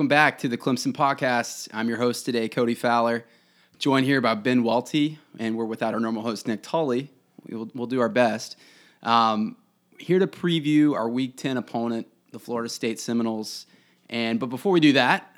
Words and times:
Welcome 0.00 0.08
back 0.08 0.38
to 0.38 0.48
the 0.48 0.56
Clemson 0.56 0.94
Podcast. 0.94 1.68
I'm 1.74 1.86
your 1.86 1.98
host 1.98 2.24
today, 2.24 2.48
Cody 2.48 2.74
Fowler, 2.74 3.26
joined 3.78 4.06
here 4.06 4.22
by 4.22 4.34
Ben 4.34 4.62
Welty, 4.62 5.18
and 5.38 5.58
we're 5.58 5.66
without 5.66 5.92
our 5.92 6.00
normal 6.00 6.22
host, 6.22 6.48
Nick 6.48 6.62
Tully. 6.62 7.10
We'll, 7.46 7.70
we'll 7.74 7.86
do 7.86 8.00
our 8.00 8.08
best. 8.08 8.56
Um, 9.02 9.58
here 9.98 10.18
to 10.18 10.26
preview 10.26 10.94
our 10.94 11.06
Week 11.06 11.36
10 11.36 11.58
opponent, 11.58 12.06
the 12.32 12.38
Florida 12.38 12.70
State 12.70 12.98
Seminoles. 12.98 13.66
And 14.08 14.40
but 14.40 14.46
before 14.46 14.72
we 14.72 14.80
do 14.80 14.94
that, 14.94 15.36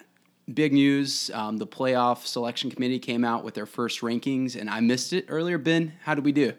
big 0.55 0.73
news: 0.73 1.29
um, 1.35 1.57
the 1.57 1.67
playoff 1.67 2.25
selection 2.25 2.71
committee 2.71 3.01
came 3.01 3.25
out 3.25 3.43
with 3.43 3.55
their 3.55 3.67
first 3.67 4.01
rankings, 4.01 4.55
and 4.55 4.71
I 4.71 4.79
missed 4.79 5.13
it 5.13 5.25
earlier. 5.27 5.59
Ben, 5.59 5.95
how 6.05 6.15
did 6.15 6.25
we 6.25 6.31
do? 6.31 6.53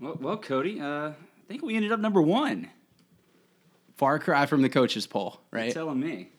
Well, 0.00 0.18
well 0.20 0.36
Cody, 0.36 0.80
uh, 0.80 1.10
I 1.10 1.14
think 1.46 1.62
we 1.62 1.76
ended 1.76 1.92
up 1.92 2.00
number 2.00 2.20
one. 2.20 2.70
Far 3.98 4.18
cry 4.18 4.46
from 4.46 4.62
the 4.62 4.68
coaches 4.68 5.06
poll, 5.06 5.42
right? 5.52 5.66
You're 5.66 5.74
telling 5.74 6.00
me. 6.00 6.30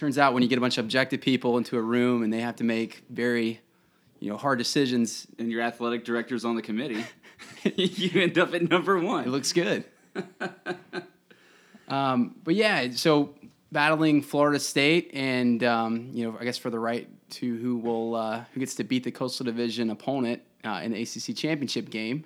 Turns 0.00 0.16
out 0.16 0.32
when 0.32 0.42
you 0.42 0.48
get 0.48 0.56
a 0.56 0.62
bunch 0.62 0.78
of 0.78 0.86
objective 0.86 1.20
people 1.20 1.58
into 1.58 1.76
a 1.76 1.82
room 1.82 2.22
and 2.22 2.32
they 2.32 2.40
have 2.40 2.56
to 2.56 2.64
make 2.64 3.04
very, 3.10 3.60
you 4.18 4.30
know, 4.30 4.38
hard 4.38 4.56
decisions, 4.56 5.26
and 5.38 5.52
your 5.52 5.60
athletic 5.60 6.06
director's 6.06 6.42
on 6.42 6.56
the 6.56 6.62
committee, 6.62 7.04
you 7.76 8.22
end 8.22 8.38
up 8.38 8.54
at 8.54 8.66
number 8.70 8.98
one. 8.98 9.24
It 9.24 9.28
looks 9.28 9.52
good. 9.52 9.84
um, 11.88 12.34
but 12.42 12.54
yeah, 12.54 12.92
so 12.92 13.34
battling 13.72 14.22
Florida 14.22 14.58
State, 14.58 15.10
and 15.12 15.62
um, 15.64 16.08
you 16.14 16.24
know, 16.24 16.34
I 16.40 16.44
guess 16.44 16.56
for 16.56 16.70
the 16.70 16.78
right 16.78 17.06
to 17.32 17.58
who 17.58 17.76
will 17.76 18.14
uh, 18.14 18.44
who 18.54 18.60
gets 18.60 18.76
to 18.76 18.84
beat 18.84 19.04
the 19.04 19.10
Coastal 19.10 19.44
Division 19.44 19.90
opponent 19.90 20.40
uh, 20.64 20.80
in 20.82 20.92
the 20.92 21.02
ACC 21.02 21.36
championship 21.36 21.90
game. 21.90 22.24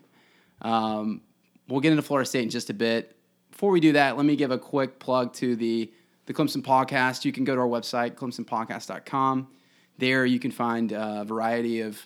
Um, 0.63 1.23
we'll 1.69 1.81
get 1.81 1.91
into 1.91 2.03
Florida 2.05 2.29
State 2.29 2.45
in 2.45 2.51
just 2.51 2.71
a 2.71 2.75
bit. 2.75 3.17
Before 3.51 3.73
we 3.73 3.81
do 3.81 3.95
that, 3.95 4.17
let 4.17 4.25
me 4.25 4.37
give 4.37 4.53
a 4.53 4.59
quick 4.59 5.01
plug 5.01 5.33
to 5.35 5.57
the 5.57 5.93
the 6.27 6.35
Clemson 6.35 6.63
Podcast. 6.63 7.25
You 7.25 7.33
can 7.33 7.45
go 7.45 7.55
to 7.55 7.61
our 7.61 7.67
website, 7.67 8.15
clemsonpodcast.com. 8.15 9.49
There 9.99 10.27
you 10.27 10.39
can 10.39 10.51
find 10.51 10.93
a 10.93 11.25
variety 11.25 11.81
of 11.81 12.05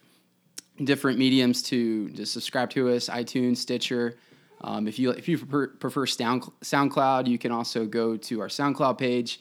different 0.85 1.19
mediums 1.19 1.63
to, 1.65 2.11
to 2.11 2.27
subscribe 2.27 2.71
to 2.71 2.91
us 2.91 3.09
iTunes, 3.09 3.59
Stitcher. 3.59 4.17
Um, 4.61 4.89
if 4.89 4.99
you 4.99 5.11
if 5.11 5.29
you 5.29 5.39
prefer, 5.39 6.07
Sound, 6.07 6.43
SoundCloud, 6.63 7.29
you 7.29 7.39
can 7.39 7.53
also 7.53 7.87
go 7.87 8.17
to 8.17 8.41
our 8.41 8.49
SoundCloud 8.49 8.99
page. 8.99 9.41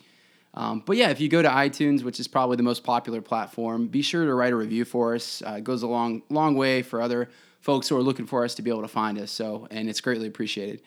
Um, 0.53 0.81
but 0.86 0.98
yeah, 0.98 1.09
if 1.09 1.20
you 1.20 1.28
go 1.30 1.42
to 1.42 1.50
iTunes, 1.50 2.03
which 2.03 2.20
is 2.20 2.28
probably 2.28 2.58
the 2.58 2.64
most 2.64 2.83
popular 2.83 3.22
platform, 3.22 3.88
be 3.88 4.02
sure 4.02 4.25
to 4.25 4.33
write 4.33 4.53
a 4.53 4.55
review 4.55 4.86
for 4.86 5.16
us. 5.16 5.42
Uh, 5.45 5.53
it 5.53 5.64
goes 5.64 5.83
a 5.83 5.88
long 5.88 6.22
long 6.30 6.55
way 6.55 6.81
for 6.81 7.02
other 7.02 7.30
folks 7.61 7.89
who 7.89 7.98
are 7.98 8.02
looking 8.02 8.25
for 8.25 8.44
us 8.44 8.55
to 8.55 8.61
be 8.61 8.70
able 8.70 8.83
to 8.83 8.88
find 8.88 9.20
us. 9.20 9.31
So, 9.31 9.67
and 9.72 9.89
it's 9.89 10.02
greatly 10.02 10.28
appreciated. 10.28 10.81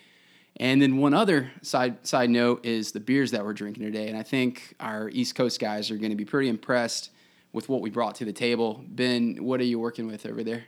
And 0.57 0.83
then 0.83 0.99
one 0.99 1.15
other 1.15 1.51
side 1.63 2.07
side 2.07 2.31
note 2.31 2.67
is 2.67 2.93
the 2.93 3.01
beers 3.01 3.31
that 3.31 3.45
we're 3.45 3.55
drinking 3.55 3.85
today, 3.85 4.09
and 4.09 4.17
I 4.17 4.23
think 4.23 4.75
our 4.81 5.09
East 5.09 5.35
Coast 5.35 5.61
guys 5.61 5.91
are 5.91 5.97
going 5.97 6.11
to 6.11 6.17
be 6.17 6.25
pretty 6.25 6.49
impressed 6.49 7.11
with 7.53 7.69
what 7.69 7.81
we 7.81 7.91
brought 7.91 8.15
to 8.17 8.25
the 8.25 8.33
table. 8.33 8.85
Ben, 8.89 9.37
what 9.41 9.61
are 9.61 9.65
you 9.65 9.79
working 9.79 10.07
with 10.07 10.27
over 10.27 10.45
there? 10.45 10.65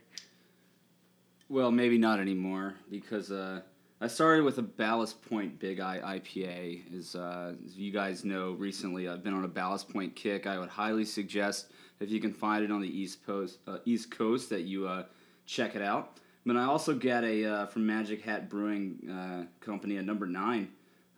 Well, 1.48 1.70
maybe 1.70 1.98
not 1.98 2.19
anymore 2.19 2.75
because 2.91 3.30
uh, 3.30 3.60
I 4.00 4.06
started 4.06 4.42
with 4.44 4.58
a 4.58 4.62
Ballast 4.62 5.22
Point 5.22 5.58
Big 5.58 5.78
Eye 5.78 6.00
IPA. 6.19 6.98
As, 6.98 7.14
uh, 7.14 7.54
as 7.65 7.76
you 7.76 7.92
guys 7.92 8.25
know, 8.25 8.53
recently 8.53 9.09
I've 9.09 9.22
been 9.22 9.34
on 9.34 9.44
a 9.44 9.48
Ballast 9.48 9.88
Point 9.88 10.16
kick. 10.16 10.47
I 10.47 10.59
would 10.59 10.71
highly 10.71 11.04
suggest 11.04 11.71
if 12.00 12.10
you 12.10 12.19
can 12.19 12.32
find 12.32 12.65
it 12.65 12.72
on 12.72 12.81
the 12.81 12.88
East 12.88 13.25
Coast, 13.26 13.59
uh, 13.69 13.78
East 13.84 14.10
Coast 14.10 14.48
that 14.50 14.62
you 14.62 14.88
uh, 14.88 15.04
check 15.47 15.76
it 15.76 15.82
out. 15.82 16.19
But 16.44 16.56
I 16.56 16.64
also 16.64 16.94
got 16.94 17.25
a 17.25 17.44
uh, 17.44 17.66
from 17.66 17.86
Magic 17.86 18.22
Hat 18.22 18.48
Brewing 18.48 19.08
uh, 19.08 19.44
Company 19.64 19.97
a 19.97 20.03
number 20.03 20.26
nine. 20.26 20.69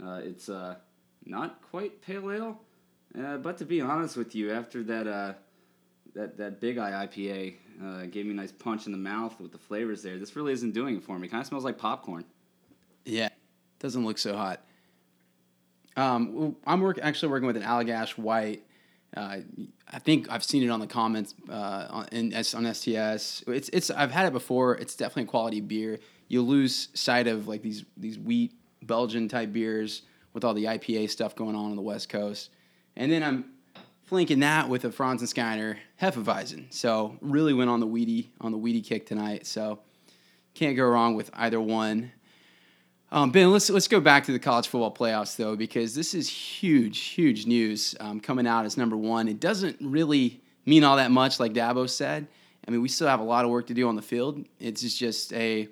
Uh, 0.03 0.21
it's 0.23 0.49
uh, 0.49 0.77
not 1.25 1.63
quite 1.63 2.03
pale 2.03 2.31
ale, 2.31 2.61
uh, 3.19 3.39
but 3.39 3.57
to 3.59 3.65
be 3.65 3.81
honest 3.81 4.17
with 4.17 4.35
you, 4.35 4.53
after 4.53 4.83
that 4.83 5.39
that 6.15 6.37
that 6.37 6.61
Big 6.61 6.79
Eye 6.79 7.07
IPA 7.07 8.11
gave 8.11 8.27
me 8.27 8.33
a 8.33 8.35
nice 8.35 8.53
punch 8.53 8.87
in 8.87 8.93
the 8.93 8.99
mouth 8.99 9.41
with 9.41 9.53
the 9.53 9.59
flavors 9.59 10.03
there. 10.03 10.19
This 10.19 10.37
really 10.37 10.53
isn't 10.53 10.73
doing 10.73 10.97
it 10.97 11.03
for 11.03 11.19
me. 11.19 11.29
Kind 11.29 11.41
of 11.41 11.47
smells 11.47 11.65
like 11.65 11.79
popcorn. 11.79 12.25
Yeah, 13.07 13.31
doesn't 13.79 14.05
look 14.05 14.19
so 14.19 14.37
hot. 14.37 14.61
Um, 15.97 16.57
I'm 16.67 16.81
work, 16.81 16.99
actually 17.01 17.29
working 17.29 17.47
with 17.47 17.57
an 17.57 17.63
Allagash 17.63 18.19
White. 18.19 18.65
Uh, 19.17 19.39
I 19.95 20.01
think 20.01 20.31
I've 20.31 20.43
seen 20.43 20.65
it 20.65 20.71
on 20.71 20.81
the 20.81 20.89
comments 20.89 21.35
uh, 21.49 21.87
on, 21.89 22.09
in, 22.11 22.35
on 22.35 22.75
STS. 22.75 23.45
It's 23.47 23.69
it's 23.69 23.91
I've 23.91 24.11
had 24.11 24.27
it 24.27 24.33
before. 24.33 24.75
It's 24.77 24.97
definitely 24.97 25.25
a 25.25 25.27
quality 25.27 25.61
beer. 25.61 26.01
You 26.27 26.43
lose 26.43 26.89
sight 26.95 27.29
of 27.29 27.47
like 27.47 27.63
these 27.63 27.85
these 27.97 28.19
wheat 28.19 28.53
Belgian 28.83 29.29
type 29.29 29.53
beers 29.53 30.03
with 30.33 30.43
all 30.43 30.53
the 30.53 30.65
IPA 30.65 31.11
stuff 31.11 31.37
going 31.37 31.55
on 31.55 31.67
on 31.71 31.77
the 31.77 31.83
West 31.83 32.09
Coast, 32.09 32.51
and 32.97 33.11
then 33.11 33.23
I'm 33.23 33.45
flanking 34.03 34.41
that 34.41 34.69
with 34.69 34.85
a 34.85 34.91
Franziskaner 34.91 35.77
Hefeweizen. 36.03 36.73
So 36.73 37.17
really 37.21 37.55
went 37.55 37.71
on 37.71 37.79
the 37.79 37.87
weedy 37.87 38.33
on 38.41 38.51
the 38.51 38.59
weedy 38.59 38.83
kick 38.83 39.07
tonight. 39.07 39.47
So 39.47 39.79
can't 40.55 40.77
go 40.77 40.85
wrong 40.87 41.15
with 41.15 41.31
either 41.35 41.61
one. 41.61 42.11
Um, 43.15 43.31
ben, 43.31 43.53
let's 43.53 43.71
let's 43.71 43.87
go 43.87 44.01
back 44.01 44.25
to 44.25 44.33
the 44.33 44.41
college 44.41 44.67
football 44.67 44.93
playoffs 44.93 45.37
though, 45.37 45.55
because 45.55 45.95
this 45.95 46.15
is 46.15 46.29
huge, 46.29 46.99
huge 46.99 47.47
news 47.47 47.95
um, 48.01 48.19
coming 48.19 48.45
out 48.45 48.65
as 48.65 48.77
number 48.77 48.97
one. 48.97 49.29
It 49.29 49.39
doesn't 49.39 49.77
really 49.81 50.41
mean 50.67 50.83
all 50.83 50.97
that 50.97 51.13
much, 51.13 51.39
like 51.39 51.53
Dabo 51.53 51.89
said. 51.89 52.27
I 52.67 52.71
mean, 52.73 52.83
we 52.83 52.89
still 52.89 53.07
have 53.07 53.21
a 53.21 53.25
lot 53.25 53.45
of 53.45 53.53
work 53.53 53.69
to 53.69 53.75
do 53.75 53.87
on 53.87 53.95
the 53.95 54.03
field. 54.03 54.45
It's 54.59 54.99
just 54.99 55.33
a 55.33 55.69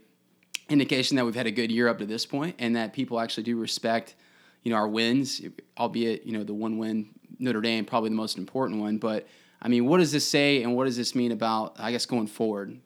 indication 0.69 1.17
that 1.17 1.25
we've 1.25 1.35
had 1.35 1.49
a 1.49 1.51
good 1.51 1.73
year 1.73 1.89
up 1.89 1.99
to 1.99 2.07
this 2.07 2.25
point, 2.25 2.55
and 2.61 2.77
that 2.77 2.93
people 2.93 3.19
actually 3.19 3.43
do 3.43 3.59
respect, 3.59 4.15
you 4.63 4.71
know, 4.71 4.77
our 4.77 4.87
wins, 4.87 5.43
albeit 5.77 6.25
you 6.25 6.33
know 6.33 6.45
the 6.45 6.55
one 6.55 6.79
win 6.79 7.09
Notre 7.41 7.61
Dame 7.61 7.85
probably 7.85 8.11
the 8.11 8.15
most 8.15 8.39
important 8.39 8.81
one. 8.81 8.99
But 8.99 9.27
I 9.61 9.67
mean, 9.67 9.87
what 9.87 9.99
does 9.99 10.13
this 10.13 10.29
say, 10.29 10.63
and 10.63 10.77
what 10.77 10.85
does 10.85 10.97
this 10.97 11.17
mean 11.17 11.33
about 11.33 11.75
I 11.81 11.91
guess 11.91 12.07
going 12.07 12.29
forward? 12.29 12.79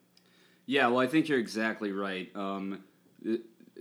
Yeah, 0.65 0.87
well, 0.87 0.97
I 0.97 1.05
think 1.05 1.29
you're 1.29 1.37
exactly 1.37 1.91
right. 1.91 2.35
Um, 2.35 2.83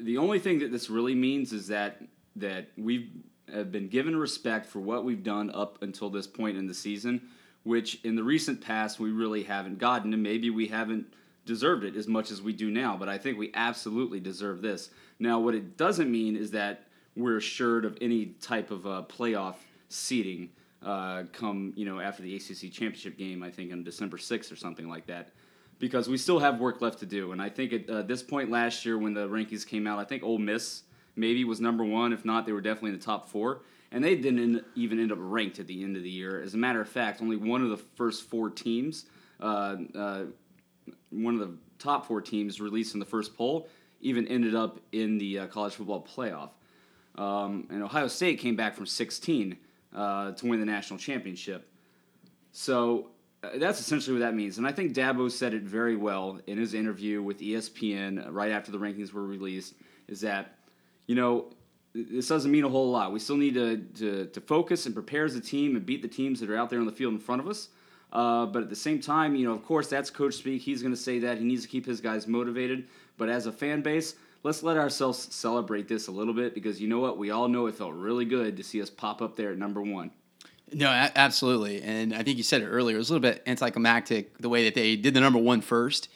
the 0.01 0.19
only 0.19 0.39
thing 0.39 0.59
that 0.61 0.73
this 0.73 0.91
really 0.91 1.15
means 1.15 1.53
is 1.53 1.69
that 1.69 2.03
that 2.37 2.69
we've 2.77 3.11
have 3.53 3.71
been 3.71 3.89
given 3.89 4.17
respect 4.17 4.67
for 4.67 4.81
what 4.81 5.05
we've 5.05 5.23
done 5.23 5.51
up 5.51 5.81
until 5.83 6.11
this 6.11 6.27
point 6.27 6.57
in 6.57 6.67
the 6.67 6.75
season, 6.75 7.23
which 7.62 8.05
in 8.05 8.17
the 8.17 8.23
recent 8.23 8.61
past 8.61 8.99
we 8.99 9.11
really 9.11 9.45
haven't 9.45 9.79
gotten, 9.79 10.12
and 10.12 10.23
maybe 10.23 10.51
we 10.51 10.67
haven't 10.67 11.07
deserved 11.45 11.84
it 11.84 11.95
as 11.95 12.09
much 12.09 12.31
as 12.31 12.43
we 12.43 12.53
do 12.53 12.71
now. 12.71 12.97
But 12.97 13.09
I 13.09 13.19
think 13.19 13.39
we 13.39 13.53
absolutely 13.55 14.19
deserve 14.21 14.62
this. 14.62 14.91
Now, 15.19 15.39
what 15.39 15.55
it 15.55 15.77
doesn't 15.77 16.11
mean 16.11 16.37
is 16.37 16.51
that 16.51 16.89
we're 17.15 17.37
assured 17.37 17.84
of 17.84 17.97
any 18.01 18.27
type 18.41 18.71
of 18.71 18.87
uh, 18.87 19.05
playoff 19.09 19.55
seeding 19.89 20.51
uh, 20.84 21.25
come 21.33 21.73
you 21.77 21.84
know 21.84 22.01
after 22.01 22.23
the 22.23 22.34
ACC 22.37 22.73
championship 22.73 23.17
game. 23.17 23.43
I 23.43 23.51
think 23.51 23.73
on 23.73 23.84
December 23.84 24.19
sixth 24.19 24.53
or 24.53 24.57
something 24.57 24.89
like 24.89 25.07
that 25.07 25.31
because 25.78 26.09
we 26.09 26.16
still 26.16 26.38
have 26.38 26.59
work 26.59 26.81
left 26.81 26.98
to 27.00 27.06
do. 27.06 27.32
And 27.32 27.41
I 27.41 27.48
think 27.48 27.72
at 27.72 27.91
uh, 27.91 28.03
this 28.03 28.22
point 28.22 28.50
last 28.50 28.84
year, 28.84 28.98
when 28.98 29.14
the 29.14 29.28
rankings 29.28 29.66
came 29.66 29.87
out, 29.87 29.98
I 29.98 30.04
think 30.04 30.22
Ole 30.22 30.38
Miss 30.38 30.82
maybe 31.16 31.44
was 31.44 31.60
number 31.60 31.84
one. 31.84 32.12
If 32.12 32.25
not, 32.25 32.47
they 32.47 32.53
were 32.53 32.60
definitely 32.60 32.91
in 32.91 32.98
the 32.98 33.04
top 33.04 33.28
four. 33.28 33.62
And 33.92 34.03
they 34.03 34.16
didn't 34.16 34.65
even 34.75 34.98
end 34.98 35.12
up 35.12 35.19
ranked 35.20 35.59
at 35.59 35.66
the 35.66 35.82
end 35.82 35.97
of 35.97 36.03
the 36.03 36.10
year. 36.10 36.42
As 36.42 36.54
a 36.54 36.56
matter 36.56 36.81
of 36.81 36.88
fact, 36.88 37.22
only 37.22 37.36
one 37.36 37.62
of 37.62 37.70
the 37.70 37.76
first 37.76 38.25
four 38.25 38.50
teams, 38.50 39.06
uh, 39.41 39.76
uh, 39.94 40.25
one 41.10 41.34
of 41.34 41.41
the 41.41 41.56
top 41.78 42.06
four 42.06 42.21
teams 42.21 42.60
released 42.60 42.95
in 42.95 43.01
the 43.01 43.06
first 43.06 43.36
poll, 43.36 43.68
even 44.01 44.27
ended 44.28 44.54
up 44.54 44.80
in 44.92 45.18
the 45.18 45.41
uh, 45.41 45.47
college 45.47 45.74
football 45.74 46.04
playoff. 46.04 46.51
Um, 47.16 47.66
and 47.71 47.83
Ohio 47.83 48.09
State 48.09 48.39
came 48.39 48.56
back 48.56 48.74
from 48.74 48.86
16 48.86 49.56
uh, 49.95 50.33
to 50.33 50.47
win 50.47 50.60
the 50.60 50.66
national 50.66 50.98
championship. 50.98 51.68
So 52.53 53.10
that's 53.56 53.80
essentially 53.80 54.18
what 54.18 54.24
that 54.24 54.34
means. 54.34 54.59
And 54.59 54.66
I 54.66 54.72
think 54.72 54.94
Dabo 54.94 55.30
said 55.30 55.54
it 55.54 55.62
very 55.62 55.97
well 55.97 56.41
in 56.47 56.59
his 56.59 56.74
interview 56.74 57.22
with 57.22 57.41
ESPN 57.41 58.28
right 58.30 58.50
after 58.50 58.72
the 58.72 58.78
rankings 58.78 59.12
were 59.12 59.27
released 59.27 59.74
is 60.09 60.21
that, 60.21 60.56
you 61.06 61.15
know, 61.15 61.47
this 61.94 62.28
doesn't 62.28 62.50
mean 62.50 62.65
a 62.65 62.68
whole 62.68 62.91
lot. 62.91 63.12
We 63.12 63.18
still 63.18 63.36
need 63.36 63.54
to, 63.54 63.78
to, 63.78 64.27
to 64.27 64.41
focus 64.41 64.86
and 64.86 64.94
prepare 64.94 65.24
as 65.24 65.34
a 65.34 65.41
team 65.41 65.77
and 65.77 65.86
beat 65.86 66.03
the 66.03 66.09
teams 66.09 66.41
that 66.41 66.50
are 66.50 66.56
out 66.56 66.71
there 66.71 66.80
on 66.80 66.86
the 66.86 66.92
field 66.92 67.15
in 67.15 67.18
front 67.18 67.41
of 67.41 67.48
us. 67.48 67.68
Uh, 68.12 68.47
but 68.47 68.62
at 68.62 68.71
the 68.71 68.77
same 68.77 69.00
time, 69.00 69.34
you 69.34 69.47
know, 69.47 69.53
of 69.53 69.65
course, 69.65 69.89
that's 69.89 70.10
coach 70.10 70.34
speak. 70.34 70.62
He's 70.62 70.82
going 70.82 70.94
to 70.94 71.00
say 71.00 71.18
that. 71.21 71.39
He 71.39 71.44
needs 71.44 71.62
to 71.62 71.68
keep 71.68 71.86
his 71.86 72.00
guys 72.00 72.27
motivated. 72.27 72.86
But 73.16 73.28
as 73.28 73.47
a 73.47 73.53
fan 73.53 73.82
base, 73.82 74.15
let's 74.42 74.62
let 74.62 74.77
ourselves 74.77 75.34
celebrate 75.34 75.89
this 75.89 76.09
a 76.09 76.12
little 76.12 76.34
bit 76.34 76.54
because 76.54 76.80
you 76.80 76.89
know 76.89 77.00
what? 77.00 77.18
We 77.18 77.30
all 77.30 77.48
know 77.48 77.66
it 77.66 77.74
felt 77.74 77.94
really 77.94 78.24
good 78.24 78.56
to 78.59 78.62
see 78.62 78.80
us 78.80 78.91
pop 78.91 79.22
up 79.22 79.36
there 79.36 79.53
at 79.53 79.59
number 79.59 79.82
one. 79.82 80.10
No, 80.72 80.89
a- 80.89 81.13
absolutely. 81.15 81.83
And 81.83 82.15
I 82.15 82.22
think 82.22 82.39
you 82.39 82.42
said 82.42 82.63
it 82.63 82.66
earlier. 82.66 82.97
It 82.97 82.98
was 82.98 83.10
a 83.10 83.15
little 83.15 83.30
bit 83.30 83.42
anticlimactic 83.47 84.39
the 84.39 84.48
way 84.48 84.65
that 84.65 84.74
they 84.74 84.97
did 84.97 85.15
the 85.15 85.21
number 85.21 85.39
one 85.39 85.60
first. 85.60 86.09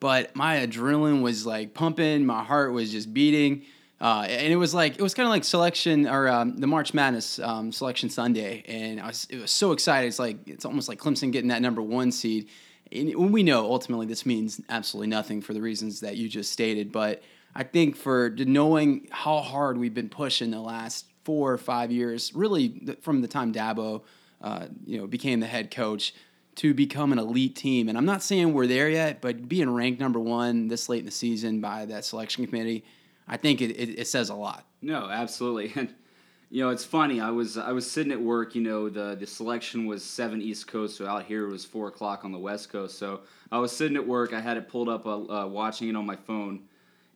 But 0.00 0.34
my 0.34 0.56
adrenaline 0.56 1.22
was 1.22 1.46
like 1.46 1.74
pumping. 1.74 2.26
My 2.26 2.42
heart 2.42 2.72
was 2.72 2.90
just 2.90 3.14
beating. 3.14 3.62
Uh, 4.00 4.26
and 4.28 4.52
it 4.52 4.56
was 4.56 4.74
like 4.74 4.96
it 4.98 5.02
was 5.02 5.14
kind 5.14 5.28
of 5.28 5.30
like 5.30 5.44
selection 5.44 6.08
or 6.08 6.28
um, 6.28 6.56
the 6.56 6.66
March 6.66 6.92
Madness 6.92 7.38
um, 7.38 7.70
selection 7.70 8.10
Sunday, 8.10 8.64
and 8.66 9.00
I 9.00 9.06
was 9.06 9.28
it 9.30 9.40
was 9.40 9.52
so 9.52 9.70
excited. 9.70 10.08
It's 10.08 10.18
like 10.18 10.38
it's 10.48 10.64
almost 10.64 10.88
like 10.88 10.98
Clemson 10.98 11.30
getting 11.30 11.50
that 11.50 11.62
number 11.62 11.80
one 11.80 12.10
seed. 12.10 12.48
And 12.90 13.32
we 13.32 13.44
know 13.44 13.70
ultimately 13.70 14.06
this 14.06 14.26
means 14.26 14.60
absolutely 14.68 15.06
nothing 15.06 15.40
for 15.40 15.54
the 15.54 15.62
reasons 15.62 16.00
that 16.00 16.16
you 16.16 16.28
just 16.28 16.52
stated, 16.52 16.90
but 16.90 17.22
I 17.54 17.62
think 17.62 17.96
for 17.96 18.30
knowing 18.36 19.06
how 19.12 19.38
hard 19.38 19.78
we've 19.78 19.94
been 19.94 20.08
pushing 20.08 20.50
the 20.50 20.60
last 20.60 21.06
four 21.24 21.52
or 21.52 21.58
five 21.58 21.90
years, 21.92 22.32
really 22.34 22.96
from 23.00 23.20
the 23.20 23.28
time 23.28 23.52
Dabo 23.52 24.02
uh, 24.42 24.66
you 24.84 24.98
know, 24.98 25.06
became 25.06 25.40
the 25.40 25.46
head 25.46 25.70
coach 25.70 26.14
to 26.56 26.74
become 26.74 27.12
an 27.12 27.18
elite 27.18 27.56
team. 27.56 27.88
And 27.88 27.96
I'm 27.96 28.04
not 28.04 28.22
saying 28.22 28.52
we're 28.52 28.66
there 28.66 28.90
yet, 28.90 29.20
but 29.20 29.48
being 29.48 29.70
ranked 29.70 30.00
number 30.00 30.18
one 30.20 30.68
this 30.68 30.88
late 30.88 31.00
in 31.00 31.06
the 31.06 31.12
season 31.12 31.60
by 31.60 31.86
that 31.86 32.04
selection 32.04 32.46
committee, 32.46 32.84
I 33.26 33.36
think 33.36 33.60
it, 33.60 33.70
it, 33.70 34.00
it 34.00 34.08
says 34.08 34.28
a 34.28 34.34
lot. 34.34 34.66
No, 34.80 35.08
absolutely. 35.08 35.72
And 35.80 35.94
you 36.50 36.62
know, 36.62 36.68
it's 36.68 36.84
funny. 36.84 37.18
I 37.18 37.30
was 37.30 37.56
I 37.56 37.72
was 37.72 37.90
sitting 37.90 38.12
at 38.12 38.20
work. 38.20 38.54
You 38.54 38.60
know, 38.60 38.90
the 38.90 39.16
the 39.18 39.26
selection 39.26 39.86
was 39.86 40.04
seven 40.04 40.42
East 40.42 40.66
Coast, 40.66 40.98
so 40.98 41.06
out 41.06 41.24
here 41.24 41.46
it 41.46 41.50
was 41.50 41.64
four 41.64 41.88
o'clock 41.88 42.26
on 42.26 42.30
the 42.30 42.38
West 42.38 42.70
Coast. 42.70 42.98
So 42.98 43.20
I 43.50 43.58
was 43.58 43.74
sitting 43.74 43.96
at 43.96 44.06
work. 44.06 44.34
I 44.34 44.40
had 44.42 44.58
it 44.58 44.68
pulled 44.68 44.90
up, 44.90 45.06
uh, 45.06 45.44
uh, 45.44 45.46
watching 45.46 45.88
it 45.88 45.96
on 45.96 46.04
my 46.04 46.16
phone, 46.16 46.64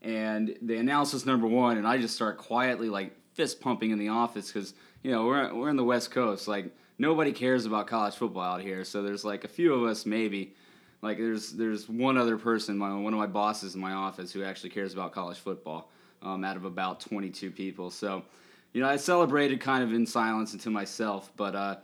and 0.00 0.56
the 0.62 0.78
analysis 0.78 1.26
number 1.26 1.46
one, 1.46 1.76
and 1.76 1.86
I 1.86 1.98
just 1.98 2.14
start 2.14 2.38
quietly 2.38 2.88
like 2.88 3.14
fist 3.36 3.60
pumping 3.60 3.90
in 3.90 3.98
the 3.98 4.08
office 4.08 4.50
because 4.50 4.74
you 5.02 5.12
know 5.12 5.26
we're 5.26 5.54
we're 5.54 5.68
in 5.68 5.76
the 5.76 5.84
West 5.84 6.10
Coast. 6.10 6.48
Like 6.48 6.74
nobody 6.98 7.32
cares 7.32 7.66
about 7.66 7.86
college 7.86 8.14
football 8.14 8.42
out 8.42 8.62
here. 8.62 8.82
So 8.82 9.02
there's 9.02 9.24
like 9.24 9.44
a 9.44 9.48
few 9.48 9.74
of 9.74 9.88
us 9.88 10.06
maybe. 10.06 10.54
Like 11.02 11.18
there's 11.18 11.52
there's 11.52 11.88
one 11.88 12.16
other 12.16 12.38
person, 12.38 12.78
my 12.78 12.94
one 12.94 13.12
of 13.12 13.18
my 13.18 13.26
bosses 13.26 13.74
in 13.74 13.80
my 13.80 13.92
office 13.92 14.32
who 14.32 14.42
actually 14.42 14.70
cares 14.70 14.94
about 14.94 15.12
college 15.12 15.38
football. 15.38 15.90
Um, 16.22 16.44
out 16.44 16.56
of 16.56 16.64
about 16.64 16.98
22 17.00 17.50
people. 17.50 17.90
So 17.90 18.24
you 18.72 18.80
know, 18.80 18.88
I 18.88 18.96
celebrated 18.96 19.60
kind 19.60 19.84
of 19.84 19.92
in 19.92 20.06
silence 20.06 20.52
and 20.52 20.60
to 20.62 20.70
myself, 20.70 21.30
but 21.36 21.54
uh, 21.54 21.76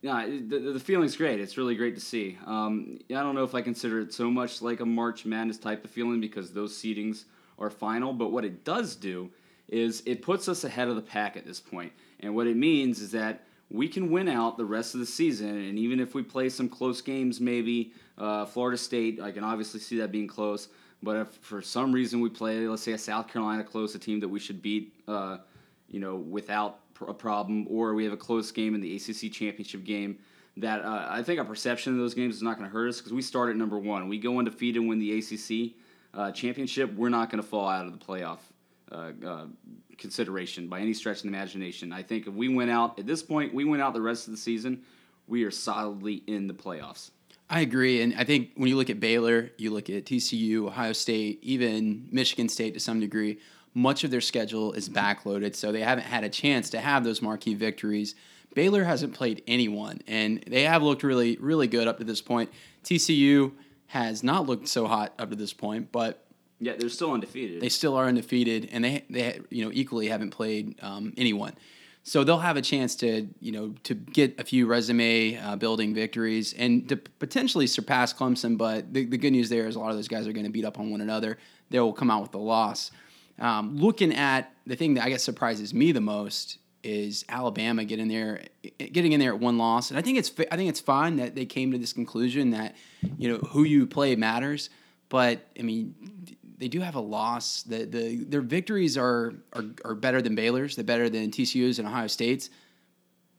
yeah, 0.00 0.26
the, 0.26 0.72
the 0.72 0.80
feeling's 0.80 1.16
great. 1.16 1.40
It's 1.40 1.56
really 1.56 1.76
great 1.76 1.94
to 1.94 2.00
see. 2.00 2.38
Um, 2.46 2.98
I 3.10 3.14
don't 3.14 3.34
know 3.34 3.44
if 3.44 3.54
I 3.54 3.60
consider 3.60 4.00
it 4.00 4.12
so 4.12 4.30
much 4.30 4.62
like 4.62 4.80
a 4.80 4.86
March 4.86 5.24
Madness 5.24 5.58
type 5.58 5.84
of 5.84 5.90
feeling 5.90 6.20
because 6.20 6.52
those 6.52 6.76
seedings 6.76 7.24
are 7.58 7.70
final, 7.70 8.12
but 8.12 8.32
what 8.32 8.44
it 8.44 8.64
does 8.64 8.96
do 8.96 9.30
is 9.68 10.02
it 10.06 10.22
puts 10.22 10.48
us 10.48 10.64
ahead 10.64 10.88
of 10.88 10.96
the 10.96 11.02
pack 11.02 11.36
at 11.36 11.44
this 11.44 11.60
point. 11.60 11.92
And 12.20 12.34
what 12.34 12.46
it 12.46 12.56
means 12.56 13.00
is 13.00 13.12
that 13.12 13.42
we 13.70 13.88
can 13.88 14.10
win 14.10 14.28
out 14.28 14.56
the 14.56 14.64
rest 14.64 14.94
of 14.94 15.00
the 15.00 15.06
season, 15.06 15.48
and 15.48 15.78
even 15.78 15.98
if 15.98 16.14
we 16.14 16.22
play 16.22 16.48
some 16.48 16.68
close 16.68 17.00
games, 17.00 17.40
maybe 17.40 17.92
uh, 18.16 18.44
Florida 18.44 18.78
State, 18.78 19.20
I 19.20 19.32
can 19.32 19.42
obviously 19.42 19.80
see 19.80 19.98
that 19.98 20.12
being 20.12 20.28
close. 20.28 20.68
But 21.02 21.16
if 21.16 21.28
for 21.40 21.60
some 21.60 21.92
reason 21.92 22.20
we 22.20 22.28
play, 22.28 22.66
let's 22.68 22.82
say 22.82 22.92
a 22.92 22.98
South 22.98 23.28
Carolina 23.28 23.64
close, 23.64 23.94
a 23.94 23.98
team 23.98 24.20
that 24.20 24.28
we 24.28 24.38
should 24.38 24.62
beat, 24.62 24.94
uh, 25.08 25.38
you 25.88 26.00
know, 26.00 26.14
without 26.16 26.80
a 27.06 27.12
problem, 27.12 27.66
or 27.68 27.94
we 27.94 28.04
have 28.04 28.12
a 28.12 28.16
close 28.16 28.50
game 28.50 28.74
in 28.74 28.80
the 28.80 28.96
ACC 28.96 29.32
championship 29.32 29.84
game. 29.84 30.18
That 30.58 30.82
uh, 30.82 31.06
I 31.10 31.22
think 31.22 31.38
our 31.38 31.44
perception 31.44 31.92
of 31.92 31.98
those 31.98 32.14
games 32.14 32.36
is 32.36 32.42
not 32.42 32.56
going 32.56 32.70
to 32.70 32.72
hurt 32.72 32.88
us 32.88 32.98
because 32.98 33.12
we 33.12 33.20
start 33.20 33.50
at 33.50 33.56
number 33.56 33.78
one. 33.78 34.08
We 34.08 34.18
go 34.18 34.38
undefeated 34.38 34.80
and 34.80 34.88
win 34.88 34.98
the 34.98 35.18
ACC 35.18 35.74
uh, 36.14 36.32
championship. 36.32 36.94
We're 36.94 37.10
not 37.10 37.30
going 37.30 37.42
to 37.42 37.48
fall 37.48 37.68
out 37.68 37.84
of 37.84 37.98
the 37.98 38.02
playoff 38.02 38.38
uh, 38.92 39.12
uh, 39.26 39.46
consideration 39.98 40.68
by 40.68 40.80
any 40.80 40.94
stretch 40.94 41.18
of 41.18 41.22
the 41.22 41.28
imagination. 41.28 41.92
I 41.92 42.02
think 42.02 42.26
if 42.26 42.34
we 42.34 42.48
went 42.48 42.70
out 42.70 42.98
at 42.98 43.06
this 43.06 43.22
point, 43.22 43.54
we 43.54 43.64
went 43.64 43.82
out 43.82 43.94
the 43.94 44.02
rest 44.02 44.26
of 44.26 44.32
the 44.32 44.38
season, 44.38 44.82
we 45.26 45.44
are 45.44 45.50
solidly 45.50 46.22
in 46.26 46.46
the 46.46 46.54
playoffs. 46.54 47.10
I 47.48 47.60
agree, 47.60 48.02
and 48.02 48.14
I 48.16 48.24
think 48.24 48.50
when 48.56 48.68
you 48.68 48.76
look 48.76 48.90
at 48.90 48.98
Baylor, 48.98 49.50
you 49.56 49.70
look 49.70 49.88
at 49.88 50.04
TCU, 50.04 50.66
Ohio 50.66 50.92
State, 50.92 51.38
even 51.42 52.08
Michigan 52.10 52.48
State 52.48 52.74
to 52.74 52.80
some 52.80 52.98
degree 52.98 53.38
much 53.76 54.04
of 54.04 54.10
their 54.10 54.22
schedule 54.22 54.72
is 54.72 54.88
backloaded, 54.88 55.54
so 55.54 55.70
they 55.70 55.82
haven't 55.82 56.04
had 56.04 56.24
a 56.24 56.30
chance 56.30 56.70
to 56.70 56.80
have 56.80 57.04
those 57.04 57.20
marquee 57.20 57.52
victories. 57.52 58.14
Baylor 58.54 58.84
hasn't 58.84 59.12
played 59.12 59.42
anyone, 59.46 60.00
and 60.06 60.42
they 60.46 60.62
have 60.62 60.82
looked 60.82 61.02
really, 61.02 61.36
really 61.36 61.66
good 61.66 61.86
up 61.86 61.98
to 61.98 62.04
this 62.04 62.22
point. 62.22 62.50
TCU 62.84 63.52
has 63.88 64.22
not 64.22 64.46
looked 64.46 64.66
so 64.66 64.86
hot 64.86 65.12
up 65.18 65.28
to 65.28 65.36
this 65.36 65.52
point, 65.52 65.92
but 65.92 66.25
yeah, 66.58 66.74
they're 66.78 66.88
still 66.88 67.12
undefeated. 67.12 67.60
They 67.60 67.68
still 67.68 67.94
are 67.96 68.06
undefeated, 68.06 68.68
and 68.72 68.84
they 68.84 69.04
they 69.10 69.40
you 69.50 69.64
know 69.64 69.70
equally 69.72 70.08
haven't 70.08 70.30
played 70.30 70.76
um, 70.82 71.12
anyone. 71.16 71.54
So 72.02 72.22
they'll 72.22 72.38
have 72.38 72.56
a 72.56 72.62
chance 72.62 72.94
to 72.96 73.26
you 73.40 73.52
know 73.52 73.74
to 73.84 73.94
get 73.94 74.38
a 74.40 74.44
few 74.44 74.66
resume 74.66 75.36
uh, 75.36 75.56
building 75.56 75.94
victories 75.94 76.54
and 76.54 76.88
to 76.88 76.96
potentially 76.96 77.66
surpass 77.66 78.12
Clemson. 78.12 78.56
But 78.56 78.94
the, 78.94 79.04
the 79.04 79.18
good 79.18 79.32
news 79.32 79.48
there 79.48 79.66
is 79.66 79.76
a 79.76 79.80
lot 79.80 79.90
of 79.90 79.96
those 79.96 80.08
guys 80.08 80.26
are 80.26 80.32
going 80.32 80.46
to 80.46 80.52
beat 80.52 80.64
up 80.64 80.78
on 80.78 80.90
one 80.90 81.00
another. 81.00 81.36
They 81.70 81.80
will 81.80 81.92
come 81.92 82.10
out 82.10 82.22
with 82.22 82.32
the 82.32 82.38
loss. 82.38 82.90
Um, 83.38 83.76
looking 83.76 84.14
at 84.14 84.52
the 84.66 84.76
thing 84.76 84.94
that 84.94 85.04
I 85.04 85.10
guess 85.10 85.22
surprises 85.22 85.74
me 85.74 85.92
the 85.92 86.00
most 86.00 86.58
is 86.82 87.24
Alabama 87.28 87.84
getting 87.84 88.08
there, 88.08 88.42
getting 88.78 89.12
in 89.12 89.20
there 89.20 89.32
at 89.32 89.40
one 89.40 89.58
loss, 89.58 89.90
and 89.90 89.98
I 89.98 90.02
think 90.02 90.16
it's 90.16 90.30
I 90.50 90.56
think 90.56 90.70
it's 90.70 90.80
fine 90.80 91.16
that 91.16 91.34
they 91.34 91.44
came 91.44 91.72
to 91.72 91.78
this 91.78 91.92
conclusion 91.92 92.50
that 92.52 92.76
you 93.18 93.28
know 93.28 93.38
who 93.38 93.64
you 93.64 93.86
play 93.86 94.16
matters. 94.16 94.70
But 95.08 95.46
I 95.58 95.62
mean, 95.62 95.94
they 96.58 96.68
do 96.68 96.80
have 96.80 96.94
a 96.94 97.00
loss. 97.00 97.62
The 97.62 97.84
the 97.84 98.24
their 98.24 98.40
victories 98.40 98.96
are 98.96 99.34
are, 99.52 99.64
are 99.84 99.94
better 99.94 100.22
than 100.22 100.34
Baylor's. 100.34 100.76
They're 100.76 100.84
better 100.84 101.08
than 101.08 101.30
TCU's 101.30 101.78
and 101.78 101.86
Ohio 101.86 102.06
State's. 102.06 102.50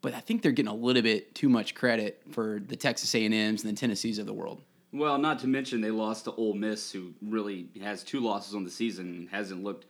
But 0.02 0.14
I 0.14 0.20
think 0.20 0.42
they're 0.42 0.52
getting 0.52 0.72
a 0.72 0.76
little 0.76 1.02
bit 1.02 1.34
too 1.34 1.50
much 1.50 1.74
credit 1.74 2.22
for 2.32 2.62
the 2.66 2.76
Texas 2.76 3.14
A 3.16 3.26
and 3.26 3.34
M's 3.34 3.64
and 3.64 3.76
the 3.76 3.80
Tennessees 3.80 4.20
of 4.20 4.26
the 4.26 4.34
world. 4.34 4.62
Well, 4.94 5.18
not 5.18 5.40
to 5.40 5.48
mention 5.48 5.82
they 5.82 5.92
lost 5.92 6.26
to 6.26 6.32
Ole 6.34 6.54
Miss, 6.54 6.92
who 6.92 7.14
really 7.22 7.68
has 7.82 8.04
two 8.04 8.20
losses 8.20 8.56
on 8.56 8.64
the 8.64 8.70
season 8.70 9.08
and 9.08 9.30
hasn't 9.30 9.64
looked 9.64 9.86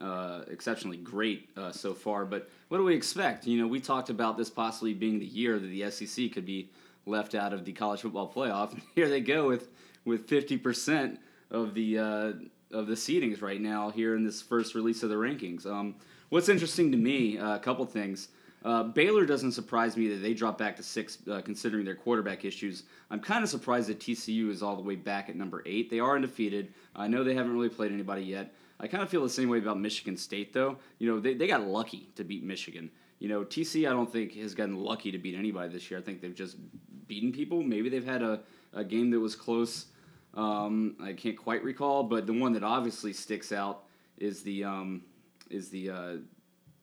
uh, 0.00 0.42
exceptionally 0.48 0.96
great 0.96 1.50
uh, 1.56 1.72
so 1.72 1.92
far. 1.92 2.24
But 2.24 2.48
what 2.68 2.78
do 2.78 2.84
we 2.84 2.94
expect? 2.94 3.46
You 3.46 3.60
know, 3.60 3.66
we 3.66 3.80
talked 3.80 4.10
about 4.10 4.38
this 4.38 4.48
possibly 4.48 4.94
being 4.94 5.18
the 5.18 5.26
year 5.26 5.58
that 5.58 5.66
the 5.66 5.90
SEC 5.90 6.32
could 6.32 6.46
be 6.46 6.70
left 7.04 7.34
out 7.34 7.52
of 7.52 7.64
the 7.64 7.72
college 7.72 8.00
football 8.00 8.32
playoff. 8.32 8.80
here 8.94 9.08
they 9.08 9.20
go 9.20 9.48
with 9.48 9.68
with 10.04 10.28
fifty 10.28 10.56
percent 10.56 11.20
of 11.50 11.74
the 11.74 11.98
uh, 11.98 12.32
of 12.72 12.86
the 12.86 12.94
seedings 12.94 13.42
right 13.42 13.60
now 13.60 13.90
here 13.90 14.14
in 14.14 14.24
this 14.24 14.42
first 14.42 14.74
release 14.74 15.02
of 15.02 15.10
the 15.10 15.16
rankings. 15.16 15.66
Um, 15.66 15.94
what's 16.28 16.48
interesting 16.48 16.90
to 16.92 16.98
me, 16.98 17.38
uh, 17.38 17.56
a 17.56 17.58
couple 17.58 17.84
things. 17.86 18.28
Uh, 18.64 18.82
Baylor 18.82 19.24
doesn't 19.24 19.52
surprise 19.52 19.96
me 19.96 20.08
that 20.08 20.16
they 20.16 20.34
dropped 20.34 20.58
back 20.58 20.76
to 20.76 20.82
six, 20.82 21.18
uh, 21.30 21.40
considering 21.40 21.84
their 21.84 21.94
quarterback 21.94 22.44
issues. 22.44 22.82
I'm 23.10 23.20
kind 23.20 23.44
of 23.44 23.50
surprised 23.50 23.88
that 23.88 24.00
TCU 24.00 24.50
is 24.50 24.62
all 24.62 24.76
the 24.76 24.82
way 24.82 24.96
back 24.96 25.28
at 25.28 25.36
number 25.36 25.62
eight. 25.64 25.90
They 25.90 26.00
are 26.00 26.16
undefeated. 26.16 26.72
I 26.96 27.06
know 27.06 27.22
they 27.22 27.34
haven't 27.34 27.54
really 27.54 27.68
played 27.68 27.92
anybody 27.92 28.22
yet. 28.22 28.52
I 28.80 28.86
kind 28.88 29.02
of 29.02 29.08
feel 29.08 29.22
the 29.22 29.28
same 29.28 29.48
way 29.48 29.58
about 29.58 29.78
Michigan 29.78 30.16
State, 30.16 30.52
though. 30.52 30.76
You 30.98 31.08
know, 31.08 31.20
they, 31.20 31.34
they 31.34 31.46
got 31.46 31.66
lucky 31.66 32.08
to 32.16 32.24
beat 32.24 32.42
Michigan. 32.42 32.90
You 33.20 33.28
know, 33.28 33.44
TC, 33.44 33.88
I 33.88 33.90
don't 33.90 34.10
think 34.10 34.34
has 34.34 34.54
gotten 34.54 34.76
lucky 34.76 35.10
to 35.12 35.18
beat 35.18 35.34
anybody 35.36 35.72
this 35.72 35.90
year. 35.90 35.98
I 35.98 36.02
think 36.02 36.20
they've 36.20 36.34
just 36.34 36.56
beaten 37.06 37.32
people. 37.32 37.62
Maybe 37.62 37.88
they've 37.88 38.04
had 38.04 38.22
a, 38.22 38.40
a 38.72 38.84
game 38.84 39.10
that 39.10 39.20
was 39.20 39.34
close. 39.34 39.86
Um, 40.34 40.96
I 41.02 41.12
can't 41.12 41.36
quite 41.36 41.62
recall, 41.64 42.04
but 42.04 42.26
the 42.26 42.32
one 42.32 42.52
that 42.52 42.62
obviously 42.62 43.12
sticks 43.12 43.52
out 43.52 43.84
is 44.18 44.42
the 44.42 44.64
um, 44.64 45.02
is 45.50 45.70
the 45.70 45.90
uh, 45.90 46.16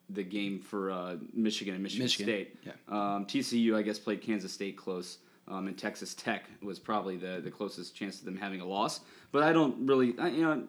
the 0.10 0.24
game 0.24 0.60
for 0.60 0.92
uh, 0.92 1.16
Michigan 1.34 1.74
and 1.74 1.84
Michigan, 1.84 2.06
Michigan. 2.06 2.28
State. 2.28 2.58
Yeah. 2.66 2.72
Um, 2.90 3.26
TCU, 3.26 3.76
I 3.76 3.82
guess, 3.82 4.00
played 4.00 4.22
Kansas 4.22 4.52
State 4.52 4.78
close, 4.78 5.20
um, 5.48 5.68
and 5.68 5.78
Texas 5.78 6.14
Tech 6.14 6.46
was 6.62 6.80
probably 6.80 7.18
the, 7.18 7.42
the 7.44 7.52
closest 7.52 7.96
chance 7.96 8.20
to 8.20 8.26
them 8.26 8.38
having 8.38 8.62
a 8.62 8.66
loss. 8.66 9.02
But 9.32 9.44
I 9.44 9.54
don't 9.54 9.88
really, 9.88 10.16
I, 10.20 10.30
you 10.30 10.44
know, 10.44 10.64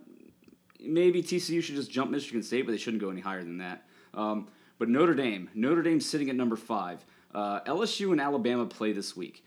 maybe 0.81 1.23
TCU 1.23 1.63
should 1.63 1.77
just 1.77 1.91
jump 1.91 2.11
Michigan 2.11 2.43
State, 2.43 2.67
but 2.67 2.73
they 2.73 2.79
shouldn't 2.79 3.03
go 3.03 3.11
any 3.11 3.21
higher 3.21 3.43
than 3.43 3.59
that. 3.59 3.85
Um, 4.15 4.49
but 4.79 4.89
Notre 4.89 5.15
Dame, 5.15 5.51
Notre 5.55 5.83
Dame 5.83 6.01
sitting 6.01 6.31
at 6.31 6.37
number 6.37 6.57
five. 6.57 7.05
Uh, 7.35 7.61
LSU 7.65 8.13
and 8.13 8.21
Alabama 8.21 8.67
play 8.67 8.93
this 8.93 9.17
week. 9.17 9.45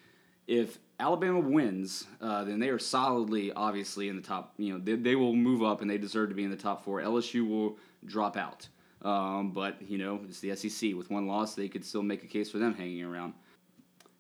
If 0.48 0.77
Alabama 0.99 1.39
wins, 1.39 2.05
uh, 2.21 2.43
then 2.43 2.59
they 2.59 2.69
are 2.69 2.79
solidly, 2.79 3.53
obviously, 3.53 4.09
in 4.09 4.15
the 4.15 4.21
top. 4.21 4.53
You 4.57 4.73
know, 4.73 4.79
they, 4.83 4.95
they 4.95 5.15
will 5.15 5.33
move 5.33 5.63
up 5.63 5.81
and 5.81 5.89
they 5.89 5.97
deserve 5.97 6.29
to 6.29 6.35
be 6.35 6.43
in 6.43 6.51
the 6.51 6.57
top 6.57 6.83
four. 6.83 7.01
LSU 7.01 7.47
will 7.47 7.77
drop 8.05 8.35
out. 8.35 8.67
Um, 9.01 9.51
but, 9.51 9.81
you 9.81 9.97
know, 9.97 10.19
it's 10.27 10.41
the 10.41 10.55
SEC. 10.55 10.93
With 10.93 11.09
one 11.09 11.25
loss, 11.25 11.55
they 11.55 11.69
could 11.69 11.85
still 11.85 12.03
make 12.03 12.23
a 12.23 12.27
case 12.27 12.51
for 12.51 12.57
them 12.57 12.73
hanging 12.73 13.03
around. 13.03 13.33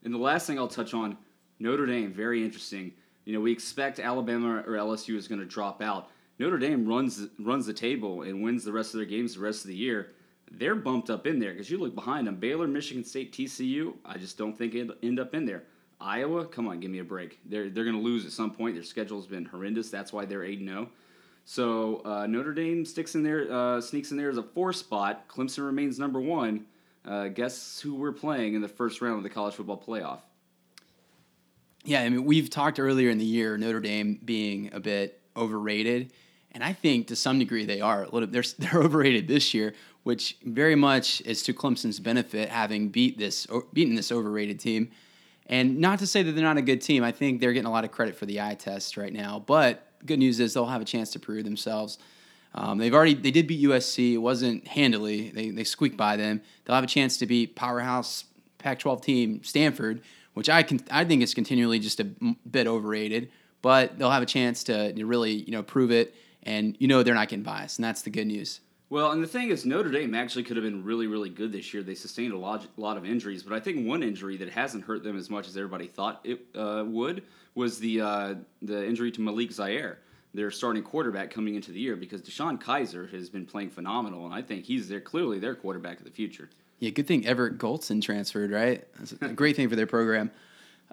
And 0.05 0.13
the 0.13 0.17
last 0.17 0.47
thing 0.47 0.57
I'll 0.57 0.69
touch 0.69 0.93
on 0.93 1.17
Notre 1.59 1.85
Dame, 1.85 2.13
very 2.13 2.43
interesting. 2.43 2.93
You 3.25 3.33
know, 3.33 3.41
we 3.41 3.51
expect 3.51 3.99
Alabama 3.99 4.63
or 4.65 4.73
LSU 4.73 5.17
is 5.17 5.27
going 5.27 5.41
to 5.41 5.45
drop 5.45 5.81
out. 5.81 6.09
Notre 6.39 6.57
Dame 6.57 6.87
runs 6.87 7.27
runs 7.37 7.65
the 7.65 7.73
table 7.73 8.21
and 8.21 8.41
wins 8.41 8.63
the 8.63 8.71
rest 8.71 8.93
of 8.93 8.99
their 8.99 9.05
games 9.05 9.35
the 9.35 9.41
rest 9.41 9.65
of 9.65 9.67
the 9.67 9.75
year. 9.75 10.13
They're 10.51 10.75
bumped 10.75 11.09
up 11.09 11.27
in 11.27 11.37
there 11.37 11.51
because 11.51 11.69
you 11.69 11.77
look 11.77 11.93
behind 11.93 12.25
them. 12.25 12.37
Baylor, 12.37 12.65
Michigan 12.65 13.03
State, 13.03 13.33
TCU. 13.33 13.93
I 14.05 14.17
just 14.17 14.37
don't 14.37 14.57
think 14.57 14.73
it 14.73 14.89
end 15.03 15.19
up 15.19 15.35
in 15.35 15.45
there. 15.45 15.63
Iowa, 16.01 16.45
come 16.45 16.67
on, 16.67 16.79
give 16.79 16.91
me 16.91 16.99
a 16.99 17.03
break. 17.03 17.39
They're 17.45 17.69
they're 17.69 17.83
going 17.83 17.97
to 17.97 18.01
lose 18.01 18.25
at 18.25 18.31
some 18.31 18.51
point. 18.51 18.75
Their 18.75 18.83
schedule's 18.83 19.27
been 19.27 19.45
horrendous. 19.45 19.89
That's 19.89 20.13
why 20.13 20.25
they're 20.25 20.43
eight 20.43 20.59
zero. 20.59 20.89
So 21.45 22.01
uh, 22.05 22.27
Notre 22.27 22.53
Dame 22.53 22.85
sticks 22.85 23.15
in 23.15 23.23
there, 23.23 23.51
uh, 23.51 23.81
sneaks 23.81 24.11
in 24.11 24.17
there 24.17 24.29
as 24.29 24.37
a 24.37 24.43
four 24.43 24.71
spot. 24.71 25.27
Clemson 25.27 25.65
remains 25.65 25.97
number 25.97 26.21
one. 26.21 26.65
Uh, 27.03 27.27
guess 27.27 27.79
who 27.79 27.95
we're 27.95 28.11
playing 28.11 28.53
in 28.53 28.61
the 28.61 28.67
first 28.67 29.01
round 29.01 29.17
of 29.17 29.23
the 29.23 29.29
college 29.29 29.55
football 29.55 29.81
playoff? 29.81 30.19
Yeah, 31.83 32.01
I 32.01 32.09
mean 32.09 32.23
we've 32.23 32.49
talked 32.49 32.79
earlier 32.79 33.09
in 33.09 33.17
the 33.17 33.25
year 33.25 33.57
Notre 33.57 33.79
Dame 33.79 34.19
being 34.23 34.69
a 34.73 34.79
bit 34.79 35.21
overrated, 35.35 36.13
and 36.51 36.63
I 36.63 36.71
think 36.71 37.07
to 37.07 37.15
some 37.15 37.39
degree 37.39 37.65
they 37.65 37.81
are 37.81 38.03
a 38.03 38.09
little. 38.09 38.27
They're 38.29 38.43
they're 38.59 38.81
overrated 38.81 39.27
this 39.27 39.53
year, 39.53 39.73
which 40.03 40.37
very 40.45 40.75
much 40.75 41.19
is 41.21 41.43
to 41.43 41.53
Clemson's 41.53 41.99
benefit, 41.99 42.49
having 42.49 42.87
beat 42.87 43.17
this 43.17 43.47
beaten 43.73 43.95
this 43.95 44.13
overrated 44.13 44.61
team. 44.61 44.91
And 45.49 45.79
not 45.79 45.99
to 45.99 46.07
say 46.07 46.21
that 46.21 46.31
they're 46.33 46.43
not 46.43 46.57
a 46.57 46.61
good 46.61 46.81
team. 46.81 47.03
I 47.03 47.11
think 47.11 47.41
they're 47.41 47.53
getting 47.53 47.67
a 47.67 47.71
lot 47.71 47.83
of 47.83 47.91
credit 47.91 48.15
for 48.15 48.27
the 48.27 48.39
eye 48.39 48.53
test 48.53 48.95
right 48.95 49.11
now. 49.11 49.43
But 49.45 49.83
good 50.05 50.19
news 50.19 50.39
is 50.39 50.53
they'll 50.53 50.67
have 50.67 50.81
a 50.81 50.85
chance 50.85 51.11
to 51.11 51.19
prove 51.19 51.43
themselves. 51.43 51.97
Um, 52.53 52.77
they've 52.77 52.93
already 52.93 53.15
they 53.15 53.31
did 53.31 53.47
beat 53.47 53.63
USC. 53.63 54.13
It 54.13 54.17
wasn't 54.17 54.67
handily. 54.67 55.29
They 55.31 55.49
they 55.49 55.63
squeaked 55.63 55.97
by 55.97 56.17
them. 56.17 56.41
They'll 56.65 56.75
have 56.75 56.83
a 56.83 56.87
chance 56.87 57.17
to 57.17 57.25
beat 57.25 57.55
powerhouse 57.55 58.25
Pac-12 58.59 59.01
team, 59.01 59.43
Stanford, 59.43 60.01
which 60.33 60.49
I 60.49 60.63
can 60.63 60.79
I 60.91 61.05
think 61.05 61.23
is 61.23 61.33
continually 61.33 61.79
just 61.79 61.99
a 61.99 62.05
bit 62.49 62.67
overrated, 62.67 63.31
but 63.61 63.97
they'll 63.97 64.11
have 64.11 64.23
a 64.23 64.27
chance 64.27 64.63
to, 64.65 64.93
to 64.93 65.05
really 65.05 65.31
you 65.31 65.51
know 65.51 65.63
prove 65.63 65.91
it, 65.91 66.15
and 66.43 66.75
you 66.79 66.87
know 66.87 67.03
they're 67.03 67.15
not 67.15 67.29
getting 67.29 67.43
biased, 67.43 67.77
and 67.77 67.85
that's 67.85 68.01
the 68.01 68.09
good 68.09 68.27
news. 68.27 68.61
Well, 68.91 69.11
and 69.11 69.21
the 69.21 69.27
thing 69.27 69.49
is, 69.49 69.65
Notre 69.65 69.91
Dame 69.91 70.15
actually 70.15 70.43
could 70.43 70.57
have 70.57 70.63
been 70.63 70.83
really, 70.83 71.05
really 71.05 71.29
good 71.29 71.51
this 71.51 71.73
year. 71.73 71.83
They 71.83 71.93
sustained 71.93 72.33
a 72.33 72.37
lot, 72.37 72.65
lot 72.75 72.97
of 72.97 73.05
injuries, 73.05 73.43
but 73.43 73.53
I 73.53 73.59
think 73.59 73.87
one 73.87 74.01
injury 74.01 74.35
that 74.37 74.49
hasn't 74.49 74.83
hurt 74.83 75.03
them 75.03 75.15
as 75.15 75.29
much 75.29 75.47
as 75.47 75.55
everybody 75.55 75.85
thought 75.85 76.21
it 76.23 76.41
uh, 76.55 76.83
would 76.87 77.23
was 77.53 77.77
the 77.77 78.01
uh, 78.01 78.35
the 78.63 78.85
injury 78.85 79.11
to 79.11 79.21
Malik 79.21 79.51
Zaire, 79.51 79.99
their 80.33 80.49
starting 80.49 80.81
quarterback 80.81 81.29
coming 81.29 81.53
into 81.53 81.71
the 81.71 81.79
year, 81.79 81.95
because 81.95 82.21
DeShone 82.23 82.59
Kizer 82.59 83.11
has 83.13 83.29
been 83.29 83.45
playing 83.45 83.69
phenomenal, 83.69 84.25
and 84.25 84.33
I 84.33 84.41
think 84.41 84.65
he's 84.65 84.89
their 84.89 85.01
clearly 85.01 85.37
their 85.37 85.53
quarterback 85.53 85.99
of 85.99 86.05
the 86.05 86.11
future. 86.11 86.49
Yeah, 86.79 86.89
good 86.89 87.07
thing 87.07 87.27
Everett 87.27 87.59
Golson 87.59 88.01
transferred, 88.01 88.49
right? 88.49 88.87
That's 88.97 89.11
a 89.21 89.29
great 89.29 89.55
thing 89.55 89.69
for 89.69 89.75
their 89.75 89.87
program. 89.87 90.31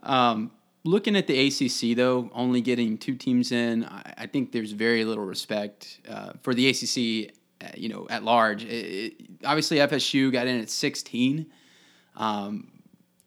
Um, 0.03 0.51
looking 0.85 1.17
at 1.17 1.27
the 1.27 1.47
ACC, 1.47 1.97
though, 1.97 2.31
only 2.35 2.61
getting 2.61 2.99
two 2.99 3.15
teams 3.15 3.53
in, 3.53 3.85
I, 3.85 4.15
I 4.19 4.27
think 4.27 4.53
there's 4.53 4.73
very 4.73 5.05
little 5.07 5.25
respect 5.25 6.01
uh, 6.09 6.33
for 6.43 6.53
the 6.53 6.69
ACC 6.69 7.33
you 7.77 7.89
know, 7.89 8.07
at 8.11 8.23
large. 8.23 8.65
It, 8.65 8.69
it, 8.69 9.15
obviously, 9.45 9.79
FSU 9.79 10.33
got 10.33 10.47
in 10.47 10.61
at 10.61 10.71
16. 10.71 11.47
Um, 12.17 12.69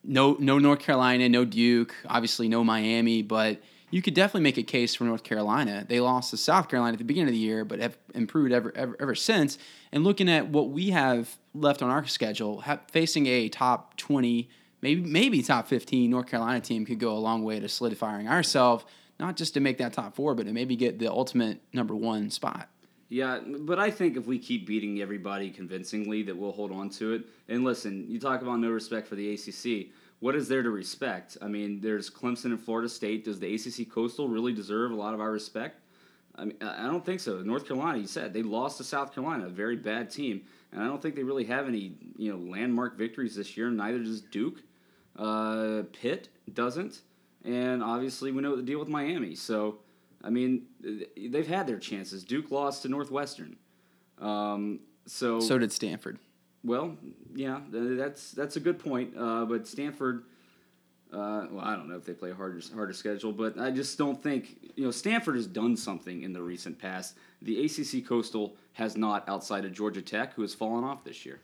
no, 0.04 0.38
no 0.40 0.60
North 0.60 0.80
Carolina, 0.80 1.30
no 1.30 1.46
Duke, 1.46 1.94
obviously 2.08 2.48
no 2.48 2.64
Miami, 2.64 3.22
but 3.22 3.62
you 3.92 4.02
could 4.02 4.14
definitely 4.14 4.42
make 4.42 4.58
a 4.58 4.64
case 4.64 4.96
for 4.96 5.04
North 5.04 5.24
Carolina. 5.24 5.86
They 5.88 6.00
lost 6.00 6.32
to 6.32 6.38
South 6.38 6.70
Carolina 6.70 6.94
at 6.94 7.00
the 7.00 7.06
beginning 7.06 7.30
of 7.30 7.34
the 7.34 7.40
year, 7.40 7.66
but 7.66 7.80
have 7.80 7.98
improved 8.14 8.52
ever 8.52 8.72
ever, 8.76 8.96
ever 9.00 9.16
since. 9.16 9.58
And 9.92 10.04
looking 10.04 10.30
at 10.30 10.50
what 10.50 10.70
we 10.70 10.92
have 10.92 11.38
left 11.54 11.82
on 11.82 11.90
our 11.90 12.06
schedule, 12.06 12.64
facing 12.92 13.26
a 13.28 13.50
top 13.50 13.98
20, 13.98 14.50
maybe 14.82 15.02
maybe 15.02 15.42
top 15.42 15.68
15 15.68 16.10
North 16.10 16.28
Carolina 16.28 16.62
team 16.62 16.86
could 16.86 17.00
go 17.00 17.14
a 17.14 17.20
long 17.20 17.44
way 17.44 17.60
to 17.60 17.68
solidifying 17.68 18.28
ourselves, 18.28 18.86
not 19.20 19.36
just 19.36 19.54
to 19.56 19.60
make 19.60 19.80
that 19.80 19.94
top 19.94 20.16
four, 20.16 20.36
but 20.36 20.46
to 20.46 20.54
maybe 20.54 20.76
get 20.76 21.00
the 21.00 21.12
ultimate 21.12 21.60
number 21.74 21.96
one 21.96 22.30
spot. 22.30 22.70
Yeah, 23.10 23.40
but 23.44 23.80
I 23.80 23.90
think 23.90 24.18
if 24.18 24.28
we 24.28 24.38
keep 24.38 24.68
beating 24.68 25.02
everybody 25.02 25.50
convincingly, 25.50 26.22
that 26.24 26.38
we'll 26.38 26.52
hold 26.52 26.72
on 26.72 26.90
to 26.92 27.14
it. 27.14 27.24
And 27.48 27.64
listen, 27.64 28.06
you 28.08 28.20
talk 28.20 28.44
about 28.44 28.60
no 28.60 28.70
respect 28.70 29.08
for 29.08 29.16
the 29.16 29.34
ACC. 29.34 29.88
What 30.20 30.36
is 30.36 30.48
there 30.48 30.62
to 30.62 30.70
respect? 30.70 31.36
I 31.42 31.48
mean, 31.48 31.82
there's 31.82 32.10
Clemson 32.10 32.46
and 32.46 32.62
Florida 32.62 32.88
State. 32.88 33.26
Does 33.26 33.40
the 33.40 33.56
ACC 33.56 33.92
Coastal 33.92 34.28
really 34.28 34.54
deserve 34.54 34.92
a 34.92 34.96
lot 34.96 35.16
of 35.16 35.22
our 35.22 35.32
respect? 35.32 35.82
I 36.36 36.46
mean, 36.46 36.58
I 36.62 36.86
don't 36.86 37.04
think 37.04 37.20
so. 37.20 37.42
North 37.42 37.68
Carolina, 37.68 37.98
you 37.98 38.08
said 38.08 38.32
they 38.32 38.44
lost 38.44 38.78
to 38.78 38.84
South 38.84 39.14
Carolina, 39.14 39.48
a 39.48 39.50
very 39.50 39.76
bad 39.76 40.10
team, 40.12 40.42
and 40.72 40.82
I 40.82 40.86
don't 40.86 41.02
think 41.02 41.16
they 41.16 41.24
really 41.24 41.46
have 41.46 41.68
any, 41.68 41.94
you 42.16 42.32
know, 42.32 42.38
landmark 42.38 42.98
victories 42.98 43.36
this 43.36 43.58
year. 43.58 43.70
Neither 43.72 44.00
does 44.00 44.22
Duke. 44.22 44.62
Uh, 45.18 45.84
Pitt 45.92 46.30
doesn't, 46.54 47.02
and 47.44 47.84
obviously 47.84 48.32
we 48.32 48.42
know 48.42 48.56
the 48.56 48.62
deal 48.62 48.80
with 48.80 48.88
Miami. 48.88 49.36
So 49.36 49.80
I 50.24 50.30
mean, 50.30 50.64
they've 51.18 51.48
had 51.48 51.68
their 51.68 51.80
chances. 51.80 52.24
Duke 52.24 52.52
lost 52.52 52.82
to 52.84 52.90
Northwestern. 52.90 53.56
Um, 54.20 54.82
so 55.06 55.40
so 55.40 55.58
did 55.58 55.72
Stanford. 55.72 56.20
Well, 56.64 56.98
yeah, 57.34 57.62
that's 57.72 58.32
that's 58.32 58.56
a 58.58 58.60
good 58.60 58.80
point. 58.80 59.14
Uh, 59.18 59.46
but 59.46 59.66
Stanford, 59.66 60.24
uh, 61.14 61.48
well, 61.52 61.64
I 61.64 61.76
don't 61.76 61.88
know 61.88 61.96
if 61.96 62.06
they 62.06 62.14
play 62.14 62.32
a 62.32 62.36
harder 62.36 62.62
harder 62.74 62.94
schedule, 62.94 63.32
but 63.32 63.58
I 63.58 63.72
just 63.72 63.98
don't 63.98 64.22
think 64.22 64.72
you 64.76 64.84
know 64.84 64.92
Stanford 64.92 65.36
has 65.36 65.48
done 65.48 65.78
something 65.78 66.24
in 66.24 66.34
the 66.34 66.42
recent 66.42 66.78
past. 66.78 67.16
The 67.42 67.66
ACC 67.66 68.06
Coastal 68.06 68.58
has 68.74 68.98
not, 68.98 69.28
outside 69.30 69.64
of 69.64 69.72
Georgia 69.72 70.02
Tech, 70.02 70.34
who 70.34 70.42
has 70.42 70.54
fallen 70.54 70.84
off 70.84 71.04
this 71.06 71.26
year. 71.26 71.40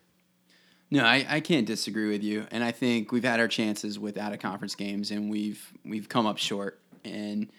No, 0.92 1.04
I, 1.04 1.26
I 1.28 1.40
can't 1.40 1.66
disagree 1.66 2.10
with 2.10 2.24
you, 2.24 2.46
and 2.52 2.64
I 2.64 2.72
think 2.72 3.12
we've 3.12 3.24
had 3.24 3.40
our 3.40 3.48
chances 3.48 3.98
with 3.98 4.18
out 4.18 4.34
of 4.34 4.40
conference 4.40 4.76
games, 4.76 5.12
and 5.12 5.30
we've 5.30 5.74
we've 5.86 6.10
come 6.10 6.26
up 6.26 6.38
short. 6.38 6.80
And 7.06 7.50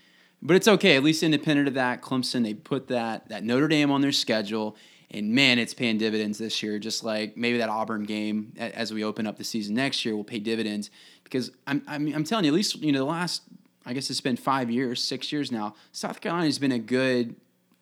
but 0.46 0.54
it's 0.54 0.68
okay. 0.68 0.94
At 0.94 1.02
least 1.02 1.24
independent 1.24 1.66
of 1.66 1.74
that, 1.74 2.02
Clemson 2.02 2.44
they 2.44 2.54
put 2.54 2.86
that 2.88 3.28
that 3.28 3.42
Notre 3.42 3.66
Dame 3.66 3.90
on 3.90 4.00
their 4.00 4.12
schedule, 4.12 4.76
and 5.10 5.34
man, 5.34 5.58
it's 5.58 5.74
paying 5.74 5.98
dividends 5.98 6.38
this 6.38 6.62
year. 6.62 6.78
Just 6.78 7.02
like 7.02 7.36
maybe 7.36 7.58
that 7.58 7.68
Auburn 7.68 8.04
game 8.04 8.52
as 8.56 8.94
we 8.94 9.02
open 9.02 9.26
up 9.26 9.38
the 9.38 9.44
season 9.44 9.74
next 9.74 10.04
year 10.04 10.14
will 10.14 10.24
pay 10.24 10.38
dividends 10.38 10.90
because 11.24 11.50
I'm 11.66 11.82
I'm, 11.88 12.14
I'm 12.14 12.24
telling 12.24 12.44
you, 12.44 12.52
at 12.52 12.54
least 12.54 12.76
you 12.76 12.92
know 12.92 13.00
the 13.00 13.04
last 13.04 13.42
I 13.84 13.92
guess 13.92 14.08
it's 14.08 14.20
been 14.20 14.36
five 14.36 14.70
years, 14.70 15.02
six 15.02 15.32
years 15.32 15.50
now. 15.50 15.74
South 15.90 16.20
Carolina 16.20 16.46
has 16.46 16.60
been 16.60 16.72
a 16.72 16.78
good 16.78 17.34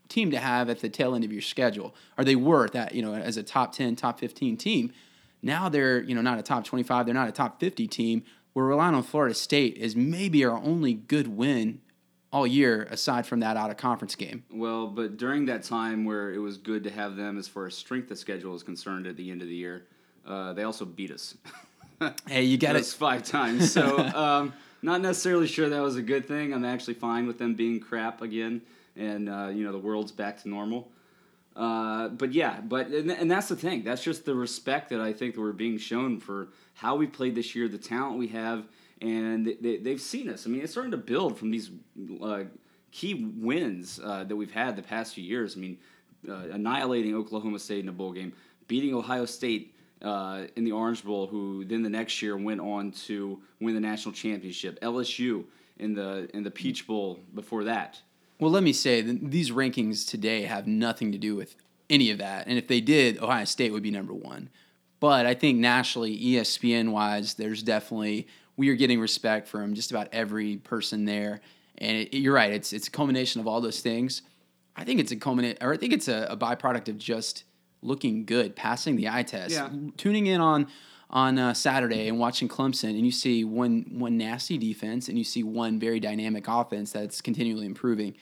team 0.09 0.31
to 0.31 0.39
have 0.39 0.71
at 0.71 0.81
the 0.81 0.89
tail 0.89 1.15
end 1.15 1.25
of 1.25 1.33
your 1.33 1.43
schedule. 1.43 1.95
Are 2.17 2.25
they 2.25 2.37
worth 2.37 2.73
that? 2.73 2.95
You 2.95 3.03
know, 3.03 3.15
as 3.15 3.37
a 3.37 3.43
top 3.43 3.73
ten, 3.73 3.95
top 3.95 4.19
fifteen 4.19 4.57
team. 4.57 4.91
Now 5.43 5.69
they're 5.69 6.01
you 6.01 6.15
know 6.15 6.23
not 6.23 6.39
a 6.39 6.43
top 6.43 6.65
twenty 6.65 6.83
five. 6.83 7.05
They're 7.05 7.15
not 7.15 7.29
a 7.29 7.33
top 7.33 7.61
fifty 7.61 7.87
team. 7.87 8.25
We're 8.55 8.67
relying 8.67 8.95
on 8.95 9.03
Florida 9.03 9.35
State 9.35 9.77
as 9.79 9.95
maybe 9.95 10.47
our 10.47 10.57
only 10.57 10.95
good 10.95 11.29
win 11.29 11.81
all 12.35 12.49
year 12.49 12.89
aside 12.91 13.25
from 13.25 13.39
that 13.39 13.57
out 13.57 13.71
of 13.71 13.77
conference 13.77 14.17
game. 14.17 14.43
Well, 14.51 14.89
but 14.89 15.17
during 15.17 15.47
that 15.47 15.63
time 15.63 16.05
where 16.05 16.35
it 16.35 16.39
was 16.39 16.57
good 16.57 16.83
to 16.83 16.91
have 16.91 17.15
them 17.15 17.39
as 17.39 17.47
far 17.47 17.67
as 17.67 17.77
strength 17.77 18.11
of 18.11 18.19
schedule 18.19 18.57
is 18.57 18.65
concerned 18.65 19.07
at 19.07 19.17
the 19.17 19.31
end 19.31 19.41
of 19.41 19.47
the 19.47 19.55
year, 19.55 19.85
uh, 20.27 20.53
they 20.53 20.65
also 20.65 20.85
beat 20.85 21.13
us. 21.13 21.37
hey, 22.29 22.43
you 22.43 22.59
got 22.59 22.75
it 22.75 22.85
five 22.87 23.23
times. 23.23 23.71
So, 23.71 23.99
um, 23.99 24.53
not 24.83 25.01
necessarily 25.01 25.47
sure 25.47 25.69
that 25.69 25.81
was 25.81 25.95
a 25.95 26.03
good 26.03 26.27
thing. 26.27 26.53
I'm 26.53 26.65
actually 26.65 26.95
fine 26.95 27.29
with 27.29 27.39
them 27.39 27.55
being 27.55 27.79
crap 27.79 28.21
again, 28.21 28.63
and 28.97 29.29
uh, 29.29 29.51
you 29.55 29.65
know 29.65 29.71
the 29.71 29.79
world's 29.79 30.11
back 30.11 30.43
to 30.43 30.49
normal. 30.49 30.89
Uh, 31.55 32.09
but 32.09 32.33
yeah, 32.33 32.61
but 32.61 32.89
and, 32.89 33.13
and, 33.13 33.31
that's 33.31 33.47
the 33.47 33.55
thing. 33.55 33.85
That's 33.85 34.03
just 34.03 34.25
the 34.25 34.35
respect 34.35 34.91
that 34.91 35.01
I 35.01 35.13
think 35.13 35.37
that 35.37 35.41
we're 35.41 35.53
being 35.53 35.79
shown 35.79 36.19
for 36.19 36.49
how 36.75 36.97
we 36.97 37.07
played 37.07 37.37
this 37.37 37.55
year, 37.55 37.69
the 37.69 37.79
talent 37.79 38.19
we 38.19 38.27
have, 38.29 38.65
and 39.01 39.57
they, 39.61 39.79
they, 39.79 39.91
have 39.91 40.01
seen 40.01 40.29
us. 40.29 40.47
I 40.47 40.51
mean, 40.51 40.63
it's 40.63 40.73
starting 40.73 40.93
to 40.93 40.97
build 40.97 41.39
from 41.39 41.51
these 41.51 41.71
uh, 42.23 42.45
key 42.91 43.33
wins 43.37 44.01
uh, 44.03 44.25
that 44.25 44.37
we've 44.37 44.53
had 44.53 44.77
the 44.77 44.83
past 44.83 45.15
few 45.15 45.25
years. 45.25 45.57
I 45.57 45.61
mean, 45.61 45.79
uh, 46.29 46.49
annihilating 46.53 47.15
Oklahoma 47.15 47.59
State 47.59 47.81
in 47.81 47.89
a 47.89 47.93
bowl 47.93 48.13
game, 48.13 48.33
beating 48.69 48.95
Ohio 48.95 49.25
State 49.25 49.75
uh, 50.03 50.45
in 50.57 50.65
the 50.65 50.73
Orange 50.73 51.05
Bowl, 51.05 51.27
who 51.27 51.65
then 51.65 51.83
the 51.83 51.91
next 51.91 52.23
year 52.23 52.37
went 52.37 52.61
on 52.61 52.93
to 52.93 53.41
win 53.61 53.75
the 53.75 53.81
national 53.81 54.13
championship. 54.13 54.81
LSU 54.81 55.45
in 55.79 55.95
the 55.95 56.29
in 56.35 56.43
the 56.43 56.51
Peach 56.51 56.87
Bowl 56.87 57.19
before 57.35 57.65
that. 57.65 58.01
Well, 58.39 58.51
let 58.51 58.63
me 58.63 58.73
say 58.73 59.01
these 59.01 59.51
rankings 59.51 60.09
today 60.09 60.43
have 60.43 60.67
nothing 60.67 61.13
to 61.13 61.19
do 61.19 61.37
with 61.37 61.57
any 61.91 62.11
of 62.11 62.19
that, 62.19 62.47
and 62.47 62.59
if 62.59 62.69
they 62.69 62.81
did, 62.81 63.19
Ohio 63.19 63.45
State 63.45 63.73
would 63.73 63.83
be 63.83 63.91
number 63.91 64.15
one. 64.15 64.51
But 65.01 65.27
I 65.27 65.35
think 65.35 65.59
nationally, 65.59 66.19
ESPN 66.19 66.91
wise, 66.91 67.35
there's 67.35 67.63
definitely 67.63 68.27
we 68.57 68.69
are 68.69 68.75
getting 68.75 69.01
respect 69.01 69.49
from 69.49 69.75
just 69.75 69.91
about 69.91 70.09
every 70.13 70.57
person 70.57 71.05
there. 71.05 71.41
And 71.79 71.97
it, 71.99 72.17
you're 72.17 72.35
right; 72.35 72.53
it's 72.53 72.73
it's 72.73 72.89
a 72.89 72.91
culmination 72.91 73.41
of 73.41 73.47
all 73.47 73.61
those 73.61 73.81
things. 73.81 74.23
I 74.77 74.85
think 74.85 75.01
it's 75.01 75.13
a 75.13 75.17
culminate, 75.17 75.59
or 75.61 75.73
I 75.73 75.77
think 75.77 75.93
it's 75.93 76.09
a, 76.09 76.27
a 76.31 76.37
byproduct 76.37 76.89
of 76.89 76.99
just 76.99 77.45
looking 77.83 78.25
good, 78.25 78.57
passing 78.57 78.97
the 78.97 79.09
eye 79.09 79.23
test, 79.23 79.55
yeah. 79.55 79.69
tuning 79.97 80.27
in 80.27 80.41
on 80.41 80.69
on 81.11 81.39
uh, 81.39 81.55
Saturday 81.55 82.09
and 82.09 82.19
watching 82.19 82.49
Clemson, 82.49 82.91
and 82.91 83.05
you 83.05 83.13
see 83.13 83.45
one 83.45 83.87
one 83.91 84.17
nasty 84.17 84.59
defense, 84.59 85.09
and 85.09 85.19
you 85.19 85.25
see 85.25 85.43
one 85.43 85.79
very 85.79 86.01
dynamic 86.01 86.47
offense 86.49 86.93
that's 86.93 87.21
continually 87.21 87.67
improving. 87.67 88.15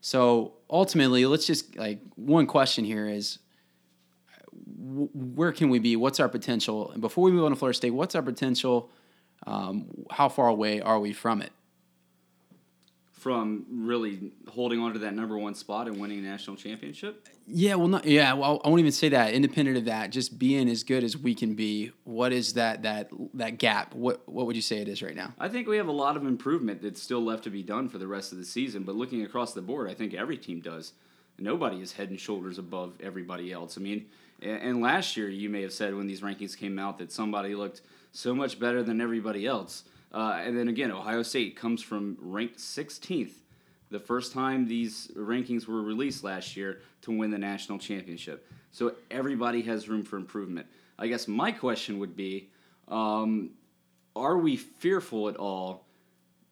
So 0.00 0.54
ultimately, 0.68 1.26
let's 1.26 1.46
just 1.46 1.76
like 1.76 2.00
one 2.16 2.46
question 2.46 2.84
here 2.84 3.08
is 3.08 3.38
where 4.64 5.52
can 5.52 5.70
we 5.70 5.78
be? 5.78 5.94
What's 5.96 6.18
our 6.18 6.28
potential? 6.28 6.90
And 6.90 7.00
before 7.00 7.24
we 7.24 7.30
move 7.30 7.44
on 7.44 7.52
to 7.52 7.56
Florida 7.56 7.76
State, 7.76 7.90
what's 7.90 8.14
our 8.14 8.22
potential 8.22 8.90
um, 9.46 10.06
how 10.10 10.28
far 10.28 10.48
away 10.48 10.80
are 10.80 10.98
we 10.98 11.12
from 11.12 11.42
it? 11.42 11.52
From 13.12 13.66
really 13.70 14.32
holding 14.48 14.80
on 14.80 14.94
to 14.94 14.98
that 15.00 15.14
number 15.14 15.38
one 15.38 15.54
spot 15.54 15.86
and 15.86 16.00
winning 16.00 16.18
a 16.18 16.22
national 16.22 16.56
championship? 16.56 17.28
Yeah, 17.46 17.76
well, 17.76 17.86
not 17.86 18.04
yeah. 18.04 18.32
Well, 18.32 18.60
I 18.64 18.68
won't 18.68 18.80
even 18.80 18.90
say 18.90 19.10
that. 19.10 19.32
Independent 19.32 19.76
of 19.76 19.84
that, 19.84 20.10
just 20.10 20.40
being 20.40 20.68
as 20.68 20.82
good 20.82 21.04
as 21.04 21.16
we 21.16 21.34
can 21.34 21.54
be. 21.54 21.92
What 22.02 22.32
is 22.32 22.54
that 22.54 22.82
that 22.82 23.10
that 23.34 23.58
gap? 23.58 23.94
What 23.94 24.28
what 24.28 24.46
would 24.46 24.56
you 24.56 24.62
say 24.62 24.78
it 24.78 24.88
is 24.88 25.02
right 25.02 25.14
now? 25.14 25.34
I 25.38 25.48
think 25.48 25.68
we 25.68 25.76
have 25.76 25.86
a 25.86 25.92
lot 25.92 26.16
of 26.16 26.26
improvement 26.26 26.82
that's 26.82 27.00
still 27.00 27.22
left 27.22 27.44
to 27.44 27.50
be 27.50 27.62
done 27.62 27.88
for 27.88 27.98
the 27.98 28.08
rest 28.08 28.32
of 28.32 28.38
the 28.38 28.44
season. 28.44 28.82
But 28.82 28.96
looking 28.96 29.22
across 29.22 29.54
the 29.54 29.62
board, 29.62 29.88
I 29.88 29.94
think 29.94 30.14
every 30.14 30.36
team 30.36 30.60
does. 30.60 30.92
Nobody 31.38 31.80
is 31.80 31.92
head 31.92 32.10
and 32.10 32.18
shoulders 32.18 32.58
above 32.58 32.94
everybody 33.00 33.52
else. 33.52 33.78
I 33.78 33.80
mean, 33.80 34.06
and 34.40 34.80
last 34.80 35.16
year 35.16 35.28
you 35.28 35.48
may 35.48 35.62
have 35.62 35.72
said 35.72 35.94
when 35.94 36.06
these 36.06 36.20
rankings 36.20 36.56
came 36.56 36.78
out 36.78 36.98
that 36.98 37.12
somebody 37.12 37.54
looked 37.54 37.82
so 38.12 38.34
much 38.34 38.60
better 38.60 38.82
than 38.82 39.00
everybody 39.00 39.46
else. 39.46 39.84
Uh, 40.12 40.40
and 40.44 40.56
then 40.56 40.68
again, 40.68 40.90
Ohio 40.90 41.22
State 41.22 41.56
comes 41.56 41.82
from 41.82 42.16
ranked 42.20 42.58
16th 42.58 43.32
the 43.92 44.00
first 44.00 44.32
time 44.32 44.66
these 44.66 45.08
rankings 45.14 45.68
were 45.68 45.82
released 45.82 46.24
last 46.24 46.56
year 46.56 46.80
to 47.02 47.16
win 47.16 47.30
the 47.30 47.38
national 47.38 47.78
championship. 47.78 48.50
So 48.72 48.94
everybody 49.10 49.60
has 49.62 49.88
room 49.88 50.02
for 50.02 50.16
improvement. 50.16 50.66
I 50.98 51.06
guess 51.06 51.28
my 51.28 51.52
question 51.52 51.98
would 51.98 52.16
be 52.16 52.48
um, 52.88 53.50
are 54.16 54.38
we 54.38 54.56
fearful 54.56 55.28
at 55.28 55.36
all? 55.36 55.86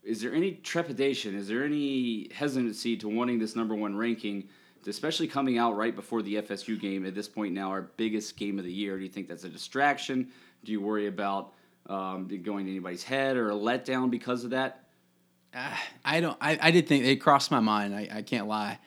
Is 0.05 0.21
there 0.21 0.35
any 0.35 0.53
trepidation? 0.53 1.35
Is 1.35 1.49
there 1.49 1.65
any 1.65 2.29
hesitancy 2.33 2.97
to 2.99 3.09
wanting 3.09 3.39
this 3.39 3.57
number 3.57 3.75
one 3.75 3.97
ranking, 3.97 4.49
especially 4.87 5.27
coming 5.27 5.59
out 5.59 5.77
right 5.77 5.95
before 5.95 6.23
the 6.23 6.37
FSU 6.37 6.81
game 6.81 7.05
at 7.05 7.15
this 7.15 7.29
point 7.29 7.53
now, 7.53 7.71
our 7.71 7.83
biggest 7.83 8.37
game 8.37 8.59
of 8.59 8.65
the 8.65 8.73
year? 8.73 8.97
Do 8.97 9.03
you 9.03 9.11
think 9.11 9.29
that's 9.29 9.45
a 9.45 9.49
distraction? 9.49 10.29
Do 10.65 10.73
you 10.73 10.81
worry 10.81 11.07
about 11.07 11.53
um, 11.87 12.29
going 12.43 12.67
to 12.67 12.71
anybody's 12.71 13.03
head 13.03 13.37
or 13.37 13.51
a 13.51 13.55
letdown 13.55 14.11
because 14.11 14.45
of 14.45 14.51
that? 14.51 14.85
Uh, 15.55 15.75
I 16.05 16.21
don't. 16.21 16.37
I, 16.41 16.59
I 16.61 16.71
did 16.71 16.87
think 16.87 17.05
it 17.05 17.17
crossed 17.17 17.51
my 17.51 17.61
mind. 17.61 17.95
I, 17.95 18.09
I 18.13 18.23
can't 18.23 18.47
lie, 18.47 18.79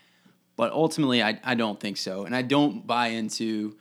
but 0.56 0.72
ultimately, 0.72 1.22
I, 1.22 1.40
I 1.44 1.56
don't 1.56 1.80
think 1.80 1.98
so, 1.98 2.26
and 2.26 2.36
I 2.36 2.42
don't 2.42 2.88
buy 2.88 3.08
into 3.08 3.76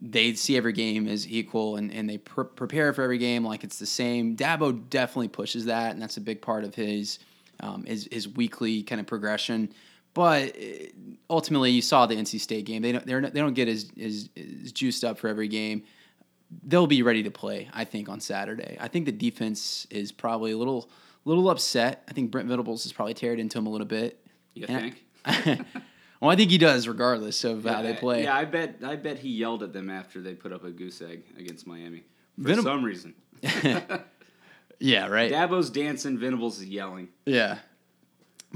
they 0.00 0.34
see 0.34 0.56
every 0.56 0.72
game 0.72 1.08
as 1.08 1.26
equal 1.26 1.76
and, 1.76 1.90
and 1.92 2.08
they 2.08 2.18
pr- 2.18 2.42
prepare 2.42 2.92
for 2.92 3.02
every 3.02 3.18
game 3.18 3.44
like 3.44 3.64
it's 3.64 3.78
the 3.78 3.86
same. 3.86 4.36
Dabo 4.36 4.88
definitely 4.90 5.28
pushes 5.28 5.66
that, 5.66 5.92
and 5.92 6.02
that's 6.02 6.16
a 6.16 6.20
big 6.20 6.42
part 6.42 6.64
of 6.64 6.74
his 6.74 7.18
um, 7.60 7.84
his, 7.84 8.06
his 8.12 8.28
weekly 8.28 8.82
kind 8.82 9.00
of 9.00 9.06
progression. 9.06 9.72
But 10.12 10.56
ultimately, 11.28 11.70
you 11.70 11.82
saw 11.82 12.06
the 12.06 12.16
NC 12.16 12.40
State 12.40 12.64
game. 12.64 12.82
They 12.82 12.92
don't 12.92 13.06
they 13.06 13.40
don't 13.40 13.54
get 13.54 13.68
as, 13.68 13.90
as, 14.00 14.28
as 14.36 14.72
juiced 14.72 15.04
up 15.04 15.18
for 15.18 15.28
every 15.28 15.48
game. 15.48 15.84
They'll 16.62 16.86
be 16.86 17.02
ready 17.02 17.22
to 17.24 17.30
play, 17.30 17.68
I 17.72 17.84
think, 17.84 18.08
on 18.08 18.20
Saturday. 18.20 18.76
I 18.80 18.88
think 18.88 19.06
the 19.06 19.12
defense 19.12 19.86
is 19.90 20.12
probably 20.12 20.52
a 20.52 20.56
little 20.56 20.88
little 21.24 21.50
upset. 21.50 22.04
I 22.08 22.12
think 22.12 22.30
Brent 22.30 22.48
Venables 22.48 22.84
has 22.84 22.92
probably 22.92 23.14
teared 23.14 23.38
into 23.38 23.58
him 23.58 23.66
a 23.66 23.70
little 23.70 23.86
bit. 23.86 24.24
You 24.54 24.66
think? 24.66 25.04
well, 26.20 26.30
I 26.30 26.36
think 26.36 26.50
he 26.50 26.58
does, 26.58 26.88
regardless 26.88 27.44
of 27.44 27.64
yeah, 27.64 27.74
how 27.74 27.82
they 27.82 27.94
play. 27.94 28.24
Yeah, 28.24 28.36
I 28.36 28.44
bet. 28.44 28.76
I 28.84 28.96
bet 28.96 29.18
he 29.18 29.30
yelled 29.30 29.62
at 29.62 29.72
them 29.72 29.90
after 29.90 30.20
they 30.20 30.34
put 30.34 30.52
up 30.52 30.64
a 30.64 30.70
goose 30.70 31.02
egg 31.02 31.24
against 31.36 31.66
Miami 31.66 32.04
for 32.40 32.50
Venab- 32.50 32.62
some 32.62 32.84
reason. 32.84 33.14
yeah, 34.78 35.08
right. 35.08 35.30
Dabo's 35.30 35.70
dancing, 35.70 36.16
Venables 36.16 36.60
is 36.60 36.66
yelling. 36.66 37.08
Yeah. 37.26 37.58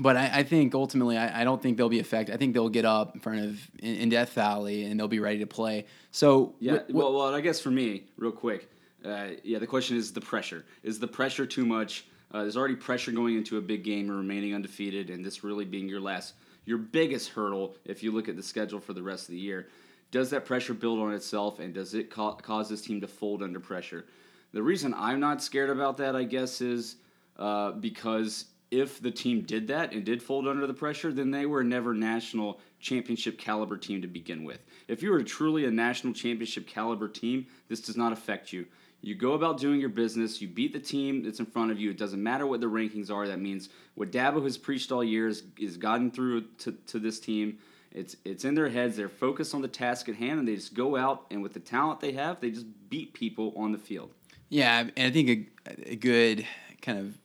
But 0.00 0.16
I, 0.16 0.30
I 0.32 0.42
think 0.44 0.74
ultimately, 0.74 1.18
I, 1.18 1.42
I, 1.42 1.44
don't 1.44 1.60
think 1.60 1.76
they'll 1.76 1.90
be 1.90 2.00
affected. 2.00 2.34
I 2.34 2.38
think 2.38 2.54
they'll 2.54 2.70
get 2.70 2.86
up 2.86 3.14
in 3.14 3.20
front 3.20 3.44
of 3.44 3.70
in, 3.80 3.96
in 3.96 4.08
Death 4.08 4.32
Valley 4.32 4.84
and 4.84 4.98
they'll 4.98 5.08
be 5.08 5.20
ready 5.20 5.40
to 5.40 5.46
play. 5.46 5.84
So 6.10 6.54
yeah, 6.58 6.78
well, 6.88 7.12
well, 7.12 7.34
I 7.34 7.42
guess 7.42 7.60
for 7.60 7.70
me, 7.70 8.04
real 8.16 8.32
quick, 8.32 8.70
uh, 9.04 9.28
yeah, 9.44 9.58
the 9.58 9.66
question 9.66 9.98
is 9.98 10.12
the 10.12 10.20
pressure. 10.20 10.64
Is 10.82 10.98
the 10.98 11.06
pressure 11.06 11.44
too 11.44 11.66
much? 11.66 12.06
Uh, 12.32 12.42
there's 12.42 12.56
already 12.56 12.76
pressure 12.76 13.12
going 13.12 13.36
into 13.36 13.58
a 13.58 13.60
big 13.60 13.84
game 13.84 14.08
and 14.08 14.16
remaining 14.16 14.54
undefeated, 14.54 15.10
and 15.10 15.22
this 15.22 15.44
really 15.44 15.66
being 15.66 15.86
your 15.86 16.00
last, 16.00 16.34
your 16.64 16.78
biggest 16.78 17.28
hurdle 17.28 17.76
if 17.84 18.02
you 18.02 18.10
look 18.10 18.28
at 18.28 18.36
the 18.36 18.42
schedule 18.42 18.80
for 18.80 18.94
the 18.94 19.02
rest 19.02 19.24
of 19.24 19.32
the 19.32 19.40
year. 19.40 19.68
Does 20.12 20.30
that 20.30 20.46
pressure 20.46 20.72
build 20.72 20.98
on 21.00 21.12
itself, 21.12 21.58
and 21.58 21.74
does 21.74 21.92
it 21.92 22.08
ca- 22.10 22.36
cause 22.36 22.70
this 22.70 22.80
team 22.80 23.02
to 23.02 23.08
fold 23.08 23.42
under 23.42 23.60
pressure? 23.60 24.06
The 24.52 24.62
reason 24.62 24.94
I'm 24.96 25.20
not 25.20 25.42
scared 25.42 25.70
about 25.70 25.98
that, 25.98 26.16
I 26.16 26.24
guess, 26.24 26.60
is 26.60 26.96
uh, 27.38 27.72
because 27.72 28.46
if 28.70 29.00
the 29.02 29.10
team 29.10 29.42
did 29.42 29.66
that 29.68 29.92
and 29.92 30.04
did 30.04 30.22
fold 30.22 30.46
under 30.46 30.66
the 30.66 30.74
pressure, 30.74 31.12
then 31.12 31.30
they 31.30 31.46
were 31.46 31.64
never 31.64 31.92
national 31.92 32.60
championship 32.78 33.38
caliber 33.38 33.76
team 33.76 34.00
to 34.02 34.08
begin 34.08 34.44
with. 34.44 34.60
If 34.88 35.02
you 35.02 35.10
were 35.10 35.22
truly 35.22 35.64
a 35.64 35.70
national 35.70 36.12
championship 36.12 36.66
caliber 36.66 37.08
team, 37.08 37.46
this 37.68 37.80
does 37.80 37.96
not 37.96 38.12
affect 38.12 38.52
you. 38.52 38.66
You 39.02 39.14
go 39.14 39.32
about 39.32 39.58
doing 39.58 39.80
your 39.80 39.88
business. 39.88 40.42
You 40.42 40.48
beat 40.48 40.72
the 40.72 40.80
team 40.80 41.22
that's 41.22 41.40
in 41.40 41.46
front 41.46 41.70
of 41.70 41.80
you. 41.80 41.90
It 41.90 41.98
doesn't 41.98 42.22
matter 42.22 42.46
what 42.46 42.60
the 42.60 42.66
rankings 42.66 43.10
are. 43.10 43.26
That 43.26 43.40
means 43.40 43.70
what 43.94 44.12
Dabo 44.12 44.42
has 44.44 44.58
preached 44.58 44.92
all 44.92 45.02
year 45.02 45.26
is, 45.26 45.42
is 45.58 45.76
gotten 45.76 46.10
through 46.10 46.42
to, 46.58 46.72
to 46.88 46.98
this 46.98 47.18
team. 47.18 47.58
It's 47.92 48.14
it's 48.24 48.44
in 48.44 48.54
their 48.54 48.68
heads. 48.68 48.96
They're 48.96 49.08
focused 49.08 49.54
on 49.54 49.62
the 49.62 49.68
task 49.68 50.08
at 50.08 50.14
hand, 50.14 50.38
and 50.38 50.46
they 50.46 50.54
just 50.54 50.74
go 50.74 50.96
out 50.96 51.26
and 51.30 51.42
with 51.42 51.54
the 51.54 51.60
talent 51.60 51.98
they 51.98 52.12
have, 52.12 52.40
they 52.40 52.50
just 52.50 52.66
beat 52.88 53.14
people 53.14 53.52
on 53.56 53.72
the 53.72 53.78
field. 53.78 54.12
Yeah, 54.48 54.80
and 54.96 55.06
I 55.06 55.10
think 55.10 55.48
a, 55.66 55.92
a 55.92 55.96
good 55.96 56.46
kind 56.82 56.98
of 56.98 57.18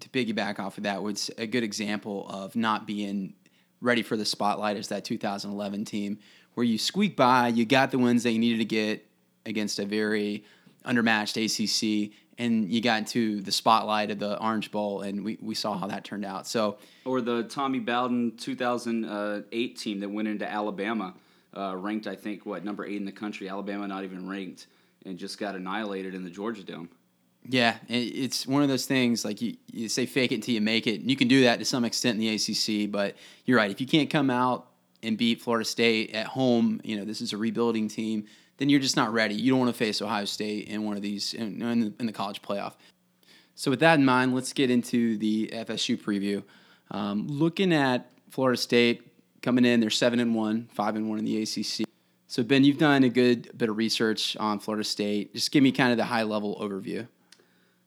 to 0.00 0.08
piggyback 0.08 0.58
off 0.58 0.76
of 0.78 0.84
that 0.84 1.02
was 1.02 1.30
a 1.38 1.46
good 1.46 1.62
example 1.62 2.26
of 2.28 2.56
not 2.56 2.86
being 2.86 3.34
ready 3.80 4.02
for 4.02 4.16
the 4.16 4.24
spotlight 4.24 4.76
is 4.76 4.88
that 4.88 5.04
2011 5.04 5.84
team 5.84 6.18
where 6.54 6.64
you 6.64 6.78
squeak 6.78 7.16
by, 7.16 7.48
you 7.48 7.64
got 7.64 7.90
the 7.90 7.98
wins 7.98 8.22
that 8.22 8.32
you 8.32 8.38
needed 8.38 8.58
to 8.58 8.64
get 8.64 9.06
against 9.44 9.78
a 9.78 9.84
very 9.84 10.44
undermatched 10.84 11.36
ACC, 11.36 12.12
and 12.38 12.70
you 12.70 12.80
got 12.80 12.98
into 12.98 13.40
the 13.40 13.52
spotlight 13.52 14.10
of 14.10 14.18
the 14.18 14.40
Orange 14.42 14.70
Bowl, 14.70 15.02
and 15.02 15.24
we, 15.24 15.38
we 15.40 15.54
saw 15.54 15.76
how 15.76 15.86
that 15.86 16.04
turned 16.04 16.24
out. 16.24 16.46
So, 16.46 16.78
or 17.04 17.20
the 17.20 17.44
Tommy 17.44 17.80
Bowden 17.80 18.36
2008 18.36 19.78
team 19.78 20.00
that 20.00 20.08
went 20.08 20.28
into 20.28 20.50
Alabama, 20.50 21.14
uh, 21.56 21.76
ranked 21.76 22.06
I 22.06 22.16
think 22.16 22.46
what 22.46 22.64
number 22.64 22.84
eight 22.84 22.96
in 22.96 23.04
the 23.04 23.12
country. 23.12 23.48
Alabama 23.48 23.86
not 23.86 24.04
even 24.04 24.28
ranked, 24.28 24.66
and 25.04 25.18
just 25.18 25.38
got 25.38 25.54
annihilated 25.54 26.14
in 26.14 26.24
the 26.24 26.30
Georgia 26.30 26.64
Dome. 26.64 26.88
Yeah, 27.46 27.76
it's 27.88 28.46
one 28.46 28.62
of 28.62 28.68
those 28.68 28.86
things 28.86 29.24
like 29.24 29.42
you, 29.42 29.56
you 29.70 29.88
say 29.90 30.06
fake 30.06 30.32
it 30.32 30.36
until 30.36 30.54
you 30.54 30.62
make 30.62 30.86
it. 30.86 31.00
And 31.00 31.10
you 31.10 31.16
can 31.16 31.28
do 31.28 31.42
that 31.42 31.58
to 31.58 31.64
some 31.64 31.84
extent 31.84 32.18
in 32.18 32.20
the 32.20 32.34
ACC, 32.34 32.90
but 32.90 33.16
you're 33.44 33.58
right. 33.58 33.70
If 33.70 33.80
you 33.82 33.86
can't 33.86 34.08
come 34.08 34.30
out 34.30 34.68
and 35.02 35.18
beat 35.18 35.42
Florida 35.42 35.64
State 35.64 36.14
at 36.14 36.26
home, 36.26 36.80
you 36.84 36.96
know, 36.96 37.04
this 37.04 37.20
is 37.20 37.34
a 37.34 37.36
rebuilding 37.36 37.88
team, 37.88 38.24
then 38.56 38.68
you're 38.68 38.80
just 38.80 38.96
not 38.96 39.12
ready. 39.12 39.34
You 39.34 39.50
don't 39.50 39.60
want 39.60 39.72
to 39.72 39.76
face 39.76 40.00
Ohio 40.00 40.24
State 40.24 40.68
in 40.68 40.84
one 40.84 40.96
of 40.96 41.02
these 41.02 41.34
in, 41.34 41.60
in, 41.60 41.80
the, 41.80 41.92
in 42.00 42.06
the 42.06 42.12
college 42.12 42.40
playoff. 42.40 42.74
So, 43.56 43.70
with 43.70 43.80
that 43.80 43.98
in 43.98 44.04
mind, 44.04 44.34
let's 44.34 44.52
get 44.52 44.70
into 44.70 45.16
the 45.18 45.50
FSU 45.52 46.00
preview. 46.00 46.42
Um, 46.90 47.28
looking 47.28 47.72
at 47.72 48.10
Florida 48.30 48.56
State 48.56 49.02
coming 49.42 49.64
in, 49.64 49.80
they're 49.80 49.90
7 49.90 50.18
and 50.18 50.34
1, 50.34 50.68
5 50.72 50.96
and 50.96 51.08
1 51.08 51.18
in 51.18 51.24
the 51.24 51.42
ACC. 51.42 51.86
So, 52.26 52.42
Ben, 52.42 52.64
you've 52.64 52.78
done 52.78 53.04
a 53.04 53.08
good 53.08 53.56
bit 53.56 53.68
of 53.68 53.76
research 53.76 54.36
on 54.38 54.58
Florida 54.58 54.82
State. 54.82 55.34
Just 55.34 55.52
give 55.52 55.62
me 55.62 55.70
kind 55.70 55.92
of 55.92 55.98
the 55.98 56.04
high 56.04 56.24
level 56.24 56.58
overview. 56.60 57.06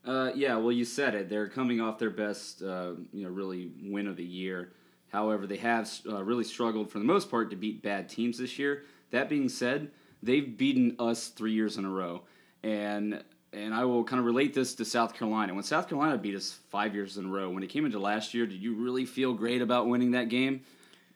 Uh, 0.08 0.32
yeah, 0.36 0.56
well, 0.56 0.72
you 0.72 0.86
said 0.86 1.16
it. 1.16 1.30
They're 1.30 1.50
coming 1.50 1.82
off 1.82 2.00
their 2.00 2.10
best, 2.10 2.64
uh, 2.64 2.94
you 3.12 3.26
know, 3.26 3.30
really 3.30 3.72
win 3.84 4.08
of 4.08 4.16
the 4.16 4.24
year. 4.24 4.72
However, 5.10 5.46
they 5.46 5.58
have 5.58 5.92
uh, 6.10 6.24
really 6.24 6.46
struggled 6.46 6.90
for 6.90 7.00
the 7.00 7.06
most 7.06 7.30
part 7.30 7.50
to 7.50 7.58
beat 7.58 7.84
bad 7.84 8.08
teams 8.08 8.38
this 8.38 8.58
year. 8.58 8.84
That 9.12 9.28
being 9.28 9.50
said, 9.50 9.92
they've 10.24 10.58
beaten 10.58 10.96
us 10.98 11.28
three 11.28 11.52
years 11.52 11.78
in 11.78 11.84
a 11.84 11.90
row, 11.90 12.22
and 12.64 13.22
and 13.54 13.74
I 13.74 13.86
will 13.86 14.04
kind 14.04 14.20
of 14.20 14.26
relate 14.26 14.54
this 14.54 14.76
to 14.76 14.86
South 14.86 15.14
Carolina. 15.14 15.54
When 15.54 15.64
South 15.64 15.90
Carolina 15.90 16.18
beat 16.18 16.36
us 16.36 16.60
five 16.70 16.94
years 16.94 17.18
in 17.18 17.26
a 17.26 17.30
row, 17.30 17.50
when 17.50 17.64
it 17.64 17.68
came 17.68 17.86
into 17.86 18.00
last 18.00 18.34
year, 18.34 18.46
did 18.46 18.62
you 18.62 18.76
really 18.76 19.06
feel 19.06 19.34
great 19.34 19.62
about 19.62 19.88
winning 19.88 20.12
that 20.12 20.30
game, 20.30 20.62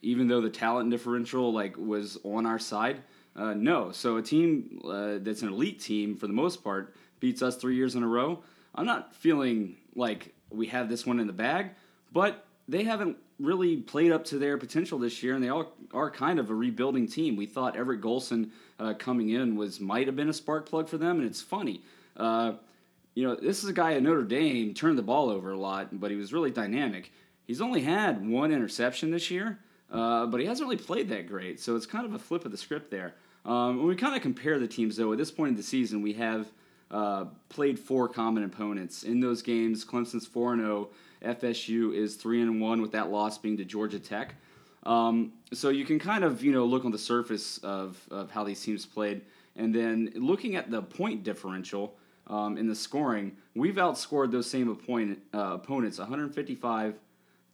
even 0.02 0.28
though 0.28 0.42
the 0.42 0.50
talent 0.50 0.90
differential 0.90 1.54
like 1.54 1.78
was 1.78 2.18
on 2.24 2.46
our 2.46 2.60
side? 2.60 3.02
Uh, 3.36 3.54
no. 3.54 3.92
So 3.92 4.18
a 4.18 4.22
team 4.22 4.82
uh, 4.86 5.20
that's 5.22 5.44
an 5.44 5.50
elite 5.50 5.80
team 5.80 6.16
for 6.16 6.28
the 6.28 6.34
most 6.34 6.64
part 6.64 6.96
beats 7.20 7.42
us 7.42 7.56
three 7.56 7.76
years 7.76 7.96
in 7.96 8.04
a 8.04 8.08
row 8.08 8.44
I'm 8.76 8.86
not 8.86 9.16
feeling 9.16 9.78
like 9.96 10.34
we 10.50 10.68
have 10.68 10.90
this 10.90 11.06
one 11.06 11.20
in 11.20 11.28
the 11.28 11.34
bag, 11.34 11.72
but 12.12 12.46
they 12.68 12.84
haven't 12.84 13.18
really 13.40 13.78
played 13.78 14.12
up 14.12 14.24
to 14.26 14.38
their 14.38 14.58
potential 14.58 15.00
this 15.00 15.24
year, 15.24 15.36
and 15.36 15.44
they 15.44 15.50
all 15.50 15.74
are 15.94 16.12
kind 16.12 16.40
of 16.40 16.50
a 16.50 16.56
rebuilding 16.56 17.08
team. 17.08 17.36
We 17.36 17.46
thought 17.46 17.76
Everett 17.76 18.02
Golson 18.02 18.52
uh, 18.80 18.94
coming 18.94 19.30
in 19.30 19.56
was 19.56 19.80
might 19.80 20.08
have 20.08 20.16
been 20.16 20.30
a 20.30 20.34
spark 20.34 20.70
plug 20.70 20.88
for 20.88 20.98
them, 20.98 21.18
and 21.18 21.26
it's 21.26 21.42
funny. 21.42 21.82
Uh, 22.16 22.54
you 23.14 23.28
know, 23.28 23.36
this 23.36 23.64
is 23.64 23.70
a 23.70 23.74
guy 23.74 23.94
at 23.94 24.04
Notre 24.04 24.24
Dame 24.24 24.74
turned 24.74 24.98
the 24.98 25.04
ball 25.04 25.30
over 25.30 25.52
a 25.52 25.58
lot, 25.58 26.00
but 26.00 26.12
he 26.12 26.18
was 26.18 26.32
really 26.32 26.52
dynamic. 26.52 27.12
He's 27.46 27.62
only 27.62 27.82
had 27.82 28.26
one 28.26 28.52
interception 28.52 29.12
this 29.12 29.30
year, 29.30 29.60
uh, 29.92 30.28
but 30.28 30.40
he 30.40 30.46
hasn't 30.46 30.70
really 30.70 30.82
played 30.82 31.10
that 31.10 31.28
great. 31.28 31.60
So 31.60 31.76
it's 31.76 31.86
kind 31.86 32.06
of 32.06 32.14
a 32.14 32.20
flip 32.20 32.46
of 32.46 32.52
the 32.52 32.58
script 32.58 32.92
there. 32.92 33.16
Um, 33.44 33.80
when 33.80 33.88
we 33.88 33.96
kind 33.96 34.16
of 34.16 34.22
compare 34.22 34.60
the 34.60 34.68
teams, 34.68 34.96
though, 34.96 35.12
at 35.12 35.18
this 35.18 35.32
point 35.32 35.50
in 35.50 35.56
the 35.58 35.64
season, 35.64 36.02
we 36.02 36.14
have 36.14 36.48
uh, 36.92 37.26
played 37.50 37.80
four 37.80 38.08
common 38.08 38.44
opponents 38.44 39.04
in 39.04 39.20
those 39.20 39.42
games. 39.42 39.84
Clemson's 39.86 40.28
four 40.28 40.54
and 40.54 40.62
zero. 40.62 40.90
FSU 41.24 41.94
is 41.96 42.16
three 42.16 42.42
and 42.42 42.60
one 42.60 42.82
with 42.82 42.92
that 42.92 43.12
loss 43.12 43.38
being 43.38 43.58
to 43.58 43.66
Georgia 43.66 44.00
Tech. 44.00 44.36
Um, 44.84 45.34
so 45.54 45.70
you 45.70 45.86
can 45.86 46.00
kind 46.00 46.24
of 46.24 46.44
you 46.44 46.52
know 46.52 46.66
look 46.66 46.86
on 46.86 46.92
the 46.92 46.98
surface 46.98 47.60
of, 47.60 48.00
of 48.10 48.32
how 48.32 48.44
these 48.44 48.62
teams 48.62 48.86
played, 48.86 49.22
and 49.56 49.74
then 49.74 50.12
looking 50.16 50.56
at 50.56 50.72
the 50.72 50.82
point 50.82 51.24
differential 51.24 51.96
um, 52.28 52.58
in 52.58 52.68
the 52.68 52.76
scoring, 52.76 53.36
we've 53.56 53.76
outscored 53.76 54.32
those 54.32 54.50
same 54.50 54.70
uh, 54.70 55.38
opponents 55.38 56.00
155 56.00 56.96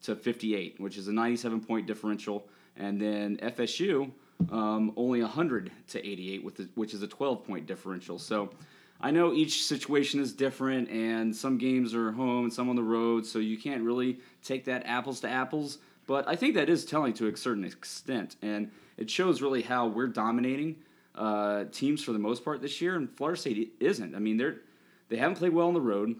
to 0.03 0.15
58, 0.15 0.79
which 0.79 0.97
is 0.97 1.07
a 1.07 1.13
97 1.13 1.61
point 1.61 1.85
differential, 1.85 2.47
and 2.77 2.99
then 2.99 3.37
FSU 3.37 4.11
um, 4.51 4.93
only 4.95 5.21
100 5.21 5.71
to 5.89 6.07
88, 6.07 6.43
with 6.43 6.55
the, 6.57 6.69
which 6.75 6.93
is 6.93 7.01
a 7.01 7.07
12 7.07 7.45
point 7.45 7.65
differential. 7.65 8.19
So 8.19 8.49
I 8.99 9.11
know 9.11 9.33
each 9.33 9.65
situation 9.65 10.19
is 10.19 10.33
different, 10.33 10.89
and 10.89 11.35
some 11.35 11.57
games 11.57 11.93
are 11.93 12.11
home 12.11 12.45
and 12.45 12.53
some 12.53 12.69
on 12.69 12.75
the 12.75 12.83
road, 12.83 13.25
so 13.25 13.39
you 13.39 13.57
can't 13.57 13.83
really 13.83 14.19
take 14.43 14.65
that 14.65 14.85
apples 14.85 15.19
to 15.21 15.29
apples. 15.29 15.77
But 16.07 16.27
I 16.27 16.35
think 16.35 16.55
that 16.55 16.69
is 16.69 16.85
telling 16.85 17.13
to 17.13 17.27
a 17.27 17.37
certain 17.37 17.63
extent, 17.63 18.37
and 18.41 18.71
it 18.95 19.09
shows 19.09 19.41
really 19.41 19.61
how 19.61 19.87
we're 19.87 20.07
dominating 20.07 20.77
uh, 21.13 21.65
teams 21.71 22.03
for 22.03 22.13
the 22.13 22.19
most 22.19 22.43
part 22.43 22.61
this 22.61 22.81
year, 22.81 22.95
and 22.95 23.09
Florida 23.17 23.39
State 23.39 23.73
isn't. 23.79 24.15
I 24.15 24.19
mean, 24.19 24.37
they're 24.37 24.57
they 25.09 25.17
haven't 25.17 25.37
played 25.37 25.53
well 25.53 25.67
on 25.67 25.73
the 25.73 25.81
road. 25.81 26.15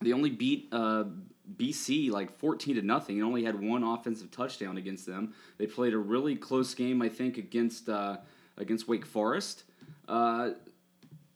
They 0.00 0.12
only 0.12 0.30
beat 0.30 0.68
uh, 0.72 1.04
BC 1.56 2.10
like 2.10 2.38
fourteen 2.38 2.76
to 2.76 2.82
nothing, 2.82 3.16
and 3.16 3.24
only 3.24 3.44
had 3.44 3.60
one 3.60 3.82
offensive 3.82 4.30
touchdown 4.30 4.76
against 4.76 5.06
them. 5.06 5.34
They 5.58 5.66
played 5.66 5.92
a 5.92 5.98
really 5.98 6.36
close 6.36 6.74
game, 6.74 7.02
I 7.02 7.08
think, 7.08 7.36
against 7.36 7.88
uh, 7.88 8.18
against 8.56 8.88
Wake 8.88 9.04
Forest. 9.04 9.64
Uh, 10.08 10.50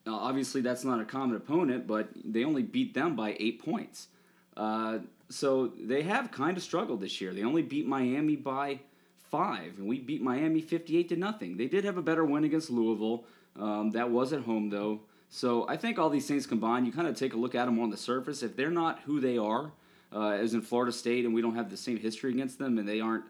obviously, 0.06 0.60
that's 0.60 0.84
not 0.84 1.00
a 1.00 1.04
common 1.04 1.36
opponent, 1.36 1.86
but 1.86 2.08
they 2.24 2.44
only 2.44 2.62
beat 2.62 2.94
them 2.94 3.16
by 3.16 3.36
eight 3.38 3.62
points. 3.62 4.08
Uh, 4.56 4.98
so 5.28 5.68
they 5.78 6.02
have 6.02 6.30
kind 6.30 6.56
of 6.56 6.62
struggled 6.62 7.00
this 7.00 7.20
year. 7.20 7.32
They 7.32 7.44
only 7.44 7.62
beat 7.62 7.86
Miami 7.86 8.36
by 8.36 8.80
five, 9.30 9.78
and 9.78 9.86
we 9.86 10.00
beat 10.00 10.22
Miami 10.22 10.60
58 10.60 11.08
to 11.10 11.16
nothing. 11.16 11.56
They 11.56 11.66
did 11.66 11.84
have 11.84 11.96
a 11.96 12.02
better 12.02 12.24
win 12.24 12.44
against 12.44 12.70
Louisville. 12.70 13.24
Um, 13.58 13.90
that 13.92 14.10
was 14.10 14.32
at 14.32 14.42
home, 14.42 14.70
though. 14.70 15.00
So 15.28 15.68
I 15.68 15.76
think 15.76 15.98
all 15.98 16.10
these 16.10 16.26
things 16.26 16.46
combined, 16.46 16.86
you 16.86 16.92
kind 16.92 17.06
of 17.06 17.14
take 17.14 17.34
a 17.34 17.36
look 17.36 17.54
at 17.54 17.66
them 17.66 17.78
on 17.78 17.90
the 17.90 17.96
surface. 17.96 18.42
If 18.42 18.56
they're 18.56 18.70
not 18.70 19.00
who 19.04 19.20
they 19.20 19.38
are, 19.38 19.70
uh, 20.12 20.30
as 20.30 20.54
in 20.54 20.62
Florida 20.62 20.92
State, 20.92 21.24
and 21.24 21.32
we 21.32 21.40
don't 21.40 21.54
have 21.54 21.70
the 21.70 21.76
same 21.76 21.96
history 21.96 22.32
against 22.32 22.58
them, 22.58 22.78
and 22.78 22.88
they 22.88 23.00
aren't, 23.00 23.24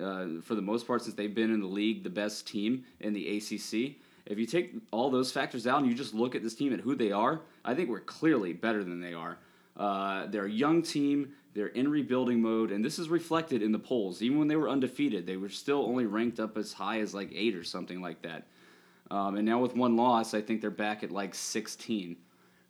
uh, 0.00 0.26
for 0.42 0.56
the 0.56 0.62
most 0.62 0.86
part, 0.86 1.02
since 1.02 1.14
they've 1.14 1.34
been 1.34 1.52
in 1.52 1.60
the 1.60 1.66
league, 1.66 2.02
the 2.02 2.10
best 2.10 2.48
team 2.48 2.84
in 3.00 3.12
the 3.12 3.36
ACC. 3.36 3.96
If 4.26 4.38
you 4.38 4.46
take 4.46 4.74
all 4.90 5.10
those 5.10 5.30
factors 5.30 5.66
out 5.66 5.80
and 5.80 5.88
you 5.88 5.94
just 5.94 6.14
look 6.14 6.34
at 6.34 6.42
this 6.42 6.54
team 6.54 6.72
and 6.72 6.80
who 6.80 6.94
they 6.94 7.12
are, 7.12 7.42
I 7.64 7.74
think 7.74 7.90
we're 7.90 8.00
clearly 8.00 8.52
better 8.52 8.82
than 8.82 9.00
they 9.00 9.12
are. 9.12 9.38
Uh, 9.76 10.26
they're 10.26 10.46
a 10.46 10.50
young 10.50 10.82
team. 10.82 11.32
They're 11.52 11.68
in 11.68 11.88
rebuilding 11.88 12.40
mode, 12.40 12.72
and 12.72 12.84
this 12.84 12.98
is 12.98 13.08
reflected 13.08 13.62
in 13.62 13.70
the 13.70 13.78
polls. 13.78 14.22
Even 14.22 14.38
when 14.38 14.48
they 14.48 14.56
were 14.56 14.68
undefeated, 14.68 15.26
they 15.26 15.36
were 15.36 15.48
still 15.48 15.84
only 15.84 16.06
ranked 16.06 16.40
up 16.40 16.56
as 16.56 16.72
high 16.72 17.00
as 17.00 17.14
like 17.14 17.30
eight 17.32 17.54
or 17.54 17.62
something 17.62 18.00
like 18.00 18.22
that. 18.22 18.44
Um, 19.10 19.36
and 19.36 19.46
now 19.46 19.60
with 19.60 19.76
one 19.76 19.96
loss, 19.96 20.34
I 20.34 20.40
think 20.40 20.60
they're 20.60 20.70
back 20.70 21.04
at 21.04 21.12
like 21.12 21.34
16. 21.34 22.16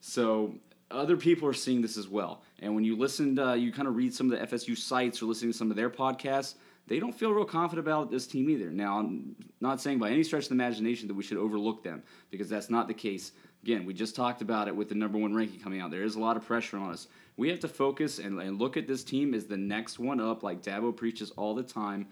So 0.00 0.54
other 0.90 1.16
people 1.16 1.48
are 1.48 1.54
seeing 1.54 1.80
this 1.80 1.96
as 1.96 2.08
well. 2.08 2.42
And 2.58 2.74
when 2.74 2.84
you 2.84 2.96
listen, 2.96 3.38
uh, 3.38 3.54
you 3.54 3.72
kind 3.72 3.88
of 3.88 3.96
read 3.96 4.12
some 4.12 4.30
of 4.30 4.38
the 4.38 4.46
FSU 4.46 4.76
sites 4.76 5.22
or 5.22 5.26
listening 5.26 5.52
to 5.52 5.58
some 5.58 5.70
of 5.70 5.76
their 5.76 5.90
podcasts, 5.90 6.56
they 6.86 6.98
don't 6.98 7.14
feel 7.14 7.32
real 7.32 7.44
confident 7.44 7.86
about 7.86 8.10
this 8.10 8.26
team 8.26 8.50
either. 8.50 8.70
Now, 8.70 8.98
I'm 8.98 9.34
not 9.60 9.80
saying 9.80 9.98
by 9.98 10.10
any 10.10 10.22
stretch 10.22 10.44
of 10.44 10.48
the 10.50 10.54
imagination 10.54 11.08
that 11.08 11.14
we 11.14 11.22
should 11.22 11.38
overlook 11.38 11.82
them 11.82 12.02
because 12.30 12.48
that's 12.48 12.68
not 12.68 12.88
the 12.88 12.94
case. 12.94 13.32
Again, 13.62 13.86
we 13.86 13.94
just 13.94 14.14
talked 14.14 14.42
about 14.42 14.68
it 14.68 14.76
with 14.76 14.90
the 14.90 14.94
number 14.94 15.16
one 15.16 15.34
ranking 15.34 15.60
coming 15.60 15.80
out. 15.80 15.90
There 15.90 16.02
is 16.02 16.16
a 16.16 16.20
lot 16.20 16.36
of 16.36 16.44
pressure 16.44 16.76
on 16.76 16.90
us. 16.90 17.08
We 17.36 17.48
have 17.48 17.60
to 17.60 17.68
focus 17.68 18.18
and, 18.18 18.38
and 18.38 18.58
look 18.58 18.76
at 18.76 18.86
this 18.86 19.02
team 19.02 19.32
as 19.32 19.46
the 19.46 19.56
next 19.56 19.98
one 19.98 20.20
up, 20.20 20.42
like 20.42 20.62
Dabo 20.62 20.94
preaches 20.94 21.30
all 21.32 21.54
the 21.54 21.62
time. 21.62 22.06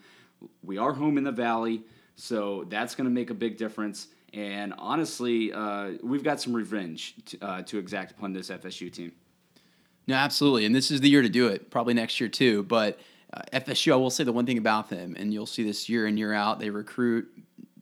We 0.62 0.78
are 0.78 0.92
home 0.92 1.18
in 1.18 1.24
the 1.24 1.32
Valley, 1.32 1.82
so 2.16 2.64
that's 2.68 2.94
going 2.94 3.04
to 3.04 3.10
make 3.10 3.30
a 3.30 3.34
big 3.34 3.58
difference. 3.58 4.08
And 4.32 4.72
honestly, 4.78 5.52
uh, 5.52 5.92
we've 6.02 6.24
got 6.24 6.40
some 6.40 6.54
revenge 6.54 7.16
to, 7.26 7.38
uh, 7.44 7.62
to 7.62 7.78
exact 7.78 8.12
upon 8.12 8.32
this 8.32 8.48
FSU 8.48 8.90
team. 8.90 9.12
No, 10.06 10.14
absolutely. 10.14 10.64
And 10.64 10.74
this 10.74 10.90
is 10.90 11.00
the 11.00 11.08
year 11.08 11.22
to 11.22 11.28
do 11.28 11.48
it, 11.48 11.70
probably 11.70 11.94
next 11.94 12.18
year 12.18 12.28
too. 12.28 12.62
But 12.64 12.98
uh, 13.32 13.42
FSU, 13.52 13.92
I 13.92 13.96
will 13.96 14.10
say 14.10 14.24
the 14.24 14.32
one 14.32 14.46
thing 14.46 14.58
about 14.58 14.90
them, 14.90 15.16
and 15.18 15.32
you'll 15.32 15.46
see 15.46 15.62
this 15.62 15.88
year 15.88 16.06
in, 16.06 16.16
year 16.16 16.32
out, 16.32 16.58
they 16.58 16.70
recruit 16.70 17.28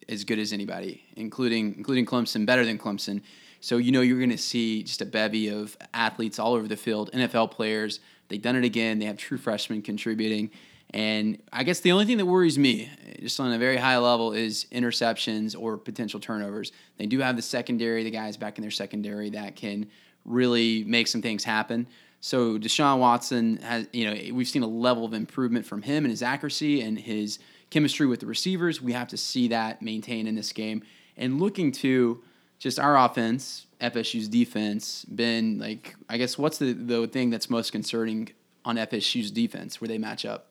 as 0.09 0.25
good 0.25 0.39
as 0.39 0.53
anybody, 0.53 1.05
including 1.17 1.75
including 1.77 2.07
Clemson, 2.07 2.47
better 2.47 2.65
than 2.65 2.79
Clemson. 2.79 3.23
So 3.61 3.77
you 3.77 3.93
know 3.93 4.01
you're 4.01 4.19
going 4.19 4.31
to 4.31 4.39
see 4.39 4.83
just 4.83 5.03
a 5.03 5.07
bevy 5.07 5.49
of 5.49 5.77
athletes 5.93 6.39
all 6.39 6.55
over 6.55 6.67
the 6.67 6.77
field, 6.77 7.11
NFL 7.13 7.51
players. 7.51 8.01
They've 8.29 8.41
done 8.41 8.57
it 8.57 8.65
again. 8.65 8.99
They 8.99 9.07
have 9.07 9.19
true 9.19 9.39
freshmen 9.39 9.83
contributing. 9.83 10.51
And 10.93 11.41
I 11.53 11.63
guess 11.63 11.81
the 11.81 11.93
only 11.93 12.05
thing 12.05 12.17
that 12.17 12.27
worries 12.27 12.59
me, 12.59 12.91
just 13.21 13.39
on 13.39 13.53
a 13.53 13.59
very 13.59 13.77
high 13.77 13.99
level, 13.99 14.33
is 14.33 14.67
interceptions 14.73 15.55
or 15.59 15.77
potential 15.77 16.19
turnovers. 16.19 16.73
They 16.97 17.07
do 17.07 17.21
have 17.21 17.37
the 17.37 17.43
secondary, 17.43 18.03
the 18.03 18.11
guys 18.11 18.37
back 18.37 18.59
in 18.59 18.63
their 18.63 18.73
secondary 18.73 19.31
that 19.31 19.55
can 19.57 19.89
really 20.25 20.83
make 20.85 21.07
some 21.07 21.23
things 21.23 21.45
happen. 21.45 21.87
So 22.21 22.59
Deshaun 22.59 22.99
Watson 22.99 23.57
has, 23.59 23.89
you 23.93 24.05
know, 24.05 24.35
we've 24.35 24.49
seen 24.49 24.63
a 24.63 24.69
level 24.69 25.05
of 25.05 25.15
improvement 25.15 25.65
from 25.65 25.83
him 25.83 26.05
and 26.05 26.11
his 26.11 26.23
accuracy 26.23 26.83
and 26.83 26.99
his 26.99 27.39
chemistry 27.71 28.07
with 28.07 28.21
the 28.21 28.27
receivers. 28.27 28.83
We 28.83 28.93
have 28.93 29.09
to 29.09 29.17
see 29.17 29.49
that 29.49 29.81
maintained 29.81 30.29
in 30.29 30.35
this 30.35 30.53
game. 30.53 30.83
And 31.17 31.41
looking 31.41 31.73
to 31.73 32.23
just 32.59 32.79
our 32.79 32.99
offense, 32.99 33.67
FSU's 33.81 34.29
defense, 34.29 35.07
been 35.07 35.59
like, 35.59 35.97
I 36.09 36.19
guess, 36.19 36.37
what's 36.37 36.59
the, 36.59 36.75
the 36.75 37.07
thing 37.07 37.31
that's 37.31 37.49
most 37.49 37.73
concerning 37.73 38.31
on 38.65 38.77
FSU's 38.77 39.31
defense 39.31 39.81
where 39.81 39.89
they 39.89 39.99
match 39.99 40.27
up? 40.27 40.51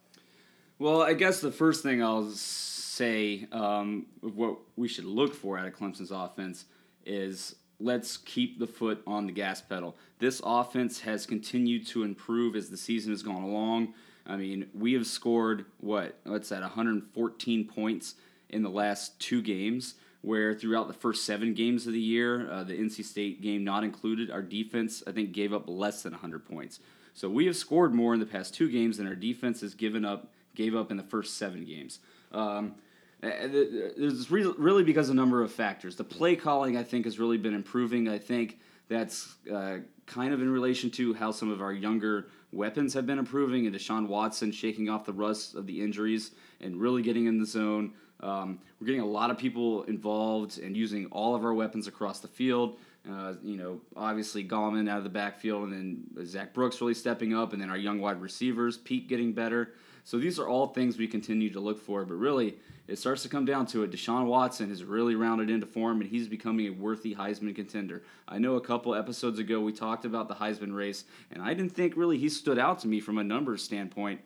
Well, 0.79 1.01
I 1.01 1.13
guess 1.13 1.39
the 1.39 1.51
first 1.51 1.83
thing 1.83 2.01
I'll 2.01 2.31
say, 2.31 3.47
um, 3.51 4.07
what 4.21 4.57
we 4.75 4.87
should 4.87 5.05
look 5.05 5.35
for 5.35 5.57
out 5.57 5.67
of 5.67 5.75
Clemson's 5.75 6.11
offense 6.11 6.65
is 7.05 7.55
let's 7.79 8.17
keep 8.17 8.59
the 8.59 8.67
foot 8.67 9.01
on 9.07 9.25
the 9.25 9.31
gas 9.31 9.61
pedal. 9.61 9.95
This 10.19 10.41
offense 10.43 11.01
has 11.01 11.25
continued 11.25 11.87
to 11.87 12.03
improve 12.03 12.55
as 12.55 12.69
the 12.69 12.77
season 12.77 13.11
has 13.11 13.23
gone 13.23 13.43
along. 13.43 13.93
I 14.27 14.35
mean, 14.35 14.67
we 14.73 14.93
have 14.93 15.07
scored 15.07 15.65
what? 15.79 16.19
What's 16.23 16.49
that? 16.49 16.61
114 16.61 17.67
points 17.67 18.15
in 18.49 18.63
the 18.63 18.69
last 18.69 19.19
two 19.19 19.41
games. 19.41 19.95
Where 20.21 20.53
throughout 20.53 20.89
the 20.89 20.93
first 20.93 21.23
seven 21.23 21.53
games 21.53 21.87
of 21.87 21.93
the 21.93 21.99
year, 21.99 22.51
uh, 22.51 22.65
the 22.65 22.77
NC 22.77 23.05
State 23.05 23.41
game 23.41 23.63
not 23.63 23.85
included, 23.85 24.29
our 24.29 24.41
defense 24.41 25.01
I 25.07 25.13
think 25.13 25.31
gave 25.31 25.53
up 25.53 25.63
less 25.69 26.03
than 26.03 26.11
100 26.11 26.45
points. 26.45 26.81
So 27.13 27.29
we 27.29 27.45
have 27.45 27.55
scored 27.55 27.93
more 27.93 28.13
in 28.13 28.19
the 28.19 28.25
past 28.25 28.53
two 28.53 28.69
games 28.69 28.97
than 28.97 29.07
our 29.07 29.15
defense 29.15 29.61
has 29.61 29.73
given 29.73 30.03
up 30.03 30.33
gave 30.55 30.75
up 30.75 30.91
in 30.91 30.97
the 30.97 31.03
first 31.03 31.37
seven 31.37 31.63
games. 31.63 31.99
Um, 32.33 32.75
it's 33.21 34.31
really 34.31 34.83
because 34.83 35.09
of 35.09 35.13
a 35.13 35.15
number 35.15 35.43
of 35.43 35.51
factors. 35.51 35.95
The 35.95 36.03
play 36.03 36.35
calling, 36.35 36.77
I 36.77 36.83
think, 36.83 37.05
has 37.05 37.19
really 37.19 37.37
been 37.37 37.53
improving. 37.53 38.07
I 38.07 38.17
think 38.17 38.59
that's 38.87 39.35
uh, 39.51 39.77
kind 40.05 40.33
of 40.33 40.41
in 40.41 40.49
relation 40.49 40.89
to 40.91 41.13
how 41.13 41.31
some 41.31 41.51
of 41.51 41.61
our 41.61 41.73
younger 41.73 42.27
weapons 42.51 42.93
have 42.93 43.05
been 43.05 43.19
improving, 43.19 43.67
and 43.67 43.75
Deshaun 43.75 44.07
Watson 44.07 44.51
shaking 44.51 44.89
off 44.89 45.05
the 45.05 45.13
rust 45.13 45.55
of 45.55 45.67
the 45.67 45.81
injuries 45.81 46.31
and 46.61 46.79
really 46.79 47.01
getting 47.01 47.25
in 47.25 47.39
the 47.39 47.45
zone. 47.45 47.93
Um, 48.21 48.59
we're 48.79 48.87
getting 48.87 49.01
a 49.01 49.05
lot 49.05 49.31
of 49.31 49.37
people 49.37 49.83
involved 49.83 50.59
and 50.59 50.75
using 50.75 51.05
all 51.07 51.35
of 51.35 51.45
our 51.45 51.53
weapons 51.53 51.87
across 51.87 52.19
the 52.19 52.27
field. 52.27 52.77
Uh, 53.09 53.33
you 53.41 53.55
know, 53.55 53.79
obviously 53.95 54.43
Gallman 54.43 54.89
out 54.89 54.97
of 54.97 55.03
the 55.03 55.09
backfield, 55.09 55.69
and 55.69 55.73
then 55.73 56.25
Zac 56.25 56.53
Brooks 56.53 56.81
really 56.81 56.93
stepping 56.93 57.33
up, 57.33 57.53
and 57.53 57.61
then 57.61 57.69
our 57.69 57.77
young 57.77 57.99
wide 57.99 58.19
receivers, 58.19 58.77
Pete 58.77 59.07
getting 59.07 59.31
better. 59.31 59.73
So 60.03 60.17
these 60.17 60.39
are 60.39 60.47
all 60.47 60.67
things 60.67 60.97
we 60.97 61.07
continue 61.07 61.49
to 61.51 61.59
look 61.59 61.79
for, 61.79 62.03
but 62.03 62.15
really, 62.15 62.55
it 62.89 62.97
starts 62.97 63.21
to 63.23 63.29
come 63.29 63.45
down 63.45 63.67
to 63.67 63.83
it. 63.83 63.91
Deshaun 63.91 64.25
Watson 64.25 64.69
has 64.69 64.83
really 64.83 65.13
rounded 65.13 65.49
into 65.49 65.67
form, 65.67 66.01
and 66.01 66.09
he's 66.09 66.27
becoming 66.27 66.67
a 66.67 66.71
worthy 66.71 67.13
Heisman 67.13 67.55
contender. 67.55 68.01
I 68.27 68.39
know 68.39 68.55
a 68.55 68.61
couple 68.61 68.95
episodes 68.95 69.37
ago 69.37 69.61
we 69.61 69.71
talked 69.71 70.05
about 70.05 70.27
the 70.27 70.35
Heisman 70.35 70.75
race, 70.75 71.03
and 71.31 71.41
I 71.41 71.53
didn't 71.53 71.73
think 71.73 71.95
really 71.95 72.17
he 72.17 72.29
stood 72.29 72.57
out 72.57 72.79
to 72.79 72.87
me 72.87 72.99
from 72.99 73.19
a 73.19 73.23
numbers 73.23 73.63
standpoint. 73.63 74.21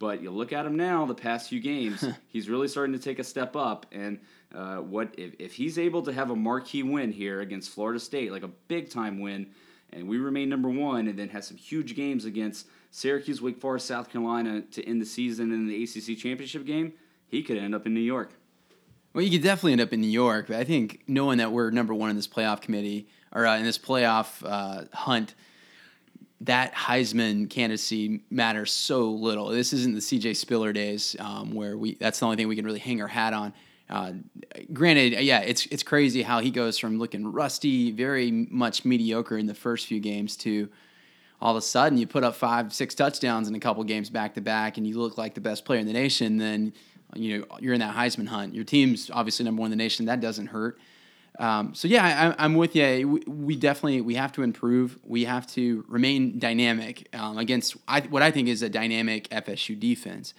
But 0.00 0.22
you 0.22 0.30
look 0.30 0.52
at 0.52 0.66
him 0.66 0.76
now, 0.76 1.06
the 1.06 1.14
past 1.14 1.48
few 1.48 1.60
games, 1.60 2.04
he's 2.28 2.48
really 2.48 2.68
starting 2.68 2.92
to 2.92 3.02
take 3.02 3.18
a 3.18 3.24
step 3.24 3.54
up. 3.56 3.86
And 3.92 4.18
uh, 4.54 4.76
what 4.76 5.14
if, 5.16 5.34
if 5.38 5.54
he's 5.54 5.78
able 5.78 6.02
to 6.02 6.12
have 6.12 6.30
a 6.30 6.36
marquee 6.36 6.82
win 6.82 7.12
here 7.12 7.40
against 7.40 7.70
Florida 7.70 8.00
State, 8.00 8.32
like 8.32 8.42
a 8.42 8.50
big 8.68 8.90
time 8.90 9.20
win, 9.20 9.48
and 9.92 10.08
we 10.08 10.18
remain 10.18 10.48
number 10.48 10.68
one, 10.68 11.08
and 11.08 11.18
then 11.18 11.28
has 11.30 11.46
some 11.46 11.56
huge 11.56 11.94
games 11.94 12.24
against 12.24 12.66
Syracuse, 12.90 13.40
Wake 13.40 13.58
Forest, 13.58 13.86
South 13.86 14.10
Carolina 14.10 14.62
to 14.62 14.86
end 14.86 15.00
the 15.00 15.06
season 15.06 15.52
in 15.52 15.66
the 15.66 15.82
ACC 15.84 16.18
championship 16.18 16.64
game, 16.64 16.92
he 17.28 17.42
could 17.42 17.58
end 17.58 17.74
up 17.74 17.86
in 17.86 17.94
New 17.94 18.00
York. 18.00 18.32
Well, 19.14 19.24
you 19.24 19.30
could 19.30 19.42
definitely 19.42 19.72
end 19.72 19.80
up 19.80 19.92
in 19.92 20.00
New 20.00 20.06
York, 20.06 20.46
but 20.48 20.56
I 20.56 20.64
think 20.64 21.02
knowing 21.06 21.38
that 21.38 21.50
we're 21.50 21.70
number 21.70 21.94
one 21.94 22.10
in 22.10 22.16
this 22.16 22.28
playoff 22.28 22.60
committee 22.60 23.08
or 23.32 23.46
uh, 23.46 23.56
in 23.56 23.64
this 23.64 23.78
playoff 23.78 24.42
uh, 24.44 24.84
hunt, 24.92 25.34
that 26.42 26.72
Heisman 26.74 27.50
candidacy 27.50 28.22
matters 28.30 28.70
so 28.70 29.10
little. 29.10 29.48
This 29.48 29.72
isn't 29.72 29.94
the 29.94 30.00
CJ 30.00 30.36
Spiller 30.36 30.72
days 30.72 31.16
um, 31.18 31.52
where 31.52 31.76
we 31.76 31.94
that's 31.96 32.20
the 32.20 32.26
only 32.26 32.36
thing 32.36 32.46
we 32.48 32.54
can 32.54 32.64
really 32.64 32.78
hang 32.78 33.02
our 33.02 33.08
hat 33.08 33.32
on. 33.32 33.54
Uh, 33.90 34.12
granted, 34.72 35.14
yeah, 35.20 35.40
it's 35.40 35.66
it's 35.66 35.82
crazy 35.82 36.22
how 36.22 36.40
he 36.40 36.50
goes 36.50 36.78
from 36.78 36.98
looking 36.98 37.32
rusty, 37.32 37.90
very 37.90 38.30
much 38.30 38.84
mediocre 38.84 39.36
in 39.36 39.46
the 39.46 39.54
first 39.54 39.86
few 39.86 39.98
games 39.98 40.36
to 40.36 40.68
all 41.40 41.52
of 41.52 41.56
a 41.56 41.62
sudden 41.62 41.98
you 41.98 42.06
put 42.06 42.24
up 42.24 42.34
five, 42.34 42.72
six 42.72 42.94
touchdowns 42.94 43.48
in 43.48 43.54
a 43.54 43.60
couple 43.60 43.82
games 43.84 44.10
back 44.10 44.34
to 44.34 44.40
back, 44.40 44.76
and 44.76 44.86
you 44.86 44.98
look 44.98 45.18
like 45.18 45.34
the 45.34 45.40
best 45.40 45.64
player 45.64 45.80
in 45.80 45.86
the 45.86 45.92
nation, 45.92 46.36
then 46.36 46.72
you 47.14 47.38
know 47.38 47.58
you're 47.60 47.74
in 47.74 47.80
that 47.80 47.94
Heisman 47.94 48.28
hunt. 48.28 48.54
Your 48.54 48.64
team's 48.64 49.10
obviously 49.10 49.44
number 49.44 49.60
one 49.60 49.72
in 49.72 49.78
the 49.78 49.82
nation. 49.82 50.06
That 50.06 50.20
doesn't 50.20 50.48
hurt. 50.48 50.78
Um, 51.38 51.74
so 51.74 51.86
yeah, 51.86 52.34
I, 52.36 52.44
am 52.44 52.54
with 52.54 52.74
you. 52.74 53.20
We, 53.26 53.54
definitely 53.54 54.00
we 54.00 54.16
have 54.16 54.32
to 54.32 54.42
improve. 54.42 54.98
We 55.04 55.24
have 55.24 55.46
to 55.48 55.84
remain 55.88 56.38
dynamic 56.38 57.08
um, 57.14 57.38
against 57.38 57.76
I, 57.86 58.00
what 58.00 58.22
I 58.22 58.32
think 58.32 58.48
is 58.48 58.62
a 58.62 58.68
dynamic 58.68 59.28
FSU 59.28 59.78
defense. 59.78 60.34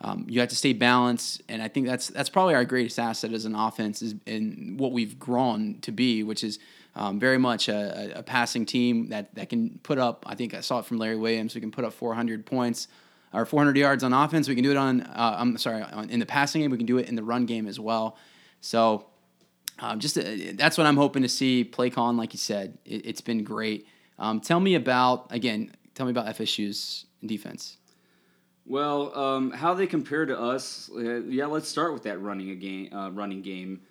Um, 0.00 0.26
you 0.28 0.40
have 0.40 0.50
to 0.50 0.56
stay 0.56 0.72
balanced, 0.72 1.42
and 1.48 1.60
I 1.62 1.68
think 1.68 1.86
that's 1.86 2.08
that's 2.08 2.28
probably 2.28 2.54
our 2.54 2.64
greatest 2.64 2.98
asset 2.98 3.32
as 3.32 3.46
an 3.46 3.54
offense 3.54 4.02
is 4.02 4.14
in 4.26 4.76
what 4.76 4.92
we've 4.92 5.18
grown 5.18 5.80
to 5.80 5.92
be, 5.92 6.22
which 6.22 6.44
is 6.44 6.58
um, 6.94 7.18
very 7.18 7.38
much 7.38 7.68
a, 7.68 8.18
a, 8.18 8.22
passing 8.22 8.64
team 8.64 9.08
that, 9.08 9.34
that 9.34 9.48
can 9.48 9.80
put 9.82 9.98
up. 9.98 10.24
I 10.28 10.36
think 10.36 10.54
I 10.54 10.60
saw 10.60 10.78
it 10.78 10.84
from 10.84 10.98
Larry 10.98 11.16
Williams. 11.16 11.54
We 11.54 11.60
can 11.60 11.72
put 11.72 11.84
up 11.84 11.92
400 11.92 12.46
points 12.46 12.86
or 13.34 13.44
400 13.44 13.76
yards 13.76 14.04
on 14.04 14.12
offense. 14.12 14.48
We 14.48 14.54
can 14.54 14.64
do 14.64 14.70
it 14.70 14.76
on. 14.76 15.02
Uh, 15.02 15.36
I'm 15.38 15.58
sorry, 15.58 15.82
on, 15.82 16.08
in 16.08 16.20
the 16.20 16.26
passing 16.26 16.62
game. 16.62 16.70
We 16.70 16.76
can 16.76 16.86
do 16.86 16.98
it 16.98 17.08
in 17.08 17.16
the 17.16 17.22
run 17.22 17.46
game 17.46 17.66
as 17.66 17.80
well. 17.80 18.16
So, 18.60 19.06
um, 19.80 19.98
just 19.98 20.16
uh, 20.16 20.22
that's 20.54 20.78
what 20.78 20.86
I'm 20.86 20.96
hoping 20.96 21.22
to 21.22 21.28
see. 21.28 21.64
Play 21.64 21.90
calling, 21.90 22.16
like 22.16 22.32
you 22.32 22.38
said, 22.38 22.78
it, 22.84 23.04
has 23.06 23.20
been 23.20 23.42
great. 23.44 23.86
Um, 24.18 24.40
tell 24.40 24.60
me 24.60 24.76
about 24.76 25.26
again. 25.30 25.74
Tell 25.94 26.06
me 26.06 26.10
about 26.10 26.26
FSU's 26.34 27.06
defense. 27.24 27.76
Well, 28.66 29.16
um, 29.16 29.50
how 29.50 29.74
they 29.74 29.86
compare 29.86 30.24
to 30.24 30.38
us? 30.38 30.90
Uh, 30.94 31.20
yeah, 31.22 31.46
let's 31.46 31.68
start 31.68 31.92
with 31.92 32.04
that 32.04 32.20
running 32.22 32.58
game. 32.58 32.92
Uh, 32.92 33.10
running 33.10 33.42
game. 33.42 33.82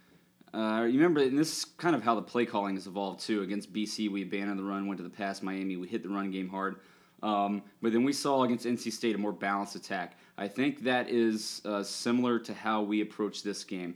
Uh, 0.53 0.86
you 0.88 0.99
remember, 0.99 1.21
and 1.21 1.38
this 1.38 1.60
is 1.60 1.65
kind 1.65 1.95
of 1.95 2.03
how 2.03 2.15
the 2.15 2.21
play 2.21 2.45
calling 2.45 2.75
has 2.75 2.88
evolved 2.88 3.21
too. 3.21 3.41
Against 3.41 3.73
BC, 3.73 4.10
we 4.10 4.23
abandoned 4.23 4.60
the 4.60 4.63
run, 4.63 4.88
went 4.88 4.97
to 4.97 5.03
the 5.03 5.10
pass. 5.10 5.41
Miami, 5.41 5.77
we 5.77 5.88
hit 5.88 6.03
the 6.03 6.10
run 6.10 6.32
game 6.32 6.47
hard. 6.47 6.77
Um, 7.23 7.63
but 7.81 7.93
then 7.93 8.03
we 8.03 8.13
saw 8.13 8.43
against 8.43 8.65
NC 8.65 8.91
State 8.91 9.15
a 9.15 9.17
more 9.17 9.31
balanced 9.31 9.75
attack. 9.75 10.17
I 10.38 10.47
think 10.47 10.83
that 10.83 11.09
is 11.09 11.62
uh, 11.63 11.81
similar 11.81 12.38
to 12.39 12.53
how 12.53 12.81
we 12.81 13.01
approach 13.01 13.43
this 13.43 13.63
game. 13.63 13.95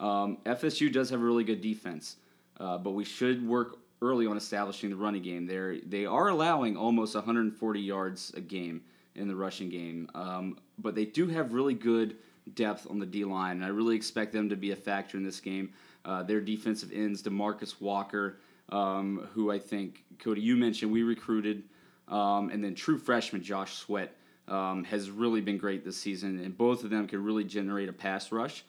Um, 0.00 0.38
FSU 0.46 0.90
does 0.90 1.10
have 1.10 1.20
a 1.20 1.24
really 1.24 1.44
good 1.44 1.60
defense, 1.60 2.16
uh, 2.58 2.78
but 2.78 2.92
we 2.92 3.04
should 3.04 3.46
work 3.46 3.78
early 4.00 4.26
on 4.26 4.36
establishing 4.36 4.90
the 4.90 4.96
running 4.96 5.22
game. 5.22 5.46
They're 5.46 5.78
they 5.80 6.06
are 6.06 6.28
allowing 6.28 6.76
almost 6.76 7.14
140 7.14 7.80
yards 7.80 8.32
a 8.34 8.40
game 8.40 8.82
in 9.14 9.28
the 9.28 9.36
rushing 9.36 9.68
game, 9.68 10.08
um, 10.14 10.58
but 10.78 10.94
they 10.94 11.04
do 11.04 11.28
have 11.28 11.52
really 11.52 11.74
good 11.74 12.16
depth 12.54 12.86
on 12.90 12.98
the 12.98 13.06
D 13.06 13.24
line, 13.24 13.56
and 13.56 13.64
I 13.64 13.68
really 13.68 13.94
expect 13.94 14.32
them 14.32 14.48
to 14.48 14.56
be 14.56 14.72
a 14.72 14.76
factor 14.76 15.18
in 15.18 15.24
this 15.24 15.40
game. 15.40 15.72
Uh, 16.04 16.22
their 16.22 16.40
defensive 16.40 16.90
ends, 16.92 17.22
Demarcus 17.22 17.80
Walker, 17.80 18.38
um, 18.70 19.28
who 19.34 19.52
I 19.52 19.58
think 19.58 20.04
Cody 20.18 20.40
you 20.40 20.56
mentioned 20.56 20.90
we 20.90 21.02
recruited, 21.02 21.62
um, 22.08 22.50
and 22.50 22.62
then 22.62 22.74
true 22.74 22.98
freshman 22.98 23.42
Josh 23.42 23.74
Sweat 23.74 24.14
um, 24.48 24.84
has 24.84 25.10
really 25.10 25.40
been 25.40 25.58
great 25.58 25.84
this 25.84 25.96
season, 25.96 26.40
and 26.44 26.56
both 26.56 26.84
of 26.84 26.90
them 26.90 27.06
can 27.06 27.22
really 27.22 27.44
generate 27.44 27.88
a 27.88 27.92
pass 27.92 28.32
rush 28.32 28.64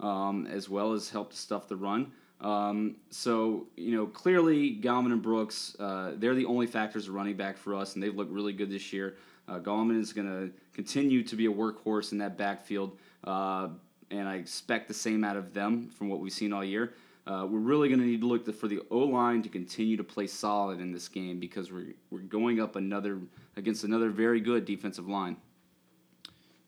um, 0.00 0.46
as 0.46 0.68
well 0.68 0.92
as 0.92 1.10
help 1.10 1.30
to 1.30 1.36
stuff 1.36 1.68
the 1.68 1.76
run. 1.76 2.12
Um, 2.40 2.96
so, 3.10 3.66
you 3.76 3.96
know, 3.96 4.06
clearly 4.06 4.76
Gallman 4.76 5.12
and 5.12 5.22
Brooks, 5.22 5.74
uh, 5.80 6.12
they're 6.16 6.34
the 6.34 6.44
only 6.44 6.66
factors 6.66 7.08
of 7.08 7.14
running 7.14 7.36
back 7.36 7.56
for 7.56 7.74
us, 7.74 7.94
and 7.94 8.02
they've 8.02 8.14
looked 8.14 8.32
really 8.32 8.52
good 8.52 8.70
this 8.70 8.92
year. 8.92 9.16
Uh, 9.48 9.58
Gallman 9.58 9.98
is 9.98 10.12
going 10.12 10.26
to 10.26 10.52
continue 10.74 11.22
to 11.22 11.36
be 11.36 11.46
a 11.46 11.52
workhorse 11.52 12.12
in 12.12 12.18
that 12.18 12.36
backfield, 12.36 12.98
uh, 13.24 13.68
and 14.10 14.28
I 14.28 14.36
expect 14.36 14.88
the 14.88 14.94
same 14.94 15.24
out 15.24 15.36
of 15.36 15.54
them 15.54 15.88
from 15.88 16.08
what 16.08 16.20
we've 16.20 16.32
seen 16.32 16.52
all 16.52 16.64
year. 16.64 16.92
Uh, 17.26 17.44
we're 17.48 17.58
really 17.58 17.88
going 17.88 18.00
to 18.00 18.06
need 18.06 18.20
to 18.20 18.26
look 18.26 18.52
for 18.54 18.68
the 18.68 18.80
O 18.90 18.98
line 18.98 19.42
to 19.42 19.48
continue 19.48 19.96
to 19.96 20.04
play 20.04 20.28
solid 20.28 20.80
in 20.80 20.92
this 20.92 21.08
game 21.08 21.40
because 21.40 21.72
we're 21.72 21.94
we're 22.10 22.20
going 22.20 22.60
up 22.60 22.76
another 22.76 23.18
against 23.56 23.82
another 23.82 24.10
very 24.10 24.40
good 24.40 24.64
defensive 24.64 25.08
line. 25.08 25.36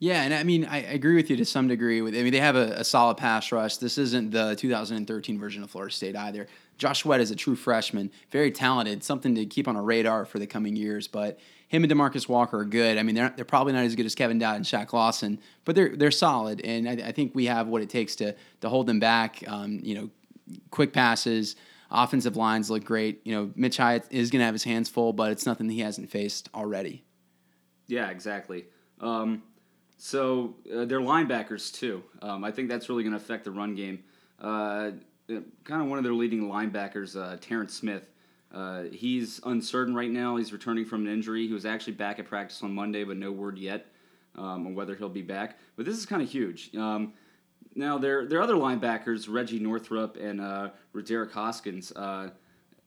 Yeah, 0.01 0.23
and 0.23 0.33
I 0.33 0.44
mean, 0.44 0.64
I 0.64 0.79
agree 0.79 1.16
with 1.16 1.29
you 1.29 1.37
to 1.37 1.44
some 1.44 1.66
degree. 1.66 2.01
With 2.03 2.14
I 2.14 2.23
mean, 2.23 2.33
they 2.33 2.40
have 2.40 2.55
a, 2.55 2.73
a, 2.75 2.85
solid 2.85 3.16
pass 3.16 3.51
rush. 3.51 3.79
This 3.79 3.99
isn't 3.99 4.31
the 4.31 4.55
2013 4.55 5.38
version 5.38 5.64
of 5.64 5.71
Florida 5.71 5.92
State 5.92 6.14
either. 6.14 6.47
Josh 6.77 7.01
Sweat 7.03 7.21
is 7.21 7.33
a 7.33 7.37
true 7.37 7.57
freshman, 7.57 8.12
very 8.31 8.53
talented, 8.53 9.03
something 9.03 9.35
to 9.35 9.44
keep 9.44 9.66
on 9.66 9.75
a 9.75 9.83
radar 9.83 10.25
for 10.25 10.38
the 10.38 10.47
coming 10.47 10.77
years. 10.77 11.09
But 11.09 11.40
him 11.66 11.83
and 11.83 11.92
Demarcus 11.92 12.29
Walker 12.29 12.61
are 12.61 12.64
good. 12.64 12.97
I 12.97 13.03
mean, 13.03 13.16
they're 13.16 13.33
they're 13.35 13.44
probably 13.44 13.73
not 13.73 13.85
as 13.85 13.97
good 13.97 14.07
as 14.07 14.14
Kevin 14.14 14.38
Dodd 14.38 14.57
and 14.57 14.64
Shaq 14.64 14.92
Lawson, 14.92 15.40
but 15.64 15.75
they're 15.75 15.97
they're 15.97 16.12
solid, 16.12 16.61
and 16.61 16.88
I, 16.88 17.09
I 17.09 17.12
think 17.12 17.35
we 17.35 17.47
have 17.47 17.66
what 17.66 17.83
it 17.83 17.90
takes 17.90 18.14
to 18.16 18.37
to 18.61 18.68
hold 18.68 18.87
them 18.87 19.01
back. 19.01 19.42
Um, 19.49 19.81
you 19.83 19.97
know, 19.97 20.11
quick 20.71 20.93
passes. 20.93 21.57
Offensive 21.91 22.37
lines 22.37 22.71
look 22.71 22.85
great. 22.85 23.21
You 23.25 23.35
know, 23.35 23.51
Mitch 23.57 23.79
Hyatt 23.79 24.05
is 24.11 24.31
going 24.31 24.41
to 24.41 24.45
have 24.45 24.55
his 24.55 24.65
hands 24.65 24.89
full, 24.89 25.13
but 25.13 25.33
it's 25.33 25.47
nothing 25.47 25.69
he 25.69 25.81
hasn't 25.81 26.11
faced 26.11 26.49
already. 26.55 27.05
Yeah, 27.87 28.11
exactly. 28.11 28.67
Um, 29.01 29.43
so 29.97 30.55
uh, 30.75 30.85
they're 30.85 31.01
linebackers 31.01 31.73
too. 31.73 32.03
Um, 32.21 32.45
I 32.45 32.51
think 32.51 32.69
that's 32.69 32.89
really 32.89 33.03
going 33.03 33.13
to 33.13 33.17
affect 33.17 33.45
the 33.45 33.51
run 33.51 33.75
game. 33.75 34.05
Uh, 34.41 34.91
kind 35.65 35.83
of 35.83 35.89
one 35.89 35.99
of 35.99 36.05
their 36.05 36.15
leading 36.15 36.49
linebackers, 36.49 37.17
uh, 37.17 37.37
Terrance 37.41 37.75
Smith. 37.75 38.11
Uh, 38.53 38.85
he's 38.85 39.41
uncertain 39.45 39.95
right 39.95 40.11
now. 40.11 40.37
He's 40.37 40.53
returning 40.53 40.85
from 40.85 41.07
an 41.07 41.13
injury. 41.13 41.47
He 41.47 41.53
was 41.53 41.67
actually 41.67 41.95
back 41.95 42.19
at 42.19 42.27
practice 42.27 42.63
on 42.63 42.75
Monday, 42.75 43.05
but 43.05 43.17
no 43.17 43.33
word 43.33 43.59
yet 43.59 43.87
um, 44.37 44.67
on 44.67 44.75
whether 44.75 44.95
he'll 44.95 45.09
be 45.09 45.23
back. 45.23 45.59
But 45.77 45.85
this 45.85 45.97
is 45.97 46.07
kind 46.07 46.23
of 46.23 46.31
huge. 46.31 46.75
Um, 46.75 47.13
now, 47.79 47.97
their 47.97 48.27
their 48.27 48.43
other 48.43 48.55
linebackers, 48.55 49.33
Reggie 49.33 49.61
Northrup 49.61 50.17
and 50.17 50.41
uh, 50.41 50.71
Ro'Derrick 50.95 51.31
Hoskins, 51.31 51.93
uh, 51.93 52.31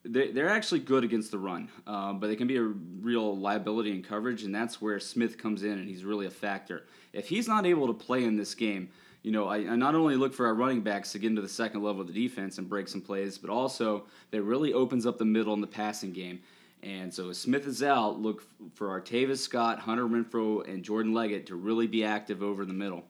they, 0.03 0.31
they're 0.31 0.49
actually 0.49 0.81
good 0.81 1.03
against 1.03 1.31
the 1.31 1.37
run, 1.37 1.69
um, 1.87 2.19
but 2.19 2.27
they 2.27 2.35
can 2.35 2.47
be 2.47 2.57
a 2.57 2.63
real 2.63 3.37
liability 3.37 3.91
in 3.91 4.03
coverage, 4.03 4.43
and 4.43 4.53
that's 4.53 4.81
where 4.81 4.99
Smith 4.99 5.37
comes 5.37 5.63
in, 5.63 5.73
and 5.73 5.87
he's 5.87 6.03
really 6.03 6.25
a 6.25 6.31
factor. 6.31 6.85
If 7.13 7.29
he's 7.29 7.47
not 7.47 7.65
able 7.65 7.87
to 7.87 7.93
play 7.93 8.25
in 8.25 8.35
this 8.35 8.53
game, 8.53 8.89
you 9.23 9.31
know, 9.31 9.47
I, 9.47 9.57
I, 9.57 9.75
not 9.75 9.95
only 9.95 10.15
look 10.15 10.33
for 10.33 10.45
our 10.45 10.55
running 10.55 10.81
backs 10.81 11.13
to 11.13 11.19
get 11.19 11.27
into 11.27 11.41
the 11.41 11.49
second 11.49 11.83
level 11.83 12.01
of 12.01 12.07
the 12.07 12.13
defense 12.13 12.57
and 12.57 12.67
break 12.67 12.87
some 12.87 13.01
plays, 13.01 13.37
but 13.37 13.49
also 13.49 14.03
that 14.31 14.41
really 14.41 14.73
opens 14.73 15.05
up 15.05 15.17
the 15.17 15.25
middle 15.25 15.53
in 15.53 15.61
the 15.61 15.67
passing 15.67 16.11
game. 16.11 16.41
And 16.83 17.13
so 17.13 17.29
if 17.29 17.37
Smith 17.37 17.67
is 17.67 17.83
out, 17.83 18.19
look 18.19 18.43
for 18.73 18.99
Artavis 18.99 19.37
Scott, 19.37 19.79
Hunter 19.79 20.07
Renfrow, 20.07 20.67
and 20.67 20.83
Jordan 20.83 21.13
Leggett 21.13 21.45
to 21.45 21.55
really 21.55 21.85
be 21.85 22.03
active 22.03 22.41
over 22.41 22.65
the 22.65 22.73
middle. 22.73 23.03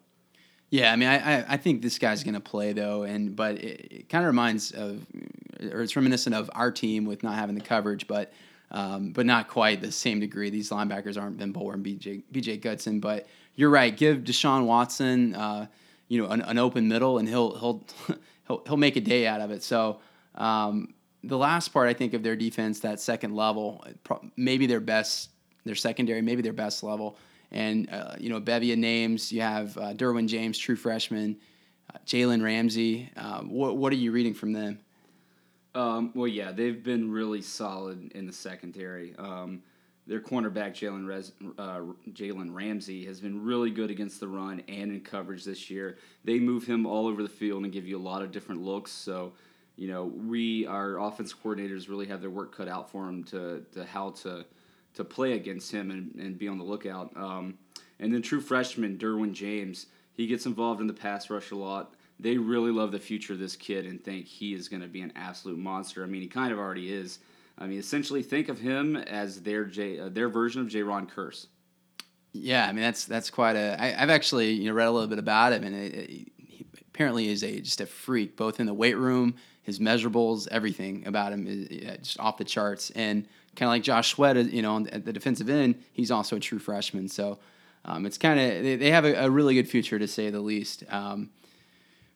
Yeah, 0.72 0.94
I 0.94 0.96
mean, 0.96 1.10
I, 1.10 1.54
I 1.54 1.58
think 1.58 1.82
this 1.82 2.00
guy's 2.00 2.24
going 2.24 2.34
to 2.34 2.40
play 2.40 2.72
though, 2.72 3.04
and 3.04 3.36
but 3.36 3.56
it, 3.56 3.92
it 3.92 4.10
kind 4.10 4.24
of 4.24 4.28
reminds 4.28 4.72
of, 4.72 5.06
or 5.70 5.82
it's 5.82 5.98
reminiscent 5.98 6.34
of 6.34 6.50
our 6.56 6.72
team 6.72 7.04
with 7.04 7.24
not 7.24 7.36
having 7.36 7.56
the 7.56 7.62
coverage, 7.62 8.08
but 8.08 8.32
um, 8.72 9.12
but 9.12 9.26
not 9.26 9.50
quite 9.50 9.82
the 9.82 9.92
same 9.92 10.22
degree. 10.22 10.50
These 10.50 10.70
linebackers 10.70 11.22
aren't 11.22 11.38
Ben 11.38 11.54
Boulware 11.54 11.74
and 11.74 11.86
BJ 11.86 12.24
BJ 12.32 13.02
but 13.02 13.28
you're 13.56 13.70
right. 13.70 13.96
Give 13.96 14.20
Deshaun 14.20 14.66
Watson, 14.66 15.36
uh, 15.36 15.68
you 16.08 16.22
know, 16.22 16.30
an, 16.30 16.40
an, 16.40 16.58
open 16.58 16.88
middle, 16.88 17.18
and 17.18 17.28
he'll 17.28 17.54
he'll 17.60 17.84
he'll 18.48 18.64
he'll 18.66 18.78
make 18.78 18.96
a 18.96 19.02
day 19.02 19.28
out 19.28 19.42
of 19.42 19.52
it. 19.52 19.62
So. 19.62 20.00
Um, 20.36 20.94
the 21.24 21.38
last 21.38 21.68
part, 21.68 21.88
I 21.88 21.94
think, 21.94 22.16
of 22.16 22.24
their 22.24 22.36
defense, 22.36 22.80
that 22.80 23.00
second 23.00 23.36
level, 23.36 23.86
maybe 24.38 24.66
their 24.66 24.80
best, 24.80 25.30
their 25.66 25.76
secondary, 25.76 26.20
maybe 26.24 26.42
their 26.42 26.52
best 26.52 26.82
level 26.82 27.16
and 27.52 27.90
uh, 27.92 28.16
you 28.20 28.30
know 28.30 28.40
bevy 28.40 28.72
of 28.74 28.80
names. 28.80 29.32
You 29.32 29.42
have 29.42 29.78
uh, 29.78 29.94
Derwin 29.94 30.28
James, 30.28 30.58
true 30.58 30.76
freshman, 30.76 31.38
uh, 31.94 31.98
Jalen 32.06 32.44
Ramsey. 32.44 33.10
Uh, 33.16 33.42
what 33.42 33.78
what 33.78 33.94
are 33.94 33.98
you 33.98 34.12
reading 34.12 34.34
from 34.34 34.54
them? 34.54 34.80
Um, 35.74 36.12
well, 36.16 36.28
yeah, 36.28 36.52
they've 36.52 36.84
been 36.84 37.12
really 37.12 37.42
solid 37.42 38.12
in 38.14 38.28
the 38.28 38.34
secondary. 38.34 39.16
Um, 39.18 39.64
their 40.08 40.20
cornerback 40.20 40.74
Jalen 40.74 41.32
uh, 41.58 41.80
Jalen 42.12 42.54
Ramsey 42.54 43.06
has 43.06 43.22
been 43.22 43.44
really 43.44 43.70
good 43.70 43.92
against 43.92 44.20
the 44.20 44.28
run 44.28 44.62
and 44.68 44.92
in 44.92 45.02
coverage 45.02 45.46
this 45.46 45.70
year. 45.70 45.98
They 46.24 46.40
move 46.40 46.66
him 46.66 46.86
all 46.86 47.08
over 47.08 47.24
the 47.24 47.30
field 47.30 47.64
and 47.64 47.72
give 47.72 47.88
you 47.88 47.98
a 47.98 48.02
lot 48.02 48.22
of 48.22 48.32
different 48.32 48.62
looks. 48.62 48.92
So, 48.92 49.34
you 49.78 49.88
know, 49.88 50.06
we 50.06 50.66
our 50.66 51.00
offense 51.00 51.34
coordinators 51.34 51.88
really 51.88 52.08
have 52.08 52.20
their 52.20 52.30
work 52.30 52.56
cut 52.56 52.68
out 52.68 52.92
for 52.92 53.06
them 53.06 53.24
to 53.26 53.64
to 53.74 53.86
how 53.86 54.12
to 54.22 54.46
to 54.96 55.04
play 55.04 55.34
against 55.34 55.72
him 55.72 55.92
and, 55.92 56.14
and 56.16 56.38
be 56.38 56.48
on 56.48 56.58
the 56.58 56.64
lookout. 56.64 57.16
Um, 57.16 57.58
and 58.00 58.14
then 58.14 58.22
true 58.22 58.42
freshman 58.42 58.98
Derwin 58.98 59.34
James, 59.34 59.88
he 60.14 60.28
gets 60.28 60.46
involved 60.46 60.82
in 60.82 60.88
the 60.88 60.94
pass 60.94 61.30
rush 61.30 61.52
a 61.52 61.56
lot. 61.56 61.94
They 62.20 62.38
really 62.38 62.72
love 62.72 62.92
the 62.92 63.00
future 63.00 63.34
of 63.34 63.40
this 63.40 63.56
kid 63.56 63.86
and 63.86 64.04
think 64.04 64.26
he 64.26 64.54
is 64.54 64.68
going 64.68 64.82
to 64.82 64.88
be 64.88 65.02
an 65.02 65.14
absolute 65.16 65.58
monster. 65.58 66.04
I 66.04 66.08
mean, 66.08 66.22
he 66.22 66.28
kind 66.28 66.52
of 66.52 66.60
already 66.60 66.94
is. 66.94 67.20
I 67.58 67.68
mean, 67.68 67.80
essentially, 67.80 68.24
think 68.24 68.50
of 68.50 68.60
him 68.60 68.96
as 68.96 69.42
their 69.42 69.66
J, 69.66 70.00
uh, 70.00 70.10
their 70.10 70.30
version 70.30 70.62
of 70.62 70.68
Jayron 70.68 71.10
Kearse. 71.10 71.48
Yeah, 72.34 72.66
I 72.66 72.72
mean 72.72 72.82
that's 72.82 73.06
that's 73.06 73.30
quite 73.30 73.56
a. 73.56 73.76
I, 73.80 74.02
I've 74.02 74.10
actually 74.10 74.52
you 74.52 74.70
know 74.70 74.74
read 74.74 74.88
a 74.88 74.92
little 74.92 75.10
bit 75.10 75.20
about 75.20 75.52
him, 75.52 75.66
and 75.66 75.76
it, 75.76 75.94
it, 75.94 76.10
he 76.38 76.66
apparently 76.80 77.28
is 77.28 77.44
a 77.44 77.60
just 77.60 77.82
a 77.82 77.86
freak, 77.86 78.38
both 78.38 78.60
in 78.60 78.68
the 78.68 78.74
weight 78.74 78.98
room, 78.98 79.36
his 79.64 79.80
measurables, 79.80 80.48
everything 80.50 81.06
about 81.06 81.34
him 81.34 81.46
is 81.46 81.68
yeah, 81.70 81.98
just 81.98 82.20
off 82.20 82.38
the 82.38 82.46
charts. 82.46 82.90
And 82.92 83.28
kind 83.56 83.68
of 83.68 83.74
like 83.74 83.84
Josh 83.84 84.12
Sweat, 84.12 84.38
uh, 84.38 84.42
you 84.42 84.62
know, 84.62 84.86
at 84.92 85.06
the 85.06 85.14
defensive 85.14 85.50
end, 85.50 85.76
he's 85.92 86.12
also 86.12 86.38
a 86.38 86.40
true 86.40 86.60
freshman. 86.60 87.08
So 87.08 87.40
um, 87.86 88.06
it's 88.06 88.18
kind 88.18 88.40
of 88.40 88.64
they, 88.64 88.76
they, 88.76 88.92
have 88.92 89.06
a, 89.06 89.26
a, 89.26 89.30
really 89.30 89.56
good 89.56 89.68
future 89.68 89.98
to 89.98 90.08
say 90.08 90.30
the 90.30 90.40
least. 90.40 90.84
Um, 90.90 91.32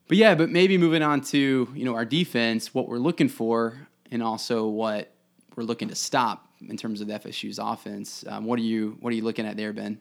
but 0.07 0.17
yeah, 0.17 0.35
but 0.35 0.49
maybe 0.49 0.77
moving 0.77 1.01
on 1.01 1.21
to 1.21 1.67
you 1.73 1.85
know 1.85 1.95
our 1.95 2.05
defense, 2.05 2.73
what 2.73 2.87
we're 2.87 2.99
looking 2.99 3.29
for, 3.29 3.87
and 4.11 4.21
also 4.21 4.67
what 4.67 5.11
we're 5.55 5.63
looking 5.63 5.87
to 5.89 5.95
stop 5.95 6.47
in 6.67 6.77
terms 6.77 7.01
of 7.01 7.07
FSU's 7.07 7.59
offense. 7.59 8.23
Um, 8.27 8.45
what 8.45 8.59
are 8.59 8.63
you 8.63 8.97
what 8.99 9.11
are 9.11 9.15
you 9.15 9.23
looking 9.23 9.45
at 9.45 9.57
there, 9.57 9.73
Ben? 9.73 9.99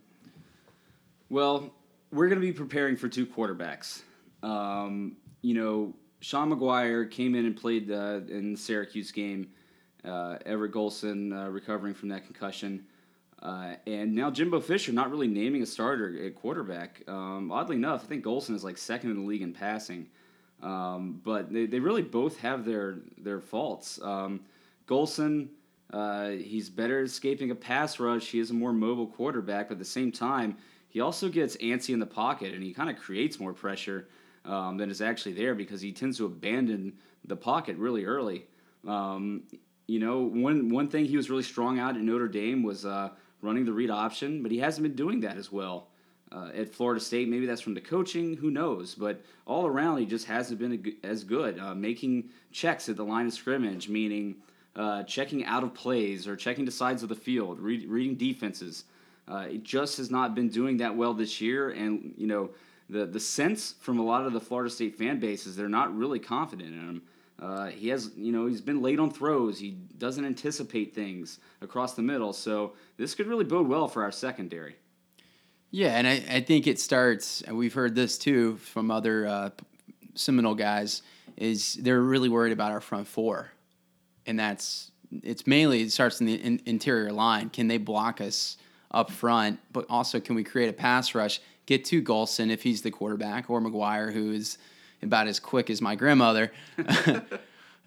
Well, 1.31 1.73
we're 2.13 2.29
going 2.29 2.41
to 2.41 2.47
be 2.47 2.53
preparing 2.53 2.97
for 2.97 3.09
two 3.09 3.27
quarterbacks. 3.27 4.03
Um, 4.43 5.17
you 5.41 5.55
know, 5.55 5.95
Sean 6.21 6.51
Maguire 6.51 7.07
came 7.07 7.35
in 7.35 7.47
and 7.47 7.57
played 7.57 7.91
uh, 7.91 8.21
in 8.29 8.53
the 8.53 8.59
Syracuse 8.59 9.11
game 9.11 9.49
uh, 10.05 10.39
Everett 10.45 10.73
Golson 10.73 11.33
uh, 11.33 11.51
recovering 11.51 11.95
from 11.95 12.09
that 12.11 12.25
concussion. 12.25 12.85
Uh, 13.43 13.75
and 13.87 14.15
now 14.15 14.31
Jimbo 14.31 14.61
Fisher 14.61 14.93
not 14.93 15.11
really 15.11 15.29
naming 15.29 15.63
a 15.63 15.67
starter 15.67 16.25
at 16.25 16.35
quarterback. 16.35 17.03
Um, 17.07 17.53
oddly 17.53 17.77
enough, 17.77 18.05
I 18.05 18.07
think 18.07 18.25
Golson 18.25 18.55
is 18.55 18.65
like 18.65 18.79
second 18.79 19.11
in 19.11 19.17
the 19.17 19.23
league 19.23 19.43
in 19.43 19.53
passing. 19.53 20.09
Um, 20.63 21.21
but 21.23 21.53
they, 21.53 21.67
they 21.67 21.79
really 21.79 22.03
both 22.03 22.39
have 22.39 22.65
their 22.65 22.99
their 23.19 23.41
faults. 23.41 24.01
Um, 24.03 24.41
Golson, 24.87 25.49
uh, 25.93 26.31
he's 26.31 26.71
better 26.71 27.01
at 27.01 27.05
escaping 27.05 27.51
a 27.51 27.55
pass 27.55 28.01
rush. 28.01 28.31
He 28.31 28.39
is 28.39 28.51
a 28.51 28.55
more 28.55 28.73
mobile 28.73 29.07
quarterback, 29.07 29.69
but 29.69 29.75
at 29.75 29.79
the 29.79 29.85
same 29.85 30.11
time, 30.11 30.57
he 30.89 31.01
also 31.01 31.29
gets 31.29 31.57
antsy 31.59 31.93
in 31.93 31.99
the 31.99 32.07
pocket 32.07 32.55
and 32.55 32.63
he 32.63 32.73
kind 32.73 32.89
of 32.89 32.97
creates 32.97 33.39
more 33.39 33.53
pressure 33.53 34.09
um, 34.45 34.77
than 34.77 34.91
is 34.91 35.03
actually 35.03 35.35
there 35.35 35.55
because 35.55 35.81
he 35.81 35.93
tends 35.93 36.17
to 36.19 36.27
abandon 36.27 36.95
the 37.25 37.37
pocket 37.37 37.77
really 37.77 38.05
early. 38.05 38.47
You 39.87 40.01
know, 40.01 40.21
one 40.21 40.71
one 40.71 40.89
thing 40.89 41.05
he 41.05 41.17
was 41.17 41.31
really 41.31 41.43
strong 41.43 41.79
out 41.79 41.97
at 41.97 42.03
Notre 42.03 42.29
Dame 42.29 42.63
was 42.63 42.87
uh, 42.87 43.11
running 43.43 43.65
the 43.65 43.73
read 43.73 43.91
option, 43.91 44.43
but 44.43 44.51
he 44.51 44.59
hasn't 44.59 44.83
been 44.83 44.97
doing 44.97 45.21
that 45.21 45.37
as 45.37 45.53
well. 45.53 45.89
Uh, 46.33 46.51
at 46.57 46.75
Florida 46.75 47.01
State, 47.01 47.29
maybe 47.29 47.47
that's 47.47 47.61
from 47.61 47.75
the 47.75 47.81
coaching, 47.81 48.37
who 48.37 48.51
knows? 48.51 48.95
But 48.95 49.23
all 49.47 49.67
around, 49.67 49.99
he 49.99 50.07
just 50.07 50.27
hasn't 50.27 50.59
been 50.59 50.97
as 51.05 51.23
good. 51.23 51.61
Uh, 51.61 51.75
making 51.75 52.31
checks 52.51 52.89
at 52.89 52.97
the 52.97 53.05
line 53.05 53.27
of 53.27 53.33
scrimmage, 53.33 53.89
meaning 53.89 54.37
uh, 54.75 55.05
checking 55.05 55.45
out 55.45 55.63
of 55.63 55.75
plays 55.75 56.27
or 56.27 56.35
checking 56.35 56.65
the 56.65 56.73
sides 56.73 57.05
of 57.05 57.09
the 57.09 57.15
field, 57.15 57.61
read, 57.61 57.89
reading 57.89 58.17
defenses. 58.17 58.85
Uh, 59.29 59.47
it 59.49 59.63
just 59.63 59.97
has 59.99 60.11
not 60.11 60.35
been 60.35 60.49
doing 60.49 60.79
that 60.79 60.97
well 60.97 61.15
this 61.15 61.41
year, 61.41 61.71
and 61.71 62.15
you 62.17 62.27
know 62.27 62.51
the 62.91 63.07
the 63.07 63.21
sense 63.21 63.75
from 63.81 63.99
a 63.99 64.05
lot 64.05 64.27
of 64.27 64.33
the 64.33 64.41
Florida 64.41 64.71
State 64.71 64.97
fan 64.97 65.21
base 65.21 65.47
is 65.47 65.57
they're 65.57 65.69
not 65.69 65.97
really 65.97 66.19
confident 66.19 66.75
in 66.75 66.81
him. 66.81 67.03
Uh, 67.41 67.67
he 67.67 67.89
has, 67.89 68.11
you 68.17 68.33
know, 68.33 68.47
he's 68.47 68.61
been 68.61 68.81
late 68.81 68.99
on 68.99 69.11
throws. 69.11 69.59
He 69.59 69.73
doesn't 69.99 70.25
anticipate 70.25 70.95
things 70.95 71.41
across 71.61 71.95
the 71.95 72.03
middle. 72.03 72.33
So 72.33 72.73
this 72.97 73.15
could 73.15 73.27
really 73.27 73.45
bode 73.45 73.69
well 73.69 73.89
for 73.89 74.03
our 74.03 74.13
secondary. 74.13 74.77
Yeah, 75.71 75.99
and 75.99 76.07
I, 76.07 76.23
I 76.31 76.41
think 76.41 76.69
it 76.69 76.79
starts, 76.79 77.43
and 77.43 77.57
we've 77.57 77.75
heard 77.75 77.97
this 77.97 78.17
too 78.19 78.57
from 78.59 78.93
other 78.93 79.27
uh, 79.27 79.51
Seminole 80.15 80.55
guys, 80.55 81.03
is 81.37 81.75
they're 81.75 82.01
really 82.01 82.29
worried 82.29 82.53
about 82.53 82.71
our 82.71 82.81
front 82.81 83.09
four. 83.09 83.51
And 84.27 84.39
that's, 84.39 84.93
it's 85.25 85.47
mainly, 85.47 85.83
it 85.83 85.91
starts 85.91 86.21
in 86.21 86.27
the 86.27 86.35
in, 86.35 86.61
interior 86.65 87.11
line. 87.11 87.51
Can 87.51 87.67
they 87.67 87.79
block 87.79 88.21
us 88.21 88.57
up 88.93 89.11
front? 89.11 89.59
But 89.73 89.87
also, 89.91 90.21
can 90.21 90.37
we 90.37 90.45
create 90.45 90.69
a 90.69 90.73
pass 90.73 91.13
rush, 91.17 91.41
get 91.67 91.85
to 91.87 92.01
Golson 92.01 92.51
if 92.51 92.63
he's 92.63 92.83
the 92.83 92.93
quarterback, 92.93 93.51
or 93.51 93.61
Maguire, 93.61 94.13
who 94.13 94.31
is 94.31 94.59
about 95.03 95.27
as 95.27 95.41
quick 95.41 95.71
as 95.71 95.81
my 95.81 95.95
grandmother. 95.95 96.53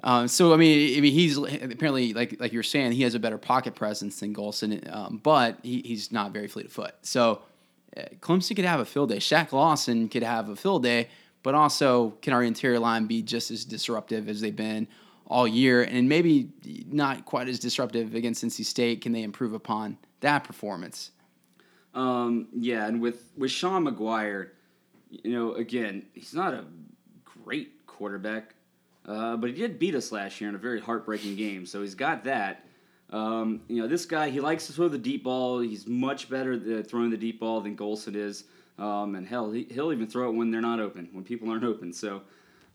um, 0.04 0.28
so 0.28 0.54
I 0.54 0.58
mean, 0.58 0.98
I 0.98 1.02
mean, 1.02 1.14
he's 1.14 1.38
apparently 1.38 2.14
like 2.14 2.40
like 2.40 2.54
you're 2.54 2.64
saying, 2.64 2.94
he 2.94 3.04
has 3.04 3.16
a 3.16 3.20
better 3.20 3.38
pocket 3.38 3.76
presence 3.76 4.20
than 4.20 4.34
Golson, 4.34 4.94
um, 4.94 5.20
but 5.24 5.58
he, 5.64 5.82
he's 5.82 6.12
not 6.12 6.32
very 6.32 6.48
fleet 6.48 6.66
of 6.66 6.72
foot. 6.72 6.96
So 7.02 7.42
uh, 7.96 8.04
Clemson 8.20 8.56
could 8.56 8.66
have 8.66 8.80
a 8.80 8.86
field 8.86 9.10
day. 9.10 9.18
Shaq 9.18 9.52
Lawson 9.52 10.10
could 10.10 10.24
have 10.24 10.50
a 10.50 10.56
field 10.56 10.84
day, 10.84 11.10
but 11.44 11.56
also 11.56 12.12
can 12.22 12.34
our 12.34 12.44
interior 12.44 12.80
line 12.80 13.06
be 13.06 13.22
just 13.22 13.52
as 13.52 13.66
disruptive 13.66 14.30
as 14.30 14.42
they've 14.42 14.56
been 14.56 14.88
all 15.26 15.48
year, 15.48 15.84
and 15.84 16.08
maybe 16.08 16.50
not 16.90 17.26
quite 17.26 17.50
as 17.50 17.60
disruptive 17.60 18.16
against 18.16 18.44
NC 18.44 18.66
State? 18.66 19.02
Can 19.02 19.12
they 19.12 19.24
improve 19.24 19.54
upon 19.54 19.98
that 20.22 20.44
performance? 20.44 21.12
Um, 21.94 22.48
yeah, 22.54 22.86
and 22.88 23.02
with 23.02 23.32
with 23.38 23.52
Sean 23.52 23.84
Maguire, 23.84 24.54
you 25.10 25.32
know, 25.32 25.54
again, 25.56 26.06
he's 26.14 26.34
not 26.34 26.54
a 26.54 26.66
great 27.48 27.88
quarterback, 27.88 28.56
uh, 29.06 29.38
but 29.38 29.50
he 29.50 29.56
did 29.56 29.80
beat 29.80 29.96
us 29.96 30.12
last 30.12 30.42
year 30.42 30.50
in 30.50 30.56
a 30.56 30.58
very 30.58 30.82
heartbreaking 30.82 31.34
game. 31.38 31.66
So 31.66 31.82
he's 31.82 31.96
got 31.96 32.26
that. 32.26 32.66
Um, 33.10 33.62
you 33.70 33.82
know, 33.82 33.88
this 33.88 34.06
guy 34.06 34.30
he 34.30 34.42
likes 34.42 34.68
to 34.68 34.74
throw 34.74 34.90
the 34.90 34.98
deep 34.98 35.24
ball. 35.24 35.62
He's 35.62 35.88
much 35.88 36.30
better 36.30 36.80
at 36.80 36.90
throwing 36.90 37.10
the 37.10 37.16
deep 37.16 37.40
ball 37.40 37.62
than 37.62 37.78
Golson 37.78 38.16
is. 38.16 38.44
Um, 38.78 39.16
and 39.16 39.26
hell, 39.26 39.50
he, 39.50 39.66
will 39.78 39.94
even 39.94 40.08
throw 40.08 40.30
it 40.30 40.34
when 40.34 40.52
they're 40.52 40.60
not 40.60 40.82
open, 40.82 41.08
when 41.14 41.24
people 41.24 41.50
aren't 41.50 41.64
open. 41.64 41.94
So, 41.94 42.22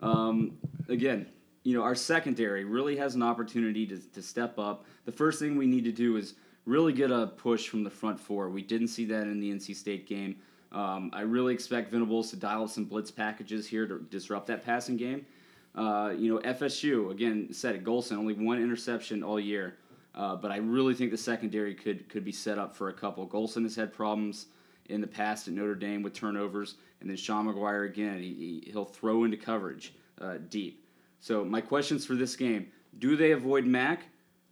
um, 0.01 0.57
again, 0.89 1.27
you 1.65 1.77
know, 1.77 1.83
our 1.83 1.95
secondary 1.95 2.65
really 2.65 2.97
has 2.97 3.15
an 3.15 3.23
opportunity 3.23 3.87
to, 3.89 3.99
to 3.99 4.23
step 4.23 4.59
up. 4.59 4.87
The 5.05 5.13
first 5.13 5.39
thing 5.39 5.59
we 5.59 5.67
need 5.67 5.85
to 5.85 5.93
do 5.93 6.17
is 6.17 6.33
really 6.65 6.95
get 6.95 7.11
a 7.11 7.27
push 7.27 7.69
from 7.69 7.85
the 7.85 7.91
front 7.91 8.19
four. 8.19 8.49
We 8.49 8.63
didn't 8.63 8.89
see 8.89 9.05
that 9.05 9.25
in 9.25 9.39
the 9.39 9.53
NC 9.53 9.77
State 9.77 10.09
game. 10.09 10.37
Um, 10.73 11.11
I 11.13 11.21
really 11.21 11.53
expect 11.53 11.91
Venables 11.91 12.31
to 12.31 12.37
dial 12.37 12.65
up 12.65 12.71
some 12.71 12.87
blitz 12.87 13.11
packages 13.11 13.67
here 13.67 13.87
to 13.87 13.99
disrupt 14.11 14.47
that 14.47 14.65
passing 14.65 14.97
game. 14.97 15.27
Uh, 15.75 16.15
you 16.17 16.33
know, 16.33 16.41
FSU 16.41 17.11
again 17.11 17.49
said 17.53 17.75
it. 17.75 17.85
Golson 17.85 18.17
only 18.17 18.35
one 18.35 18.61
interception 18.61 19.23
all 19.23 19.39
year, 19.39 19.77
uh, 20.15 20.37
but 20.37 20.51
I 20.51 20.57
really 20.57 20.95
think 20.95 21.11
the 21.11 21.17
secondary 21.17 21.75
could 21.75 22.09
could 22.09 22.25
be 22.25 22.33
set 22.33 22.59
up 22.59 22.75
for 22.75 22.89
a 22.89 22.93
couple. 22.93 23.27
Golson 23.27 23.63
has 23.63 23.77
had 23.77 23.93
problems 23.93 24.47
in 24.89 25.01
the 25.01 25.07
past 25.07 25.49
at 25.49 25.55
Notre 25.55 25.75
Dame 25.75 26.03
with 26.03 26.13
turnovers, 26.13 26.75
and 27.01 27.09
then 27.09 27.17
Sean 27.17 27.47
Maguire 27.47 27.85
again. 27.85 28.19
He, 28.19 28.69
he'll 28.71 28.85
throw 28.85 29.25
into 29.25 29.37
coverage 29.37 29.95
uh, 30.21 30.37
deep. 30.51 30.85
So 31.21 31.45
my 31.45 31.63
questions 31.63 32.05
for 32.05 32.15
this 32.15 32.37
game: 32.37 32.69
Do 32.99 33.17
they 33.17 33.33
avoid 33.33 33.65
Mac, 33.65 34.05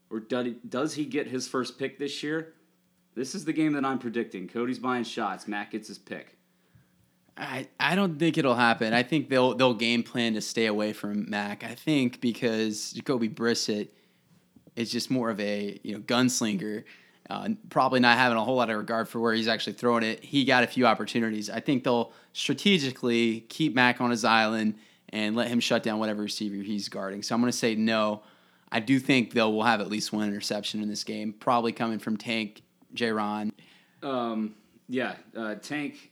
or 0.09 0.21
does 0.21 0.95
he 0.95 1.05
get 1.05 1.27
his 1.27 1.49
first 1.49 1.79
pick 1.79 1.99
this 1.99 2.23
year? 2.23 2.55
This 3.15 3.35
is 3.35 3.45
the 3.45 3.53
game 3.53 3.73
that 3.73 3.85
I'm 3.85 3.99
predicting. 3.99 4.49
Cody's 4.49 4.79
buying 4.79 5.05
shots. 5.05 5.49
Matt 5.49 5.71
gets 5.71 5.89
his 5.89 5.99
pick. 5.99 6.37
I, 7.37 7.69
I 7.79 7.95
don't 7.95 8.19
think 8.19 8.37
it'll 8.39 8.55
happen. 8.55 8.93
I 8.93 9.03
think 9.03 9.29
they'll 9.29 9.55
they'll 9.55 9.75
game 9.75 10.03
plan 10.03 10.35
to 10.35 10.41
stay 10.41 10.67
away 10.67 10.93
from 10.93 11.29
Mac. 11.31 11.65
I 11.65 11.75
think 11.75 12.21
because 12.21 12.93
Jacoby 12.93 13.29
Brissett 13.29 13.89
is 14.77 14.91
just 14.91 15.11
more 15.11 15.31
of 15.31 15.41
a 15.41 15.81
you 15.83 15.95
know 15.95 16.01
gunslinger, 16.01 16.85
uh, 17.31 17.49
probably 17.71 18.01
not 18.01 18.19
having 18.19 18.37
a 18.37 18.45
whole 18.45 18.57
lot 18.57 18.69
of 18.69 18.77
regard 18.77 19.09
for 19.09 19.21
where 19.21 19.33
he's 19.33 19.49
actually 19.49 19.73
throwing 19.73 20.03
it. 20.03 20.23
He 20.23 20.45
got 20.45 20.65
a 20.65 20.67
few 20.67 20.87
opportunities. 20.87 21.49
I 21.49 21.61
think 21.61 21.85
they'll 21.85 22.13
strategically 22.35 23.41
keep 23.49 23.75
Mac 23.75 24.01
on 24.01 24.11
his 24.11 24.25
island 24.25 24.75
and 25.09 25.35
let 25.35 25.49
him 25.49 25.61
shut 25.61 25.83
down 25.83 25.99
whatever 25.99 26.23
receiver 26.23 26.57
he's 26.57 26.89
guarding. 26.89 27.23
So 27.23 27.35
I'm 27.35 27.41
going 27.41 27.51
to 27.51 27.57
say 27.57 27.75
no. 27.75 28.23
I 28.71 28.81
do 28.81 29.01
think 29.01 29.33
they'll 29.33 29.53
will 29.53 29.65
have 29.65 29.81
at 29.81 29.89
least 29.89 30.13
one 30.13 30.29
interception 30.29 30.83
in 30.83 30.89
this 30.89 31.05
game, 31.05 31.33
probably 31.33 31.73
coming 31.73 31.99
from 31.99 32.17
Tank 32.17 32.63
Jayron. 32.95 33.53
Um, 34.03 34.55
yeah, 34.89 35.15
uh, 35.37 35.57
Tank. 35.57 36.11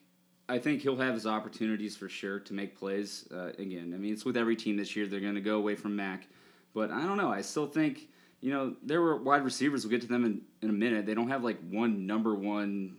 I 0.48 0.58
think 0.58 0.80
he'll 0.80 0.96
have 0.96 1.14
his 1.14 1.26
opportunities 1.26 1.94
for 1.94 2.08
sure 2.08 2.40
to 2.40 2.54
make 2.54 2.78
plays. 2.78 3.28
Uh, 3.30 3.50
again, 3.58 3.92
I 3.94 3.98
mean, 3.98 4.14
it's 4.14 4.24
with 4.24 4.36
every 4.36 4.56
team 4.56 4.78
this 4.78 4.96
year. 4.96 5.06
They're 5.06 5.20
going 5.20 5.34
to 5.34 5.42
go 5.42 5.56
away 5.56 5.74
from 5.74 5.94
Mac, 5.94 6.26
but 6.74 6.90
I 6.90 7.02
don't 7.02 7.18
know. 7.18 7.30
I 7.30 7.42
still 7.42 7.66
think 7.66 8.08
you 8.40 8.52
know 8.52 8.74
there 8.82 9.02
were 9.02 9.16
wide 9.16 9.44
receivers. 9.44 9.84
We'll 9.84 9.90
get 9.90 10.00
to 10.02 10.06
them 10.06 10.24
in, 10.24 10.40
in 10.62 10.70
a 10.70 10.72
minute. 10.72 11.04
They 11.04 11.14
don't 11.14 11.28
have 11.28 11.44
like 11.44 11.58
one 11.68 12.06
number 12.06 12.34
one, 12.34 12.96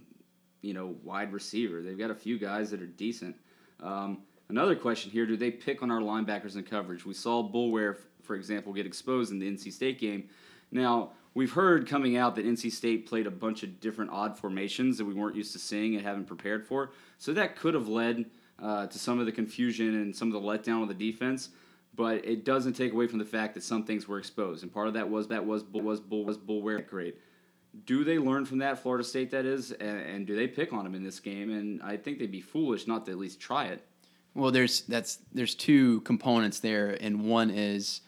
you 0.61 0.73
know, 0.73 0.95
wide 1.03 1.33
receiver. 1.33 1.81
They've 1.81 1.97
got 1.97 2.11
a 2.11 2.15
few 2.15 2.37
guys 2.37 2.69
that 2.71 2.81
are 2.81 2.87
decent. 2.87 3.35
Um, 3.81 4.19
another 4.49 4.75
question 4.75 5.11
here: 5.11 5.25
Do 5.25 5.35
they 5.35 5.49
pick 5.49 5.81
on 5.81 5.89
our 5.89 6.01
linebackers 6.01 6.55
in 6.55 6.63
coverage? 6.63 7.05
We 7.05 7.15
saw 7.15 7.41
Boulware, 7.41 7.97
for 8.21 8.35
example, 8.35 8.73
get 8.73 8.85
exposed 8.85 9.31
in 9.31 9.39
the 9.39 9.49
NC 9.49 9.73
State 9.73 9.99
game. 9.99 10.29
Now 10.71 11.13
we've 11.39 11.53
heard 11.53 11.87
coming 11.87 12.17
out 12.17 12.35
that 12.35 12.45
NC 12.45 12.69
State 12.69 13.07
played 13.07 13.25
a 13.25 13.31
bunch 13.31 13.63
of 13.63 13.79
different 13.79 14.11
odd 14.11 14.37
formations 14.37 14.97
that 14.97 15.05
we 15.05 15.13
weren't 15.13 15.37
used 15.37 15.53
to 15.53 15.59
seeing 15.59 15.95
and 15.95 16.05
haven't 16.05 16.25
prepared 16.25 16.67
for. 16.67 16.91
So 17.17 17.31
that 17.31 17.55
could 17.55 17.75
have 17.75 17.87
led 17.87 18.25
uh, 18.61 18.87
to 18.87 18.99
some 18.99 19.21
of 19.21 19.25
the 19.25 19.31
confusion 19.31 19.95
and 19.95 20.13
some 20.13 20.27
of 20.27 20.33
the 20.33 20.45
letdown 20.45 20.81
of 20.81 20.89
the 20.89 20.93
defense. 20.93 21.47
But 21.95 22.25
it 22.25 22.43
doesn't 22.43 22.73
take 22.73 22.91
away 22.91 23.07
from 23.07 23.19
the 23.19 23.25
fact 23.25 23.53
that 23.53 23.63
some 23.63 23.85
things 23.85 24.05
were 24.05 24.19
exposed, 24.19 24.63
and 24.63 24.73
part 24.73 24.89
of 24.89 24.93
that 24.95 25.09
was 25.09 25.29
that 25.29 25.45
was 25.45 25.63
bull 25.63 25.81
was 25.81 26.01
bull 26.01 26.25
was 26.25 26.37
Boulware 26.37 26.85
great. 26.85 27.17
Do 27.85 28.03
they 28.03 28.19
learn 28.19 28.45
from 28.45 28.57
that, 28.57 28.79
Florida 28.79 29.03
State? 29.05 29.31
That 29.31 29.45
is, 29.45 29.71
and, 29.71 29.99
and 29.99 30.27
do 30.27 30.35
they 30.35 30.47
pick 30.47 30.73
on 30.73 30.85
him 30.85 30.93
in 30.93 31.03
this 31.03 31.19
game? 31.19 31.51
And 31.51 31.81
I 31.81 31.95
think 31.95 32.19
they'd 32.19 32.31
be 32.31 32.41
foolish 32.41 32.85
not 32.85 33.05
to 33.05 33.11
at 33.11 33.17
least 33.17 33.39
try 33.39 33.65
it. 33.65 33.85
Well, 34.33 34.51
there's 34.51 34.81
that's 34.81 35.19
there's 35.33 35.55
two 35.55 36.01
components 36.01 36.59
there, 36.59 36.97
and 37.01 37.23
one 37.23 37.49
is 37.49 38.01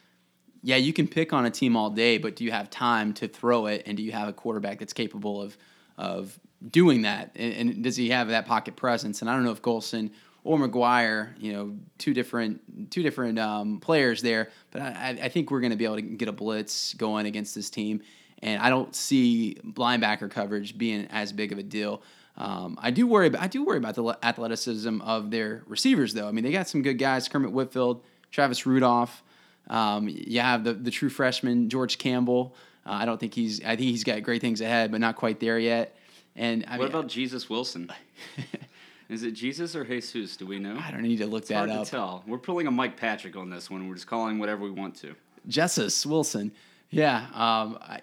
yeah, 0.62 0.76
you 0.76 0.92
can 0.92 1.08
pick 1.08 1.32
on 1.32 1.44
a 1.44 1.50
team 1.50 1.76
all 1.76 1.90
day, 1.90 2.18
but 2.18 2.36
do 2.36 2.44
you 2.44 2.52
have 2.52 2.70
time 2.70 3.12
to 3.14 3.28
throw 3.28 3.66
it? 3.66 3.82
And 3.86 3.96
do 3.96 4.02
you 4.02 4.12
have 4.12 4.28
a 4.28 4.32
quarterback 4.32 4.78
that's 4.78 4.92
capable 4.92 5.42
of 5.42 5.56
of 5.98 6.38
doing 6.70 7.02
that? 7.02 7.32
And, 7.34 7.54
and 7.54 7.84
does 7.84 7.96
he 7.96 8.10
have 8.10 8.28
that 8.28 8.46
pocket 8.46 8.76
presence? 8.76 9.20
And 9.20 9.30
I 9.30 9.34
don't 9.34 9.44
know 9.44 9.50
if 9.52 9.62
Golson 9.62 10.10
or 10.44 10.58
Maguire, 10.58 11.34
you 11.38 11.52
know, 11.52 11.76
two 11.98 12.14
different 12.14 12.90
two 12.90 13.02
different 13.02 13.38
um, 13.38 13.80
players 13.80 14.22
there, 14.22 14.50
but 14.70 14.82
I, 14.82 15.18
I 15.22 15.28
think 15.28 15.50
we're 15.50 15.60
going 15.60 15.72
to 15.72 15.76
be 15.76 15.84
able 15.84 15.96
to 15.96 16.02
get 16.02 16.28
a 16.28 16.32
blitz 16.32 16.94
going 16.94 17.26
against 17.26 17.54
this 17.54 17.68
team. 17.68 18.02
And 18.38 18.60
I 18.60 18.70
don't 18.70 18.94
see 18.94 19.56
linebacker 19.64 20.30
coverage 20.30 20.76
being 20.76 21.06
as 21.10 21.32
big 21.32 21.52
of 21.52 21.58
a 21.58 21.62
deal. 21.62 22.02
Um, 22.36 22.78
I 22.80 22.90
do 22.90 23.06
worry. 23.06 23.28
About, 23.28 23.42
I 23.42 23.46
do 23.46 23.64
worry 23.64 23.78
about 23.78 23.94
the 23.94 24.18
athleticism 24.22 25.00
of 25.02 25.30
their 25.30 25.62
receivers, 25.66 26.14
though. 26.14 26.26
I 26.26 26.32
mean, 26.32 26.42
they 26.44 26.50
got 26.50 26.68
some 26.68 26.82
good 26.82 26.98
guys: 26.98 27.28
Kermit 27.28 27.52
Whitfield, 27.52 28.02
Travis 28.30 28.66
Rudolph. 28.66 29.22
Um, 29.68 30.08
you 30.08 30.40
have 30.40 30.64
the 30.64 30.74
the 30.74 30.90
true 30.90 31.08
freshman 31.08 31.68
George 31.68 31.98
Campbell. 31.98 32.54
Uh, 32.84 32.92
I 32.92 33.04
don't 33.04 33.18
think 33.18 33.34
he's. 33.34 33.62
I 33.62 33.76
think 33.76 33.90
he's 33.90 34.04
got 34.04 34.22
great 34.22 34.40
things 34.40 34.60
ahead, 34.60 34.90
but 34.90 35.00
not 35.00 35.16
quite 35.16 35.40
there 35.40 35.58
yet. 35.58 35.96
And 36.34 36.64
I 36.66 36.78
what 36.78 36.84
mean, 36.84 36.88
about 36.88 37.08
Jesus 37.08 37.48
Wilson? 37.48 37.90
Is 39.08 39.24
it 39.24 39.32
Jesus 39.32 39.76
or 39.76 39.84
Jesus? 39.84 40.36
Do 40.36 40.46
we 40.46 40.58
know? 40.58 40.78
I 40.82 40.90
don't 40.90 41.02
need 41.02 41.18
to 41.18 41.26
look 41.26 41.40
it's 41.40 41.48
that 41.50 41.68
hard 41.68 41.70
up. 41.70 41.84
to 41.84 41.90
tell. 41.90 42.24
We're 42.26 42.38
pulling 42.38 42.66
a 42.66 42.70
Mike 42.70 42.96
Patrick 42.96 43.36
on 43.36 43.50
this 43.50 43.70
one. 43.70 43.86
We're 43.86 43.94
just 43.94 44.06
calling 44.06 44.38
whatever 44.38 44.62
we 44.62 44.70
want 44.70 44.94
to. 44.96 45.14
Jesus 45.46 46.06
Wilson. 46.06 46.50
Yeah. 46.90 47.26
Um, 47.34 47.78
I, 47.82 48.00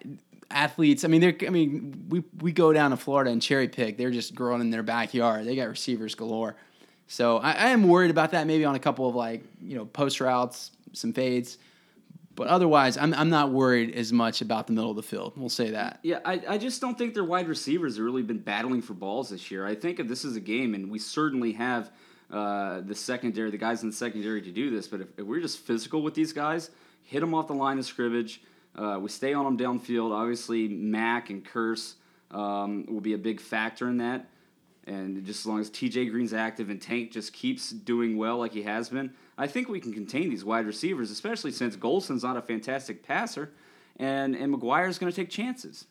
athletes. 0.51 1.03
I 1.03 1.07
mean, 1.07 1.21
they're. 1.21 1.35
I 1.47 1.49
mean, 1.49 2.05
we 2.09 2.23
we 2.41 2.51
go 2.51 2.71
down 2.73 2.91
to 2.91 2.97
Florida 2.97 3.31
and 3.31 3.41
cherry 3.41 3.67
pick. 3.67 3.97
They're 3.97 4.11
just 4.11 4.35
growing 4.35 4.61
in 4.61 4.69
their 4.69 4.83
backyard. 4.83 5.45
They 5.45 5.55
got 5.55 5.67
receivers 5.67 6.15
galore. 6.15 6.55
So 7.07 7.37
I, 7.37 7.53
I 7.53 7.69
am 7.69 7.87
worried 7.87 8.11
about 8.11 8.31
that. 8.31 8.45
Maybe 8.45 8.65
on 8.65 8.75
a 8.75 8.79
couple 8.79 9.09
of 9.09 9.15
like 9.15 9.43
you 9.61 9.75
know 9.75 9.85
post 9.85 10.21
routes, 10.21 10.71
some 10.93 11.13
fades. 11.13 11.57
But 12.35 12.47
otherwise, 12.47 12.95
I'm, 12.97 13.13
I'm 13.13 13.29
not 13.29 13.51
worried 13.51 13.93
as 13.95 14.13
much 14.13 14.41
about 14.41 14.67
the 14.67 14.73
middle 14.73 14.89
of 14.89 14.95
the 14.95 15.03
field. 15.03 15.33
We'll 15.35 15.49
say 15.49 15.71
that. 15.71 15.99
Yeah, 16.03 16.19
I, 16.23 16.41
I 16.47 16.57
just 16.57 16.79
don't 16.79 16.97
think 16.97 17.13
their 17.13 17.25
wide 17.25 17.49
receivers 17.49 17.97
have 17.97 18.05
really 18.05 18.23
been 18.23 18.39
battling 18.39 18.81
for 18.81 18.93
balls 18.93 19.29
this 19.29 19.51
year. 19.51 19.65
I 19.65 19.75
think 19.75 19.99
if 19.99 20.07
this 20.07 20.23
is 20.23 20.37
a 20.37 20.39
game, 20.39 20.73
and 20.73 20.89
we 20.89 20.99
certainly 20.99 21.51
have 21.53 21.91
uh, 22.31 22.79
the 22.79 22.95
secondary, 22.95 23.51
the 23.51 23.57
guys 23.57 23.83
in 23.83 23.89
the 23.89 23.95
secondary 23.95 24.41
to 24.41 24.51
do 24.51 24.69
this, 24.69 24.87
but 24.87 25.01
if, 25.01 25.07
if, 25.17 25.25
we're 25.25 25.41
just 25.41 25.59
physical 25.59 26.01
with 26.01 26.13
these 26.13 26.31
guys, 26.31 26.69
hit 27.03 27.19
them 27.19 27.33
off 27.33 27.47
the 27.47 27.53
line 27.53 27.77
of 27.77 27.85
scrimmage, 27.85 28.41
uh, 28.75 28.97
we 29.01 29.09
stay 29.09 29.33
on 29.33 29.43
them 29.43 29.57
downfield. 29.57 30.13
Obviously, 30.13 30.69
Mac 30.69 31.29
and 31.29 31.43
Kearse 31.43 31.95
um, 32.31 32.85
will 32.87 33.01
be 33.01 33.13
a 33.13 33.17
big 33.17 33.41
factor 33.41 33.89
in 33.89 33.97
that. 33.97 34.29
And 34.85 35.25
just 35.25 35.41
as 35.41 35.45
long 35.45 35.59
as 35.59 35.69
TJ 35.69 36.09
Green's 36.09 36.33
active 36.33 36.69
and 36.69 36.81
Tank 36.81 37.11
just 37.11 37.33
keeps 37.33 37.69
doing 37.69 38.17
well 38.17 38.37
like 38.37 38.53
he 38.53 38.63
has 38.63 38.89
been, 38.89 39.13
I 39.39 39.47
think 39.47 39.69
we 39.69 39.79
can 39.79 39.93
contain 39.93 40.29
these 40.29 40.43
wide 40.43 40.65
receivers, 40.65 41.11
especially 41.11 41.51
since 41.51 41.77
Golson's 41.77 42.23
not 42.23 42.35
a 42.35 42.41
fantastic 42.41 43.03
passer, 43.03 43.51
and 43.95 44.35
and 44.35 44.51
Maguire's 44.51 44.99
going 44.99 45.11
to 45.11 45.15
take 45.15 45.29
chances. 45.29 45.85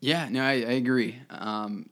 Yeah, 0.00 0.28
no, 0.30 0.42
I, 0.42 0.52
I 0.52 0.74
agree. 0.74 1.18
Um, 1.30 1.88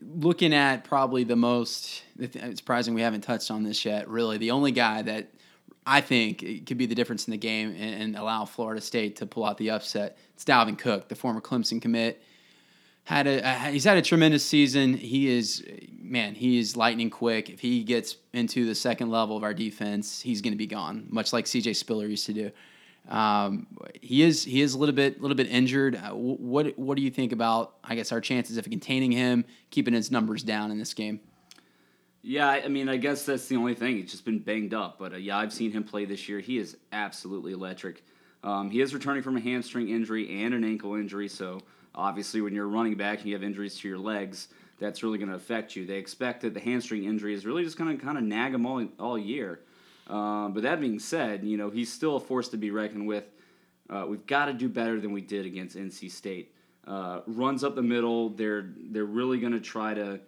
looking 0.00 0.54
at 0.54 0.84
probably 0.84 1.24
the 1.24 1.36
most, 1.36 2.04
it's 2.18 2.58
surprising 2.58 2.94
we 2.94 3.02
haven't 3.02 3.20
touched 3.20 3.50
on 3.50 3.64
this 3.64 3.84
yet. 3.84 4.08
Really, 4.08 4.38
the 4.38 4.52
only 4.52 4.72
guy 4.72 5.02
that 5.02 5.28
I 5.86 6.00
think 6.00 6.66
could 6.66 6.78
be 6.78 6.86
the 6.86 6.94
difference 6.94 7.26
in 7.26 7.32
the 7.32 7.36
game 7.36 7.76
and, 7.78 8.02
and, 8.02 8.16
allow 8.16 8.46
Florida 8.46 8.80
State 8.80 9.16
to 9.16 9.26
pull 9.26 9.44
out 9.44 9.58
the 9.58 9.70
upset. 9.70 10.16
It's 10.34 10.44
Dalvin 10.44 10.78
Cook, 10.78 11.08
the 11.08 11.16
former 11.16 11.42
Clemson 11.42 11.82
commit. 11.82 12.22
Had 13.04 13.26
a, 13.26 13.70
he's 13.70 13.84
had 13.84 13.96
a 13.96 14.02
tremendous 14.02 14.44
season. 14.44 14.94
He 14.94 15.28
is 15.28 15.64
man, 16.12 16.34
he 16.34 16.58
is 16.58 16.76
lightning 16.76 17.10
quick. 17.10 17.50
If 17.50 17.60
he 17.60 17.82
gets 17.82 18.16
into 18.32 18.64
the 18.66 18.74
second 18.74 19.10
level 19.10 19.36
of 19.36 19.42
our 19.42 19.54
defense, 19.54 20.20
he's 20.20 20.40
going 20.40 20.52
to 20.52 20.58
be 20.58 20.66
gone, 20.66 21.06
much 21.10 21.32
like 21.32 21.46
C.J. 21.46 21.72
Spiller 21.72 22.06
used 22.06 22.26
to 22.26 22.32
do. 22.32 22.50
Um, 23.08 23.66
he 24.00 24.22
is 24.22 24.44
he 24.44 24.60
is 24.60 24.74
a 24.74 24.78
little 24.78 24.94
bit 24.94 25.20
little 25.20 25.36
bit 25.36 25.48
injured. 25.48 25.96
Uh, 25.96 26.10
what 26.10 26.78
what 26.78 26.96
do 26.96 27.02
you 27.02 27.10
think 27.10 27.32
about 27.32 27.74
I 27.82 27.96
guess 27.96 28.12
our 28.12 28.20
chances 28.20 28.56
of 28.56 28.64
containing 28.64 29.10
him, 29.10 29.44
keeping 29.70 29.94
his 29.94 30.10
numbers 30.10 30.44
down 30.44 30.70
in 30.70 30.78
this 30.78 30.94
game? 30.94 31.20
Yeah, 32.24 32.48
I 32.48 32.68
mean, 32.68 32.88
I 32.88 32.98
guess 32.98 33.24
that's 33.24 33.48
the 33.48 33.56
only 33.56 33.74
thing. 33.74 33.96
He's 33.96 34.12
just 34.12 34.24
been 34.24 34.38
banged 34.38 34.74
up, 34.74 34.96
but 35.00 35.14
uh, 35.14 35.16
yeah, 35.16 35.36
I've 35.36 35.52
seen 35.52 35.72
him 35.72 35.82
play 35.82 36.04
this 36.04 36.28
year. 36.28 36.38
He 36.38 36.58
is 36.58 36.76
absolutely 36.92 37.52
electric. 37.52 38.04
Um, 38.44 38.70
he 38.70 38.80
is 38.80 38.94
returning 38.94 39.24
from 39.24 39.36
a 39.36 39.40
hamstring 39.40 39.88
injury 39.88 40.44
and 40.44 40.54
an 40.54 40.62
ankle 40.62 40.94
injury, 40.94 41.26
so 41.26 41.60
obviously, 41.94 42.40
when 42.40 42.54
you're 42.54 42.68
running 42.68 42.96
back 42.96 43.18
and 43.18 43.28
you 43.28 43.34
have 43.34 43.42
injuries 43.42 43.76
to 43.78 43.88
your 43.88 43.98
legs, 43.98 44.48
that's 44.78 45.02
really 45.02 45.18
going 45.18 45.30
to 45.30 45.36
affect 45.36 45.76
you. 45.76 45.86
They 45.86 45.96
expect 45.96 46.42
that 46.42 46.54
the 46.54 46.60
hamstring 46.60 47.04
injury 47.04 47.34
is 47.34 47.46
really 47.46 47.64
just 47.64 47.78
going 47.78 47.96
to 47.96 48.04
kind 48.04 48.18
of 48.18 48.24
nag 48.24 48.54
him 48.54 48.66
all 48.66 48.86
all 48.98 49.18
year. 49.18 49.60
Um, 50.08 50.52
but 50.52 50.64
that 50.64 50.80
being 50.80 50.98
said, 50.98 51.44
you 51.44 51.56
know 51.56 51.70
he's 51.70 51.92
still 51.92 52.16
a 52.16 52.20
force 52.20 52.48
to 52.48 52.56
be 52.56 52.70
reckoned 52.70 53.06
with. 53.06 53.24
Uh, 53.88 54.06
we've 54.08 54.26
got 54.26 54.46
to 54.46 54.52
do 54.52 54.68
better 54.68 55.00
than 55.00 55.12
we 55.12 55.20
did 55.20 55.46
against 55.46 55.76
NC 55.76 56.10
State. 56.10 56.54
Uh, 56.86 57.20
runs 57.26 57.62
up 57.62 57.74
the 57.74 57.82
middle. 57.82 58.30
They're 58.30 58.70
they're 58.90 59.04
really 59.04 59.38
going 59.38 59.52
to 59.52 59.60
try 59.60 59.94
to 59.94 60.20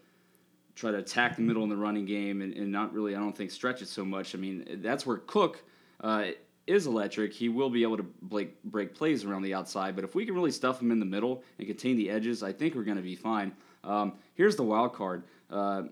try 0.75 0.91
to 0.91 0.99
attack 0.99 1.37
the 1.37 1.43
middle 1.43 1.63
in 1.63 1.69
the 1.69 1.77
running 1.77 2.05
game 2.05 2.43
and, 2.43 2.53
and 2.55 2.71
not 2.71 2.93
really, 2.93 3.15
I 3.15 3.19
don't 3.19 3.37
think, 3.37 3.51
stretch 3.51 3.81
it 3.81 3.89
so 3.89 4.05
much. 4.05 4.35
I 4.35 4.39
mean, 4.39 4.81
that's 4.83 5.07
where 5.07 5.19
Cook 5.19 5.63
uh, 6.01 6.27
is 6.67 6.87
electric. 6.87 7.33
He 7.33 7.49
will 7.49 7.71
be 7.71 7.83
able 7.83 7.97
to 7.97 8.07
break, 8.23 8.63
break 8.65 8.95
plays 8.95 9.25
around 9.25 9.43
the 9.43 9.55
outside, 9.55 9.95
but 9.95 10.05
if 10.05 10.15
we 10.15 10.25
can 10.25 10.35
really 10.35 10.51
stuff 10.51 10.81
him 10.81 10.91
in 10.91 10.99
the 10.99 11.07
middle 11.07 11.43
and 11.59 11.67
contain 11.67 11.97
the 11.97 12.11
edges, 12.11 12.43
I 12.43 12.53
think 12.53 12.75
we're 12.75 12.85
going 12.85 12.97
to 12.97 13.03
be 13.03 13.17
fine. 13.17 13.53
Um, 13.83 14.15
here's 14.35 14.57
the 14.57 14.63
wild 14.63 14.95
card 14.95 15.25
uh, 15.51 15.83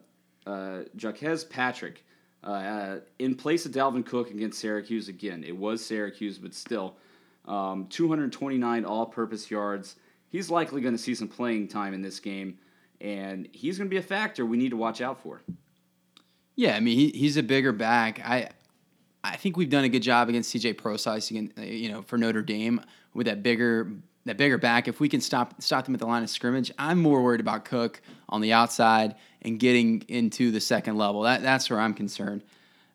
uh, 0.47 0.83
Jacques 0.97 1.49
Patrick. 1.51 2.05
Uh, 2.43 2.97
in 3.21 3.37
place 3.37 3.67
of 3.67 3.71
Dalvin 3.71 4.05
Cook 4.05 4.33
against 4.33 4.59
Syracuse 4.59 5.07
again. 5.07 5.45
It 5.45 5.57
was 5.57 5.85
Syracuse, 5.85 6.39
but 6.39 6.53
still, 6.55 6.97
um, 7.47 7.87
229 7.87 8.85
all-purpose 8.85 9.49
yards. 9.49 9.95
He's 10.29 10.51
likely 10.51 10.81
going 10.81 10.97
to 10.97 11.01
see 11.01 11.15
some 11.15 11.29
playing 11.29 11.69
time 11.69 11.95
in 11.95 12.03
this 12.03 12.19
game 12.19 12.59
and 13.03 13.49
he's 13.53 13.77
going 13.77 13.89
to 13.89 13.91
be 13.91 13.99
a 13.99 14.03
factor 14.03 14.47
we 14.47 14.57
need 14.57 14.71
to 14.71 14.77
watch 14.77 15.01
out 15.01 15.21
for. 15.21 15.43
Yeah, 16.55 16.77
I 16.77 16.81
mean 16.81 16.97
he, 16.97 17.09
he's 17.11 17.37
a 17.37 17.43
bigger 17.43 17.73
back. 17.73 18.21
I 18.25 18.51
I 19.25 19.37
think 19.37 19.57
we've 19.57 19.71
done 19.71 19.85
a 19.85 19.89
good 19.89 20.03
job 20.03 20.29
against 20.29 20.55
CJ 20.55 20.79
Prosise, 20.79 21.31
you 21.31 21.89
know, 21.89 22.03
for 22.03 22.19
Notre 22.19 22.43
Dame 22.43 22.81
with 23.15 23.27
that 23.27 23.43
bigger 23.43 23.91
that 24.25 24.37
bigger 24.37 24.59
back. 24.59 24.89
If 24.89 25.01
we 25.01 25.09
can 25.09 25.21
stop 25.21 25.61
stop 25.61 25.85
them 25.85 25.95
at 25.95 26.01
the 26.01 26.07
line 26.07 26.23
of 26.23 26.31
scrimmage, 26.31 26.73
I'm 26.79 27.01
more 27.01 27.23
worried 27.23 27.41
about 27.41 27.65
Cook 27.65 28.01
on 28.29 28.41
the 28.41 28.53
outside 28.53 29.17
and 29.43 29.59
getting 29.59 30.05
into 30.09 30.51
the 30.51 30.61
second 30.61 30.97
level. 30.97 31.23
That 31.23 31.43
that's 31.43 31.71
where 31.71 31.81
I'm 31.81 31.95
concerned. 31.95 32.43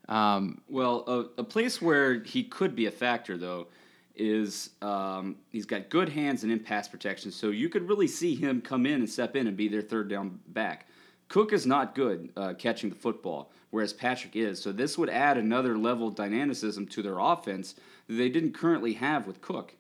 Um, 0.10 0.62
well, 0.70 1.04
a, 1.08 1.42
a 1.42 1.44
place 1.44 1.82
where 1.82 2.24
he 2.24 2.44
could 2.44 2.76
be 2.76 2.86
a 2.86 2.92
factor 2.92 3.38
though 3.38 3.68
is 4.16 4.72
um, 4.82 5.36
he's 5.52 5.66
got 5.66 5.90
good 5.90 6.10
hands 6.10 6.44
and 6.44 6.52
in 6.52 6.60
pass 6.60 6.88
protection, 6.88 7.32
so 7.32 7.50
you 7.50 7.70
could 7.70 7.88
really 7.88 8.08
see 8.08 8.36
him 8.36 8.62
come 8.62 8.86
in 8.86 8.96
and 8.96 9.10
step 9.10 9.36
in 9.36 9.48
and 9.48 9.56
be 9.56 9.68
their 9.68 9.82
third 9.82 10.10
down 10.10 10.40
back. 10.48 10.88
Cook 11.28 11.54
is 11.54 11.66
not 11.66 11.94
good 11.94 12.30
uh, 12.36 12.54
catching 12.58 12.90
the 12.90 12.96
football, 12.96 13.52
whereas 13.70 13.94
Patrick 13.94 14.36
is. 14.36 14.62
So 14.62 14.72
this 14.72 14.98
would 14.98 15.10
add 15.10 15.38
another 15.38 15.78
level 15.78 16.08
of 16.08 16.16
dynamicism 16.16 16.88
to 16.88 17.02
their 17.02 17.20
offense 17.20 17.76
that 18.08 18.16
they 18.16 18.30
didn't 18.30 18.54
currently 18.54 18.94
have 18.94 19.28
with 19.28 19.42
Cook. 19.42 19.74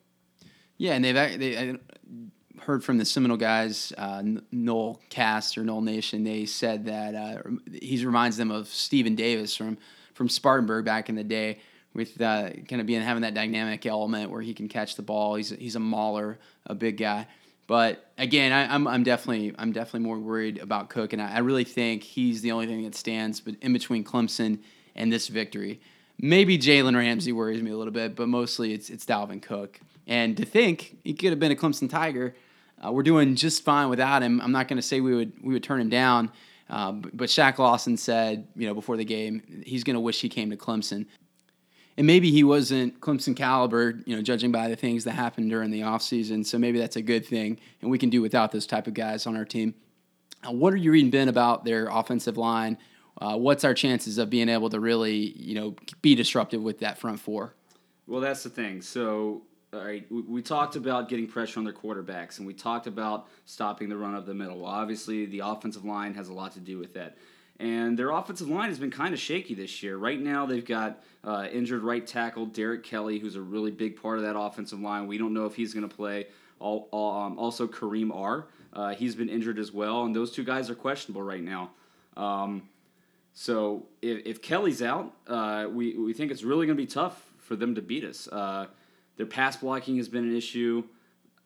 Yeah, 0.77 0.93
and 0.93 1.03
they've 1.03 1.15
they 1.15 1.77
heard 2.61 2.83
from 2.83 2.97
the 2.97 3.05
Seminole 3.05 3.38
guys, 3.38 3.93
uh, 3.97 4.23
Noel 4.51 4.99
Cast 5.09 5.57
or 5.57 5.63
Noel 5.63 5.81
Nation. 5.81 6.23
They 6.23 6.45
said 6.45 6.85
that 6.85 7.15
uh, 7.15 7.41
he 7.71 8.03
reminds 8.05 8.38
them 8.38 8.51
of 8.51 8.67
Stephen 8.67 9.15
Davis 9.15 9.55
from 9.55 9.77
from 10.13 10.29
Spartanburg 10.29 10.85
back 10.85 11.09
in 11.09 11.15
the 11.15 11.23
day 11.23 11.59
with 11.93 12.19
uh, 12.21 12.49
kind 12.67 12.81
of 12.81 12.88
being 12.88 13.01
having 13.01 13.21
that 13.21 13.33
dynamic 13.33 13.85
element 13.85 14.31
where 14.31 14.41
he 14.41 14.53
can 14.53 14.67
catch 14.67 14.95
the 14.95 15.01
ball. 15.01 15.35
He's 15.35 15.49
he's 15.49 15.75
a 15.75 15.79
mauler, 15.79 16.39
a 16.65 16.75
big 16.75 16.97
guy. 16.97 17.27
But 17.68 18.11
again, 18.18 18.53
I, 18.53 18.63
am 18.63 18.88
I'm, 18.88 18.95
I'm 18.95 19.03
definitely 19.03 19.53
I'm 19.59 19.74
definitely 19.74 20.07
more 20.07 20.18
worried 20.18 20.57
about 20.57 20.89
Cook, 20.89 21.13
and 21.13 21.22
I, 21.22 21.36
I 21.36 21.39
really 21.39 21.65
think 21.65 22.01
he's 22.01 22.41
the 22.41 22.51
only 22.53 22.65
thing 22.65 22.84
that 22.84 22.95
stands 22.95 23.41
in 23.61 23.74
between 23.74 24.03
Clemson 24.03 24.59
and 24.95 25.11
this 25.11 25.28
victory. 25.28 25.82
Maybe 26.20 26.57
Jalen 26.57 26.95
Ramsey 26.95 27.32
worries 27.32 27.61
me 27.61 27.72
a 27.72 27.78
little 27.78 27.93
bit, 27.93 28.15
but 28.15 28.30
mostly 28.30 28.74
it's 28.74 28.89
it's 28.89 29.05
Dalvin 29.05 29.41
Cook. 29.41 29.80
And 30.07 30.38
to 30.38 30.45
think 30.45 30.97
he 31.03 31.13
could 31.13 31.32
have 31.32 31.39
been 31.39 31.51
a 31.51 31.55
Clemson 31.55 31.89
Tiger, 31.89 32.34
uh, 32.84 32.91
we're 32.91 33.03
doing 33.03 33.36
just 33.36 33.63
fine 33.63 33.89
without 33.89 34.24
him. 34.24 34.39
I'm 34.39 34.53
not 34.53 34.70
going 34.70 34.78
to 34.78 34.82
say 34.82 35.01
we 35.01 35.13
would 35.13 35.34
we 35.43 35.53
would 35.53 35.63
turn 35.63 35.82
him 35.82 35.89
down, 35.89 36.32
uh, 36.70 36.93
but 36.93 37.28
Shaq 37.28 37.57
Lawson 37.57 37.97
said, 37.97 38.47
you 38.55 38.65
know, 38.65 38.74
before 38.74 38.95
the 38.95 39.05
game, 39.05 39.61
he's 39.65 39.84
going 39.84 39.95
to 39.95 39.99
wish 39.99 40.22
he 40.22 40.30
came 40.30 40.49
to 40.51 40.57
Clemson 40.57 41.05
and 41.98 42.06
maybe 42.06 42.32
he 42.32 42.43
wasn't 42.43 43.00
Clemson 43.02 43.36
caliber, 43.36 44.00
you 44.06 44.16
know, 44.16 44.22
judging 44.22 44.52
by 44.52 44.68
the 44.68 44.76
things 44.76 45.04
that 45.06 45.14
happened 45.14 45.50
during 45.50 45.72
the 45.72 45.82
offseason. 45.82 46.45
So 46.45 46.60
maybe 46.60 46.78
that's 46.78 46.95
a 46.95 47.02
good 47.02 47.26
thing, 47.26 47.60
and 47.82 47.89
we 47.89 47.98
can 47.98 48.10
do 48.10 48.22
without 48.22 48.52
those 48.52 48.68
type 48.68 48.88
of 48.88 48.93
guys 48.93 49.26
on 49.26 49.36
our 49.36 49.45
team. 49.45 49.74
Uh, 50.48 50.52
what 50.52 50.74
are 50.74 50.78
you 50.78 50.91
reading, 50.91 51.10
Ben, 51.10 51.28
about 51.28 51.66
their 51.66 51.88
offensive 51.88 52.38
line? 52.38 52.78
Uh, 53.20 53.36
what's 53.36 53.64
our 53.64 53.74
chances 53.74 54.20
of 54.20 54.30
being 54.30 54.48
able 54.48 54.70
to 54.70 54.80
really, 54.80 55.34
you 55.36 55.56
know, 55.56 55.76
be 56.04 56.14
disruptive 56.14 56.62
with 56.62 56.80
that 56.80 57.00
front 57.00 57.20
four? 57.20 57.56
Well, 58.06 58.22
that's 58.22 58.43
the 58.43 58.52
thing. 58.52 58.84
So, 58.84 59.41
all 59.74 59.84
right, 59.84 60.06
we, 60.12 60.22
we 60.22 60.41
talked 60.43 60.76
about 60.76 61.10
getting 61.10 61.28
pressure 61.28 61.60
on 61.60 61.64
their 61.64 61.74
quarterbacks, 61.74 62.38
and 62.38 62.45
we 62.45 62.54
talked 62.54 62.86
about 62.86 63.28
stopping 63.45 63.89
the 63.89 63.98
run 63.98 64.14
of 64.14 64.28
the 64.28 64.36
middle. 64.36 64.60
Well, 64.60 64.72
obviously, 64.72 65.26
the 65.26 65.39
offensive 65.39 65.84
line 65.84 66.14
has 66.14 66.30
a 66.30 66.34
lot 66.34 66.52
to 66.54 66.60
do 66.60 66.78
with 66.78 66.93
that 66.93 67.18
and 67.60 67.97
their 67.97 68.12
offensive 68.12 68.49
line 68.49 68.70
has 68.70 68.78
been 68.78 68.91
kind 68.91 69.14
of 69.14 69.20
shaky 69.20 69.55
this 69.55 69.82
year. 69.82 69.97
Right 69.97 70.20
now, 70.20 70.45
they've 70.45 70.66
got 70.66 71.01
uh, 71.24 71.47
injured 71.51 71.82
right 71.82 72.05
tackle 72.05 72.45
Derrick 72.45 72.84
Kelly, 72.84 73.18
who's 73.18 73.36
a 73.36 73.41
really 73.41 73.72
big 73.72 73.99
part 73.99 74.18
of 74.18 74.24
that 74.24 74.38
offensive 74.38 74.80
line. 74.80 75.08
We 75.08 75.18
don't 75.18 75.34
know 75.34 75.45
if 75.45 75.55
he's 75.55 75.74
going 75.74 75.88
to 75.88 75.95
play. 75.95 76.28
All, 76.60 76.88
all, 76.91 77.22
um, 77.22 77.39
also, 77.39 77.68
Kareem 77.68 78.14
Are 78.16 78.47
Uh, 78.74 78.93
he's 78.93 79.16
been 79.16 79.30
injured 79.30 79.58
as 79.58 79.72
well, 79.72 80.03
and 80.05 80.16
those 80.16 80.32
two 80.32 80.43
guys 80.43 80.70
are 80.70 80.76
questionable 80.76 81.24
right 81.24 81.41
now. 81.41 81.72
Um, 82.16 82.64
so 83.34 83.86
if, 84.01 84.26
if, 84.26 84.41
Kelly's 84.41 84.82
out, 84.82 85.14
uh, 85.28 85.68
we, 85.72 85.95
we 85.97 86.14
think 86.14 86.32
it's 86.32 86.43
really 86.43 86.66
going 86.66 86.78
to 86.78 86.84
be 86.84 86.88
tough 86.88 87.32
for 87.38 87.55
them 87.55 87.76
to 87.76 87.82
beat 87.82 88.03
us. 88.03 88.28
Uh, 88.28 88.66
their 89.18 89.28
pass 89.28 89.58
blocking 89.58 89.97
has 89.97 90.08
been 90.08 90.24
an 90.24 90.36
issue. 90.36 90.84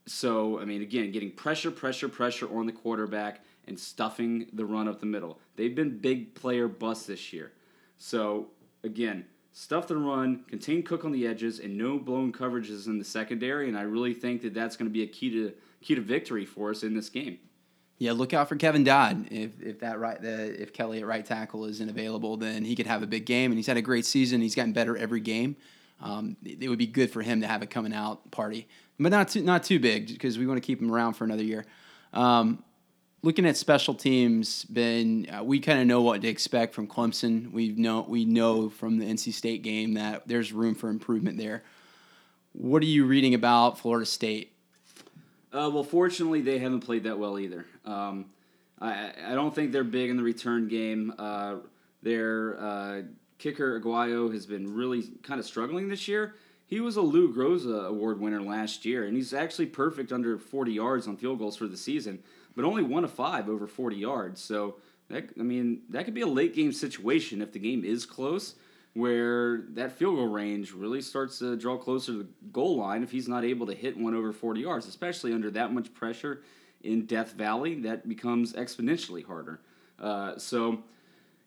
So, 0.05 0.59
I 0.59 0.65
mean, 0.65 0.81
again, 0.81 1.11
getting 1.11 1.31
pressure, 1.31 1.71
pressure, 1.71 2.09
pressure 2.09 2.53
on 2.57 2.65
the 2.65 2.71
quarterback 2.71 3.41
and 3.67 3.79
stuffing 3.79 4.47
the 4.53 4.65
run 4.65 4.87
up 4.87 4.99
the 4.99 5.05
middle. 5.05 5.39
They've 5.55 5.75
been 5.75 5.99
big 5.99 6.35
player 6.35 6.67
busts 6.67 7.07
this 7.07 7.31
year. 7.31 7.51
So, 7.97 8.47
again, 8.83 9.25
stuff 9.53 9.87
the 9.87 9.97
run, 9.97 10.43
contain 10.47 10.83
Cook 10.83 11.05
on 11.05 11.11
the 11.11 11.27
edges, 11.27 11.59
and 11.59 11.77
no 11.77 11.99
blown 11.99 12.31
coverages 12.31 12.87
in 12.87 12.97
the 12.97 13.05
secondary. 13.05 13.67
And 13.67 13.77
I 13.77 13.83
really 13.83 14.13
think 14.13 14.41
that 14.41 14.53
that's 14.53 14.75
going 14.75 14.89
to 14.89 14.93
be 14.93 15.03
a 15.03 15.07
key 15.07 15.29
to 15.31 15.53
key 15.81 15.95
to 15.95 16.01
victory 16.01 16.45
for 16.45 16.69
us 16.69 16.83
in 16.83 16.93
this 16.93 17.09
game. 17.09 17.39
Yeah, 17.97 18.13
look 18.13 18.33
out 18.33 18.49
for 18.49 18.55
Kevin 18.55 18.83
Dodd. 18.83 19.27
If 19.29 19.61
if 19.61 19.79
that 19.81 19.99
right 19.99 20.19
the, 20.19 20.59
if 20.59 20.73
Kelly 20.73 20.99
at 20.99 21.05
right 21.05 21.23
tackle 21.23 21.65
isn't 21.65 21.89
available, 21.89 22.37
then 22.37 22.65
he 22.65 22.75
could 22.75 22.87
have 22.87 23.03
a 23.03 23.07
big 23.07 23.25
game. 23.25 23.51
And 23.51 23.59
he's 23.59 23.67
had 23.67 23.77
a 23.77 23.81
great 23.81 24.05
season. 24.05 24.41
He's 24.41 24.55
gotten 24.55 24.73
better 24.73 24.97
every 24.97 25.19
game. 25.19 25.55
Um, 26.01 26.35
it 26.43 26.67
would 26.67 26.79
be 26.79 26.87
good 26.87 27.11
for 27.11 27.21
him 27.21 27.41
to 27.41 27.47
have 27.47 27.61
a 27.61 27.67
coming 27.67 27.93
out 27.93 28.31
party, 28.31 28.67
but 28.99 29.09
not 29.09 29.27
too 29.29 29.43
not 29.43 29.63
too 29.63 29.79
big 29.79 30.07
because 30.07 30.39
we 30.39 30.47
want 30.47 30.57
to 30.57 30.65
keep 30.65 30.81
him 30.81 30.91
around 30.91 31.13
for 31.13 31.25
another 31.25 31.43
year. 31.43 31.65
Um, 32.11 32.63
looking 33.23 33.45
at 33.45 33.57
special 33.57 33.93
teams, 33.93 34.65
Ben, 34.65 35.27
uh, 35.31 35.43
we 35.43 35.59
kind 35.59 35.79
of 35.79 35.87
know 35.87 36.01
what 36.01 36.21
to 36.21 36.27
expect 36.27 36.73
from 36.73 36.87
Clemson. 36.87 37.51
We 37.51 37.69
know 37.69 38.05
we 38.07 38.25
know 38.25 38.69
from 38.69 38.97
the 38.97 39.05
NC 39.05 39.33
State 39.33 39.61
game 39.61 39.93
that 39.95 40.27
there's 40.27 40.51
room 40.51 40.75
for 40.75 40.89
improvement 40.89 41.37
there. 41.37 41.63
What 42.53 42.81
are 42.81 42.87
you 42.87 43.05
reading 43.05 43.33
about 43.33 43.79
Florida 43.79 44.05
State? 44.05 44.53
Uh, 45.53 45.69
well, 45.71 45.83
fortunately, 45.83 46.41
they 46.41 46.59
haven't 46.59 46.81
played 46.81 47.03
that 47.03 47.19
well 47.19 47.37
either. 47.37 47.65
Um, 47.85 48.25
I, 48.79 49.11
I 49.27 49.35
don't 49.35 49.53
think 49.53 49.71
they're 49.71 49.83
big 49.83 50.09
in 50.09 50.17
the 50.17 50.23
return 50.23 50.67
game. 50.67 51.13
Uh, 51.17 51.57
their 52.01 52.59
uh, 52.59 53.01
kicker 53.37 53.79
Aguayo 53.79 54.31
has 54.33 54.45
been 54.45 54.73
really 54.73 55.03
kind 55.23 55.39
of 55.39 55.45
struggling 55.45 55.87
this 55.87 56.07
year. 56.07 56.35
He 56.67 56.79
was 56.79 56.95
a 56.95 57.01
Lou 57.01 57.33
Groza 57.33 57.87
Award 57.87 58.21
winner 58.21 58.41
last 58.41 58.85
year, 58.85 59.03
and 59.03 59.15
he's 59.15 59.33
actually 59.33 59.65
perfect 59.65 60.13
under 60.13 60.37
40 60.37 60.71
yards 60.71 61.05
on 61.05 61.17
field 61.17 61.39
goals 61.39 61.57
for 61.57 61.67
the 61.67 61.75
season 61.75 62.23
but 62.55 62.65
only 62.65 62.83
one 62.83 63.03
of 63.03 63.11
five 63.11 63.49
over 63.49 63.67
40 63.67 63.95
yards. 63.95 64.41
So 64.41 64.75
that 65.09 65.29
I 65.39 65.43
mean 65.43 65.81
that 65.89 66.05
could 66.05 66.13
be 66.13 66.21
a 66.21 66.27
late 66.27 66.55
game 66.55 66.71
situation 66.71 67.41
if 67.41 67.51
the 67.51 67.59
game 67.59 67.83
is 67.83 68.05
close, 68.05 68.55
where 68.93 69.61
that 69.73 69.91
field 69.91 70.15
goal 70.15 70.27
range 70.27 70.71
really 70.71 71.01
starts 71.01 71.39
to 71.39 71.55
draw 71.55 71.77
closer 71.77 72.13
to 72.13 72.17
the 72.19 72.27
goal 72.51 72.77
line 72.77 73.03
if 73.03 73.11
he's 73.11 73.27
not 73.27 73.43
able 73.43 73.67
to 73.67 73.73
hit 73.73 73.97
one 73.97 74.15
over 74.15 74.31
40 74.31 74.61
yards, 74.61 74.87
especially 74.87 75.33
under 75.33 75.51
that 75.51 75.73
much 75.73 75.93
pressure 75.93 76.41
in 76.83 77.05
Death 77.05 77.33
Valley. 77.33 77.75
That 77.75 78.07
becomes 78.07 78.53
exponentially 78.53 79.25
harder. 79.25 79.61
Uh, 79.99 80.37
so, 80.37 80.83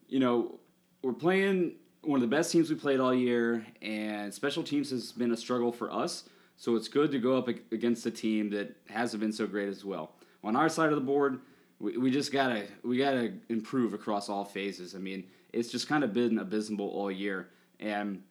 you 0.08 0.20
know, 0.20 0.60
we're 1.02 1.12
playing 1.12 1.74
one 2.02 2.22
of 2.22 2.28
the 2.28 2.34
best 2.34 2.52
teams 2.52 2.70
we 2.70 2.76
played 2.76 3.00
all 3.00 3.14
year, 3.14 3.66
and 3.82 4.32
special 4.32 4.62
teams 4.62 4.90
has 4.90 5.12
been 5.12 5.32
a 5.32 5.36
struggle 5.36 5.72
for 5.72 5.92
us. 5.92 6.24
So 6.56 6.76
it's 6.76 6.88
good 6.88 7.10
to 7.10 7.18
go 7.18 7.36
up 7.36 7.48
against 7.48 8.06
a 8.06 8.10
team 8.10 8.50
that 8.50 8.76
hasn't 8.88 9.20
been 9.20 9.32
so 9.32 9.46
great 9.46 9.68
as 9.68 9.84
well. 9.84 10.12
On 10.44 10.54
our 10.54 10.68
side 10.68 10.90
of 10.90 10.94
the 10.96 11.00
board, 11.00 11.40
we, 11.80 11.96
we 11.96 12.10
just 12.10 12.32
gotta 12.32 12.66
we 12.82 12.98
gotta 12.98 13.32
improve 13.48 13.94
across 13.94 14.28
all 14.28 14.44
phases. 14.44 14.94
I 14.94 14.98
mean, 14.98 15.24
it's 15.52 15.70
just 15.70 15.88
kind 15.88 16.04
of 16.04 16.12
been 16.12 16.38
abysmal 16.38 16.88
all 16.88 17.10
year. 17.10 17.48
And 17.80 18.22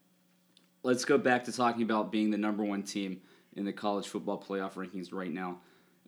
let's 0.84 1.06
go 1.06 1.18
back 1.18 1.44
to 1.46 1.52
talking 1.52 1.84
about 1.84 2.12
being 2.12 2.30
the 2.30 2.38
number 2.38 2.64
one 2.64 2.84
team 2.84 3.22
in 3.56 3.66
the 3.66 3.74
college 3.74 4.08
football 4.08 4.42
playoff 4.42 4.74
rankings 4.74 5.14
right 5.14 5.32
now. 5.32 5.58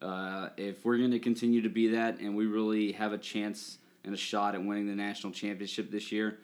Uh, 0.02 0.50
if 0.58 0.86
we're 0.86 0.98
going 0.98 1.12
to 1.12 1.20
continue 1.20 1.62
to 1.62 1.70
be 1.70 1.88
that, 1.90 2.20
and 2.20 2.36
we 2.36 2.46
really 2.46 2.92
have 2.92 3.14
a 3.14 3.18
chance 3.18 3.78
and 4.04 4.14
a 4.14 4.18
shot 4.18 4.54
at 4.54 4.64
winning 4.64 4.88
the 4.88 4.96
national 4.96 5.32
championship 5.32 5.90
this 5.90 6.12
year, 6.12 6.40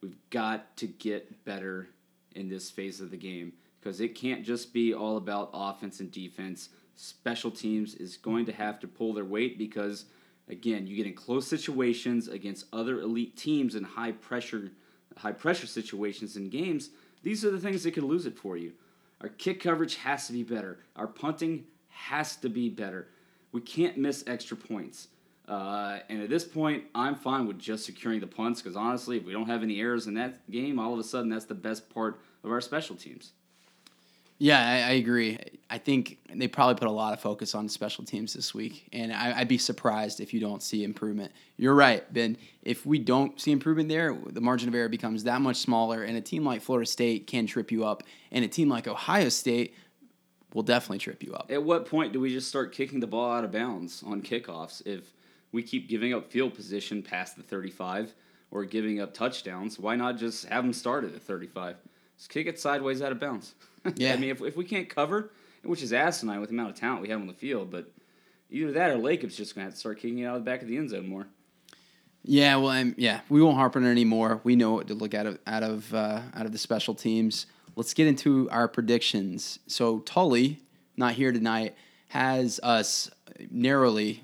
we've 0.00 0.16
got 0.30 0.76
to 0.76 0.86
get 0.86 1.44
better 1.44 1.88
in 2.34 2.48
this 2.48 2.70
phase 2.70 3.00
of 3.00 3.10
the 3.10 3.16
game 3.16 3.52
because 3.80 4.00
it 4.00 4.14
can't 4.14 4.44
just 4.44 4.72
be 4.72 4.94
all 4.94 5.16
about 5.16 5.50
offense 5.52 6.00
and 6.00 6.10
defense. 6.10 6.70
Special 6.96 7.50
teams 7.50 7.94
is 7.94 8.16
going 8.16 8.46
to 8.46 8.52
have 8.52 8.80
to 8.80 8.88
pull 8.88 9.12
their 9.12 9.24
weight 9.24 9.58
because 9.58 10.06
again, 10.48 10.86
you 10.86 10.96
get 10.96 11.06
in 11.06 11.14
close 11.14 11.46
situations 11.46 12.28
against 12.28 12.66
other 12.72 13.00
elite 13.00 13.36
teams 13.36 13.74
in 13.74 13.84
high 13.84 14.12
pressure 14.12 14.70
high 15.16 15.32
pressure 15.32 15.66
situations 15.66 16.36
in 16.36 16.48
games. 16.48 16.90
These 17.22 17.44
are 17.44 17.50
the 17.50 17.60
things 17.60 17.84
that 17.84 17.92
could 17.92 18.02
lose 18.02 18.26
it 18.26 18.36
for 18.36 18.56
you. 18.56 18.72
Our 19.20 19.28
kick 19.28 19.60
coverage 19.60 19.96
has 19.96 20.26
to 20.26 20.32
be 20.32 20.42
better. 20.42 20.80
Our 20.96 21.06
punting 21.06 21.64
has 21.88 22.36
to 22.36 22.48
be 22.48 22.68
better. 22.68 23.08
We 23.52 23.60
can't 23.60 23.96
miss 23.96 24.24
extra 24.26 24.56
points. 24.56 25.08
Uh, 25.46 25.98
and 26.08 26.22
at 26.22 26.30
this 26.30 26.44
point, 26.44 26.84
I'm 26.94 27.14
fine 27.14 27.46
with 27.46 27.58
just 27.58 27.84
securing 27.84 28.20
the 28.20 28.26
punts 28.26 28.60
because 28.60 28.76
honestly, 28.76 29.18
if 29.18 29.24
we 29.24 29.32
don't 29.32 29.46
have 29.46 29.62
any 29.62 29.80
errors 29.80 30.06
in 30.06 30.14
that 30.14 30.50
game, 30.50 30.78
all 30.78 30.92
of 30.92 30.98
a 30.98 31.04
sudden 31.04 31.28
that's 31.28 31.44
the 31.44 31.54
best 31.54 31.88
part 31.90 32.20
of 32.42 32.50
our 32.50 32.60
special 32.60 32.96
teams. 32.96 33.32
Yeah, 34.38 34.58
I, 34.58 34.90
I, 34.90 34.92
agree. 34.94 35.38
I 35.70 35.78
think 35.78 36.18
they 36.34 36.48
probably 36.48 36.74
put 36.74 36.88
a 36.88 36.92
lot 36.92 37.12
of 37.12 37.20
focus 37.20 37.54
on 37.54 37.68
special 37.68 38.04
teams 38.04 38.34
this 38.34 38.52
week, 38.52 38.88
and 38.92 39.12
I, 39.12 39.38
would 39.38 39.48
be 39.48 39.58
surprised 39.58 40.20
if 40.20 40.34
you 40.34 40.40
don't 40.40 40.62
see 40.62 40.82
improvement. 40.82 41.32
You're 41.56 41.74
right, 41.74 42.10
Ben. 42.12 42.36
If 42.62 42.84
we 42.84 42.98
don't 42.98 43.40
see 43.40 43.52
improvement 43.52 43.88
there, 43.88 44.16
the 44.26 44.40
margin 44.40 44.68
of 44.68 44.74
error 44.74 44.88
becomes 44.88 45.24
that 45.24 45.40
much 45.40 45.56
smaller, 45.58 46.02
and 46.02 46.16
a 46.16 46.20
team 46.20 46.44
like 46.44 46.62
Florida 46.62 46.86
State 46.86 47.28
can 47.28 47.46
trip 47.46 47.70
you 47.70 47.84
up, 47.84 48.02
and 48.32 48.44
a 48.44 48.48
team 48.48 48.68
like 48.68 48.88
Ohio 48.88 49.28
State 49.28 49.74
will 50.52 50.62
definitely 50.62 50.98
trip 50.98 51.22
you 51.22 51.32
up. 51.34 51.50
At 51.50 51.62
what 51.62 51.86
point 51.86 52.12
do 52.12 52.20
we 52.20 52.30
just 52.30 52.48
start 52.48 52.72
kicking 52.72 53.00
the 53.00 53.06
ball 53.06 53.30
out 53.30 53.44
of 53.44 53.52
bounds 53.52 54.02
on 54.04 54.22
kickoffs 54.22 54.84
if 54.86 55.12
we 55.52 55.62
keep 55.62 55.88
giving 55.88 56.12
up 56.12 56.30
field 56.30 56.54
position 56.54 57.02
past 57.02 57.36
the 57.36 57.42
35 57.42 58.14
or 58.50 58.64
giving 58.64 59.00
up 59.00 59.14
touchdowns? 59.14 59.78
Why 59.78 59.96
not 59.96 60.16
just 60.16 60.46
have 60.46 60.64
them 60.64 60.72
start 60.72 61.04
at 61.04 61.12
the 61.12 61.20
35? 61.20 61.76
Just 62.16 62.30
kick 62.30 62.46
it 62.46 62.58
sideways 62.58 63.02
out 63.02 63.12
of 63.12 63.20
bounds. 63.20 63.54
Yeah. 63.96 64.14
I 64.14 64.16
mean, 64.16 64.30
if, 64.30 64.40
if 64.40 64.56
we 64.56 64.64
can't 64.64 64.88
cover, 64.88 65.30
which 65.62 65.82
is 65.82 65.92
asinine 65.92 66.40
with 66.40 66.48
the 66.48 66.54
amount 66.54 66.70
of 66.70 66.76
talent 66.76 67.02
we 67.02 67.10
have 67.10 67.20
on 67.20 67.26
the 67.26 67.34
field, 67.34 67.70
but 67.70 67.90
either 68.50 68.72
that 68.72 68.90
or 68.90 68.96
Lakip's 68.96 69.36
just 69.36 69.54
going 69.54 69.64
to 69.64 69.66
have 69.66 69.74
to 69.74 69.78
start 69.78 69.98
kicking 69.98 70.20
it 70.20 70.24
out 70.24 70.36
of 70.36 70.44
the 70.44 70.50
back 70.50 70.62
of 70.62 70.68
the 70.68 70.76
end 70.76 70.90
zone 70.90 71.06
more. 71.06 71.26
Yeah, 72.22 72.56
well, 72.56 72.70
I'm, 72.70 72.94
yeah, 72.96 73.20
we 73.28 73.42
won't 73.42 73.56
harp 73.56 73.76
on 73.76 73.84
it 73.84 73.90
anymore. 73.90 74.40
We 74.44 74.56
know 74.56 74.72
what 74.72 74.88
to 74.88 74.94
look 74.94 75.12
out 75.12 75.26
of 75.26 75.38
out 75.46 75.62
of 75.62 75.92
uh, 75.92 76.22
out 76.34 76.46
of 76.46 76.52
the 76.52 76.58
special 76.58 76.94
teams. 76.94 77.46
Let's 77.76 77.92
get 77.92 78.06
into 78.06 78.48
our 78.50 78.66
predictions. 78.66 79.58
So 79.66 79.98
Tully, 80.00 80.60
not 80.96 81.12
here 81.12 81.32
tonight, 81.32 81.76
has 82.08 82.60
us 82.62 83.10
narrowly 83.50 84.22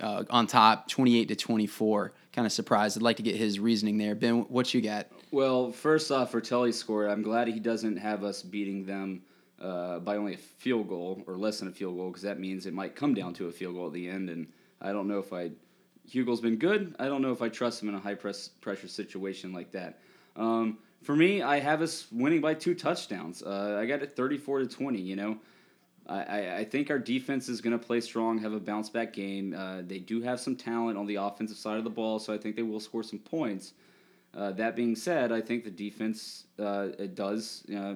uh, 0.00 0.24
on 0.30 0.48
top, 0.48 0.88
twenty 0.88 1.16
eight 1.20 1.28
to 1.28 1.36
twenty 1.36 1.68
four. 1.68 2.12
Kind 2.32 2.44
of 2.44 2.50
surprised. 2.52 2.98
I'd 2.98 3.02
like 3.02 3.18
to 3.18 3.22
get 3.22 3.36
his 3.36 3.60
reasoning 3.60 3.98
there. 3.98 4.16
Ben, 4.16 4.40
what 4.48 4.74
you 4.74 4.80
got? 4.80 5.06
Well, 5.36 5.70
first 5.70 6.10
off, 6.10 6.30
for 6.30 6.40
Tully's 6.40 6.78
score, 6.78 7.08
I'm 7.08 7.20
glad 7.20 7.46
he 7.46 7.60
doesn't 7.60 7.98
have 7.98 8.24
us 8.24 8.40
beating 8.40 8.86
them 8.86 9.20
uh, 9.60 9.98
by 9.98 10.16
only 10.16 10.32
a 10.32 10.38
field 10.38 10.88
goal 10.88 11.22
or 11.26 11.36
less 11.36 11.58
than 11.58 11.68
a 11.68 11.72
field 11.72 11.98
goal 11.98 12.08
because 12.08 12.22
that 12.22 12.40
means 12.40 12.64
it 12.64 12.72
might 12.72 12.96
come 12.96 13.12
down 13.12 13.34
to 13.34 13.48
a 13.48 13.52
field 13.52 13.74
goal 13.74 13.88
at 13.88 13.92
the 13.92 14.08
end. 14.08 14.30
And 14.30 14.46
I 14.80 14.92
don't 14.92 15.06
know 15.06 15.18
if 15.18 15.34
I. 15.34 15.50
Huegel's 16.10 16.40
been 16.40 16.56
good. 16.56 16.96
I 16.98 17.04
don't 17.04 17.20
know 17.20 17.32
if 17.32 17.42
I 17.42 17.50
trust 17.50 17.82
him 17.82 17.90
in 17.90 17.94
a 17.94 18.00
high 18.00 18.14
press 18.14 18.48
pressure 18.48 18.88
situation 18.88 19.52
like 19.52 19.72
that. 19.72 19.98
Um, 20.36 20.78
for 21.02 21.14
me, 21.14 21.42
I 21.42 21.60
have 21.60 21.82
us 21.82 22.06
winning 22.10 22.40
by 22.40 22.54
two 22.54 22.74
touchdowns. 22.74 23.42
Uh, 23.42 23.76
I 23.78 23.84
got 23.84 24.02
it 24.02 24.16
34 24.16 24.60
to 24.60 24.66
20. 24.66 24.98
You 25.02 25.16
know, 25.16 25.38
I, 26.06 26.56
I 26.60 26.64
think 26.64 26.90
our 26.90 26.98
defense 26.98 27.50
is 27.50 27.60
going 27.60 27.78
to 27.78 27.86
play 27.86 28.00
strong, 28.00 28.38
have 28.38 28.54
a 28.54 28.60
bounce 28.60 28.88
back 28.88 29.12
game. 29.12 29.54
Uh, 29.54 29.82
they 29.86 29.98
do 29.98 30.22
have 30.22 30.40
some 30.40 30.56
talent 30.56 30.96
on 30.96 31.04
the 31.04 31.16
offensive 31.16 31.58
side 31.58 31.76
of 31.76 31.84
the 31.84 31.90
ball, 31.90 32.18
so 32.18 32.32
I 32.32 32.38
think 32.38 32.56
they 32.56 32.62
will 32.62 32.80
score 32.80 33.02
some 33.02 33.18
points. 33.18 33.74
Uh, 34.36 34.52
that 34.52 34.76
being 34.76 34.94
said, 34.94 35.32
I 35.32 35.40
think 35.40 35.64
the 35.64 35.70
defense 35.70 36.44
uh, 36.58 36.88
does 37.14 37.64
uh, 37.74 37.94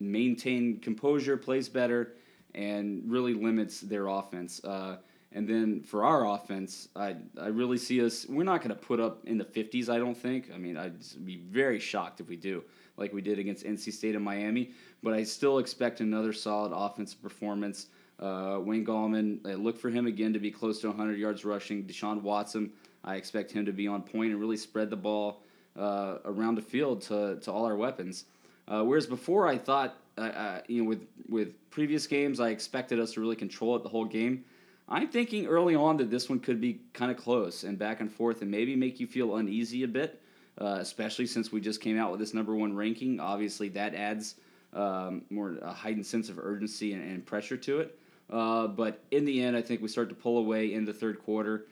maintain 0.00 0.78
composure, 0.80 1.36
plays 1.36 1.68
better, 1.68 2.14
and 2.54 3.02
really 3.06 3.34
limits 3.34 3.80
their 3.80 4.06
offense. 4.06 4.64
Uh, 4.64 4.96
and 5.32 5.46
then 5.46 5.82
for 5.82 6.04
our 6.04 6.26
offense, 6.26 6.88
I 6.96 7.16
I 7.38 7.48
really 7.48 7.76
see 7.76 8.02
us. 8.02 8.26
We're 8.26 8.44
not 8.44 8.62
going 8.62 8.70
to 8.70 8.80
put 8.80 8.98
up 8.98 9.26
in 9.26 9.36
the 9.36 9.44
50s. 9.44 9.90
I 9.90 9.98
don't 9.98 10.16
think. 10.16 10.50
I 10.54 10.56
mean, 10.56 10.78
I'd 10.78 10.96
be 11.26 11.36
very 11.36 11.78
shocked 11.78 12.20
if 12.20 12.28
we 12.28 12.36
do, 12.36 12.64
like 12.96 13.12
we 13.12 13.20
did 13.20 13.38
against 13.38 13.66
NC 13.66 13.92
State 13.92 14.14
and 14.14 14.24
Miami. 14.24 14.70
But 15.02 15.12
I 15.12 15.24
still 15.24 15.58
expect 15.58 16.00
another 16.00 16.32
solid 16.32 16.72
offensive 16.74 17.20
performance. 17.20 17.88
Uh, 18.18 18.60
Wayne 18.62 18.86
Gallman, 18.86 19.40
look 19.62 19.76
for 19.76 19.90
him 19.90 20.06
again 20.06 20.32
to 20.32 20.38
be 20.38 20.50
close 20.50 20.80
to 20.80 20.88
100 20.88 21.18
yards 21.18 21.44
rushing. 21.44 21.84
Deshaun 21.84 22.22
Watson, 22.22 22.72
I 23.06 23.16
expect 23.16 23.52
him 23.52 23.64
to 23.66 23.72
be 23.72 23.86
on 23.86 24.02
point 24.02 24.32
and 24.32 24.40
really 24.40 24.56
spread 24.56 24.90
the 24.90 24.96
ball 24.96 25.42
uh, 25.78 26.18
around 26.24 26.56
the 26.56 26.62
field 26.62 27.02
to, 27.02 27.38
to 27.40 27.52
all 27.52 27.64
our 27.64 27.76
weapons. 27.76 28.24
Uh, 28.68 28.82
whereas 28.82 29.06
before, 29.06 29.46
I 29.46 29.58
thought, 29.58 29.96
uh, 30.18 30.22
uh, 30.22 30.60
you 30.66 30.82
know, 30.82 30.88
with 30.88 31.06
with 31.28 31.70
previous 31.70 32.06
games, 32.06 32.40
I 32.40 32.48
expected 32.50 32.98
us 32.98 33.12
to 33.12 33.20
really 33.20 33.36
control 33.36 33.76
it 33.76 33.82
the 33.82 33.88
whole 33.88 34.04
game. 34.04 34.44
I'm 34.88 35.08
thinking 35.08 35.46
early 35.46 35.74
on 35.74 35.96
that 35.98 36.10
this 36.10 36.28
one 36.28 36.40
could 36.40 36.60
be 36.60 36.80
kind 36.92 37.10
of 37.10 37.16
close 37.16 37.64
and 37.64 37.78
back 37.78 38.00
and 38.00 38.10
forth, 38.10 38.42
and 38.42 38.50
maybe 38.50 38.74
make 38.76 38.98
you 38.98 39.06
feel 39.06 39.36
uneasy 39.36 39.82
a 39.82 39.88
bit, 39.88 40.20
uh, 40.60 40.78
especially 40.80 41.26
since 41.26 41.52
we 41.52 41.60
just 41.60 41.80
came 41.80 41.98
out 41.98 42.10
with 42.10 42.20
this 42.20 42.34
number 42.34 42.54
one 42.54 42.74
ranking. 42.74 43.20
Obviously, 43.20 43.68
that 43.70 43.94
adds 43.94 44.36
um, 44.72 45.22
more 45.30 45.58
a 45.62 45.72
heightened 45.72 46.06
sense 46.06 46.28
of 46.28 46.38
urgency 46.38 46.92
and, 46.92 47.02
and 47.02 47.26
pressure 47.26 47.56
to 47.56 47.80
it. 47.80 47.98
Uh, 48.30 48.66
but 48.66 49.02
in 49.10 49.24
the 49.24 49.42
end, 49.42 49.56
I 49.56 49.62
think 49.62 49.80
we 49.80 49.88
start 49.88 50.08
to 50.08 50.14
pull 50.14 50.38
away 50.38 50.72
in 50.72 50.84
the 50.84 50.92
third 50.92 51.20
quarter. 51.20 51.66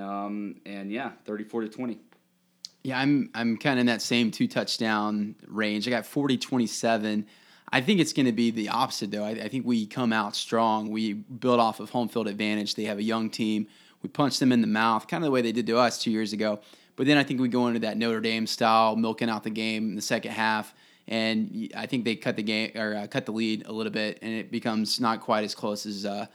Um, 0.00 0.56
and 0.64 0.90
yeah, 0.90 1.12
34 1.24 1.62
to 1.62 1.68
20. 1.68 1.98
Yeah, 2.82 2.98
I'm 2.98 3.30
I'm 3.34 3.56
kind 3.56 3.78
of 3.78 3.80
in 3.80 3.86
that 3.86 4.02
same 4.02 4.30
two 4.30 4.46
touchdown 4.46 5.34
range. 5.48 5.88
I 5.88 5.90
got 5.90 6.06
40 6.06 6.38
27. 6.38 7.26
I 7.72 7.80
think 7.80 7.98
it's 7.98 8.12
going 8.12 8.26
to 8.26 8.32
be 8.32 8.52
the 8.52 8.68
opposite, 8.68 9.10
though. 9.10 9.24
I, 9.24 9.30
I, 9.30 9.48
think 9.48 9.66
we 9.66 9.86
come 9.86 10.12
out 10.12 10.36
strong. 10.36 10.88
We 10.88 11.14
build 11.14 11.58
off 11.58 11.80
of 11.80 11.90
home 11.90 12.08
field 12.08 12.28
advantage. 12.28 12.76
They 12.76 12.84
have 12.84 12.98
a 12.98 13.02
young 13.02 13.28
team. 13.28 13.66
We 14.02 14.08
punch 14.08 14.38
them 14.38 14.52
in 14.52 14.60
the 14.60 14.68
mouth, 14.68 15.08
kind 15.08 15.24
of 15.24 15.26
the 15.26 15.32
way 15.32 15.42
they 15.42 15.50
did 15.50 15.66
to 15.66 15.78
us 15.78 16.00
two 16.00 16.12
years 16.12 16.32
ago. 16.32 16.60
But 16.94 17.06
then 17.06 17.18
I 17.18 17.24
think 17.24 17.40
we 17.40 17.48
go 17.48 17.66
into 17.66 17.80
that 17.80 17.96
Notre 17.96 18.20
Dame 18.20 18.46
style, 18.46 18.94
milking 18.94 19.28
out 19.28 19.42
the 19.42 19.50
game 19.50 19.90
in 19.90 19.96
the 19.96 20.02
second 20.02 20.30
half. 20.30 20.74
And 21.08 21.70
I 21.76 21.86
think 21.86 22.04
they 22.04 22.14
cut 22.14 22.36
the 22.36 22.42
game 22.42 22.70
or 22.76 22.94
uh, 22.94 23.06
cut 23.08 23.26
the 23.26 23.32
lead 23.32 23.66
a 23.66 23.72
little 23.72 23.92
bit, 23.92 24.18
and 24.22 24.32
it 24.32 24.50
becomes 24.50 25.00
not 25.00 25.20
quite 25.20 25.44
as 25.44 25.54
close 25.54 25.86
as 25.86 26.06
uh, 26.06 26.26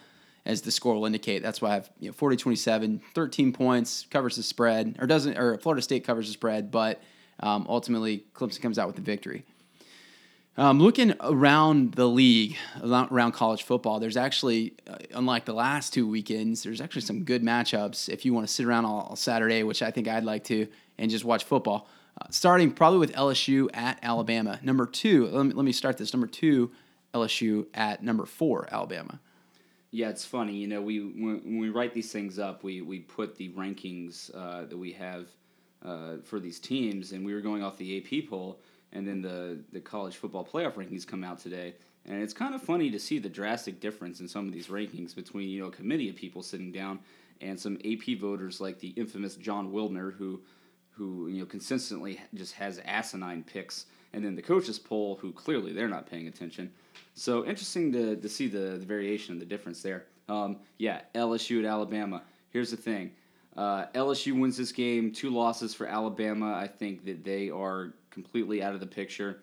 as 0.46 0.62
the 0.62 0.72
score 0.72 0.96
will 0.96 1.06
indicate. 1.06 1.42
That's 1.42 1.62
why 1.62 1.70
I 1.70 1.74
have 1.76 1.90
you 2.00 2.10
know, 2.10 2.14
40 2.14 2.38
27, 2.38 3.02
13 3.14 3.54
points, 3.54 4.06
covers 4.10 4.36
the 4.36 4.44
spread, 4.44 4.98
or 5.00 5.08
doesn't, 5.08 5.38
or 5.38 5.58
Florida 5.58 5.82
State 5.82 6.04
covers 6.04 6.28
the 6.28 6.34
spread, 6.34 6.72
but 6.72 7.02
um, 7.42 7.66
ultimately 7.70 8.26
Clemson 8.34 8.62
comes 8.62 8.80
out 8.80 8.88
with 8.88 8.96
the 8.96 9.02
victory. 9.02 9.44
Um, 10.58 10.80
looking 10.80 11.14
around 11.22 11.94
the 11.94 12.08
league, 12.08 12.58
around 12.84 13.32
college 13.32 13.64
football, 13.64 14.00
there's 14.00 14.18
actually, 14.18 14.74
uh, 14.86 14.98
unlike 15.14 15.46
the 15.46 15.54
last 15.54 15.94
two 15.94 16.06
weekends, 16.06 16.64
there's 16.64 16.82
actually 16.82 17.04
some 17.04 17.24
good 17.24 17.42
matchups 17.42 18.10
if 18.10 18.26
you 18.26 18.34
want 18.34 18.48
to 18.48 18.54
sit 18.54 18.66
around 18.66 18.84
all, 18.84 19.02
all 19.02 19.16
Saturday, 19.16 19.64
which 19.64 19.82
I 19.82 19.92
think 19.92 20.10
I'd 20.10 20.26
like 20.26 20.44
to, 20.46 20.68
and 20.98 21.10
just 21.10 21.24
watch 21.24 21.46
football. 21.46 21.88
Uh, 22.22 22.26
starting 22.32 22.70
probably 22.72 23.00
with 23.00 23.14
LSU 23.14 23.70
at 23.74 23.98
Alabama. 24.04 24.60
Number 24.62 24.86
two, 24.86 25.28
let 25.28 25.46
me, 25.46 25.54
let 25.54 25.64
me 25.64 25.72
start 25.72 25.98
this. 25.98 26.14
Number 26.14 26.28
two, 26.28 26.72
LSU 27.14 27.68
at 27.74 28.04
number 28.04 28.26
four, 28.26 28.68
Alabama. 28.72 29.22
Yeah, 29.92 30.10
it's 30.10 30.24
funny. 30.26 30.56
You 30.56 30.68
know, 30.68 30.82
we 30.82 31.00
when, 31.00 31.60
we 31.60 31.70
write 31.70 31.94
these 31.94 32.12
things 32.12 32.40
up, 32.40 32.64
we 32.64 32.82
we 32.82 33.00
put 33.00 33.36
the 33.36 33.50
rankings 33.50 34.34
uh, 34.34 34.66
that 34.66 34.78
we 34.78 34.94
have 34.94 35.28
uh, 35.84 36.18
for 36.24 36.40
these 36.40 36.60
teams, 36.60 37.12
and 37.12 37.26
we 37.26 37.34
were 37.34 37.42
going 37.42 37.62
off 37.62 37.78
the 37.78 37.98
AP 37.98 38.30
poll, 38.30 38.60
and 38.94 39.06
then 39.06 39.22
the 39.22 39.60
the 39.74 39.82
college 39.82 40.16
football 40.16 40.46
playoff 40.46 40.76
rankings 40.76 41.06
come 41.06 41.26
out 41.26 41.40
today, 41.40 41.74
and 42.06 42.24
it's 42.24 42.34
kind 42.34 42.56
of 42.56 42.62
funny 42.62 42.90
to 42.90 43.00
see 43.00 43.20
the 43.20 43.28
drastic 43.30 43.82
difference 43.82 44.22
in 44.22 44.30
some 44.30 44.48
of 44.48 44.54
these 44.54 44.68
rankings 44.68 45.14
between 45.14 45.50
you 45.50 45.62
know 45.62 45.68
a 45.68 45.72
committee 45.72 46.10
of 46.10 46.16
people 46.16 46.42
sitting 46.42 46.72
down 46.72 47.00
and 47.42 47.60
some 47.60 47.78
AP 47.84 48.18
voters 48.18 48.62
like 48.62 48.80
the 48.80 48.90
infamous 48.90 49.36
Jon 49.36 49.74
Wilner, 49.74 50.14
who 50.16 50.40
who 50.92 51.28
you 51.28 51.40
know 51.40 51.46
consistently 51.46 52.20
just 52.34 52.54
has 52.54 52.80
asinine 52.86 53.44
picks, 53.44 53.86
and 54.14 54.24
then 54.24 54.36
the 54.36 54.42
coaches 54.42 54.78
poll, 54.80 55.18
who 55.22 55.32
clearly 55.32 55.74
they're 55.74 55.88
not 55.88 56.10
paying 56.10 56.28
attention. 56.28 56.72
So 57.14 57.46
interesting 57.46 57.92
to, 57.94 58.16
to 58.16 58.30
see 58.30 58.48
the, 58.48 58.78
the 58.78 58.86
variation, 58.86 59.34
and 59.34 59.42
the 59.42 59.46
difference 59.46 59.82
there. 59.82 60.06
Um, 60.30 60.58
yeah, 60.78 61.02
LSU 61.16 61.60
at 61.60 61.66
Alabama. 61.66 62.24
Here's 62.52 62.72
the 62.72 62.78
thing. 62.78 63.12
Uh, 63.56 63.86
LSU 63.94 64.40
wins 64.40 64.58
this 64.58 64.72
game. 64.72 65.12
Two 65.12 65.30
losses 65.30 65.74
for 65.74 65.86
Alabama. 65.88 66.54
I 66.54 66.68
think 66.68 67.06
that 67.06 67.24
they 67.24 67.50
are 67.50 67.94
completely 68.10 68.64
out 68.64 68.74
of 68.74 68.80
the 68.80 68.88
picture. 68.88 69.40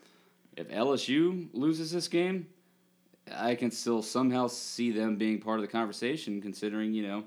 If 0.57 0.69
LSU 0.71 1.49
loses 1.53 1.93
this 1.93 2.09
game, 2.09 2.47
I 3.35 3.55
can 3.55 3.71
still 3.71 4.03
somehow 4.03 4.47
see 4.47 4.91
them 4.91 5.17
being 5.17 5.41
part 5.41 5.59
of 5.59 5.63
the 5.63 5.71
conversation, 5.71 6.41
considering 6.41 6.95
you 6.95 7.07
know 7.07 7.25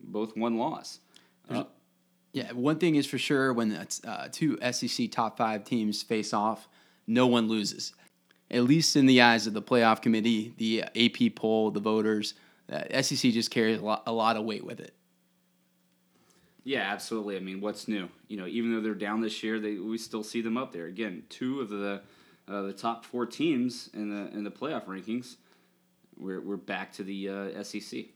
both 0.00 0.36
one 0.36 0.56
loss. 0.56 1.00
Uh, 1.48 1.64
Yeah, 2.36 2.52
one 2.52 2.76
thing 2.76 2.96
is 2.96 3.06
for 3.06 3.16
sure 3.16 3.54
when 3.54 3.72
uh, 3.72 4.28
two 4.30 4.58
SEC 4.70 5.10
top 5.10 5.38
five 5.38 5.64
teams 5.64 6.02
face 6.02 6.34
off, 6.34 6.68
no 7.06 7.26
one 7.26 7.48
loses. 7.48 7.94
At 8.50 8.64
least 8.64 8.94
in 8.94 9.06
the 9.06 9.22
eyes 9.22 9.46
of 9.46 9.54
the 9.54 9.62
playoff 9.62 10.02
committee, 10.02 10.52
the 10.58 10.82
AP 10.82 11.34
poll, 11.34 11.70
the 11.70 11.80
voters, 11.80 12.34
uh, 12.70 13.00
SEC 13.00 13.32
just 13.32 13.50
carries 13.50 13.78
a 13.78 13.82
lot, 13.82 14.02
a 14.06 14.12
lot 14.12 14.36
of 14.36 14.44
weight 14.44 14.66
with 14.66 14.80
it. 14.80 14.92
Yeah, 16.62 16.82
absolutely. 16.82 17.38
I 17.38 17.40
mean, 17.40 17.62
what's 17.62 17.88
new? 17.88 18.10
You 18.28 18.36
know, 18.36 18.46
even 18.46 18.70
though 18.70 18.82
they're 18.82 18.94
down 18.94 19.22
this 19.22 19.42
year, 19.42 19.58
they 19.58 19.76
we 19.76 19.96
still 19.96 20.22
see 20.22 20.42
them 20.42 20.58
up 20.58 20.74
there. 20.74 20.84
Again, 20.84 21.22
two 21.30 21.62
of 21.62 21.70
the 21.70 22.02
uh, 22.46 22.60
the 22.60 22.74
top 22.74 23.06
four 23.06 23.24
teams 23.24 23.88
in 23.94 24.10
the 24.10 24.30
in 24.36 24.44
the 24.44 24.50
playoff 24.50 24.84
rankings. 24.84 25.36
We're 26.18 26.42
we're 26.42 26.58
back 26.58 26.92
to 26.94 27.02
the 27.02 27.30
uh, 27.30 27.62
SEC. 27.62 28.08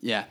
Yeah, 0.00 0.24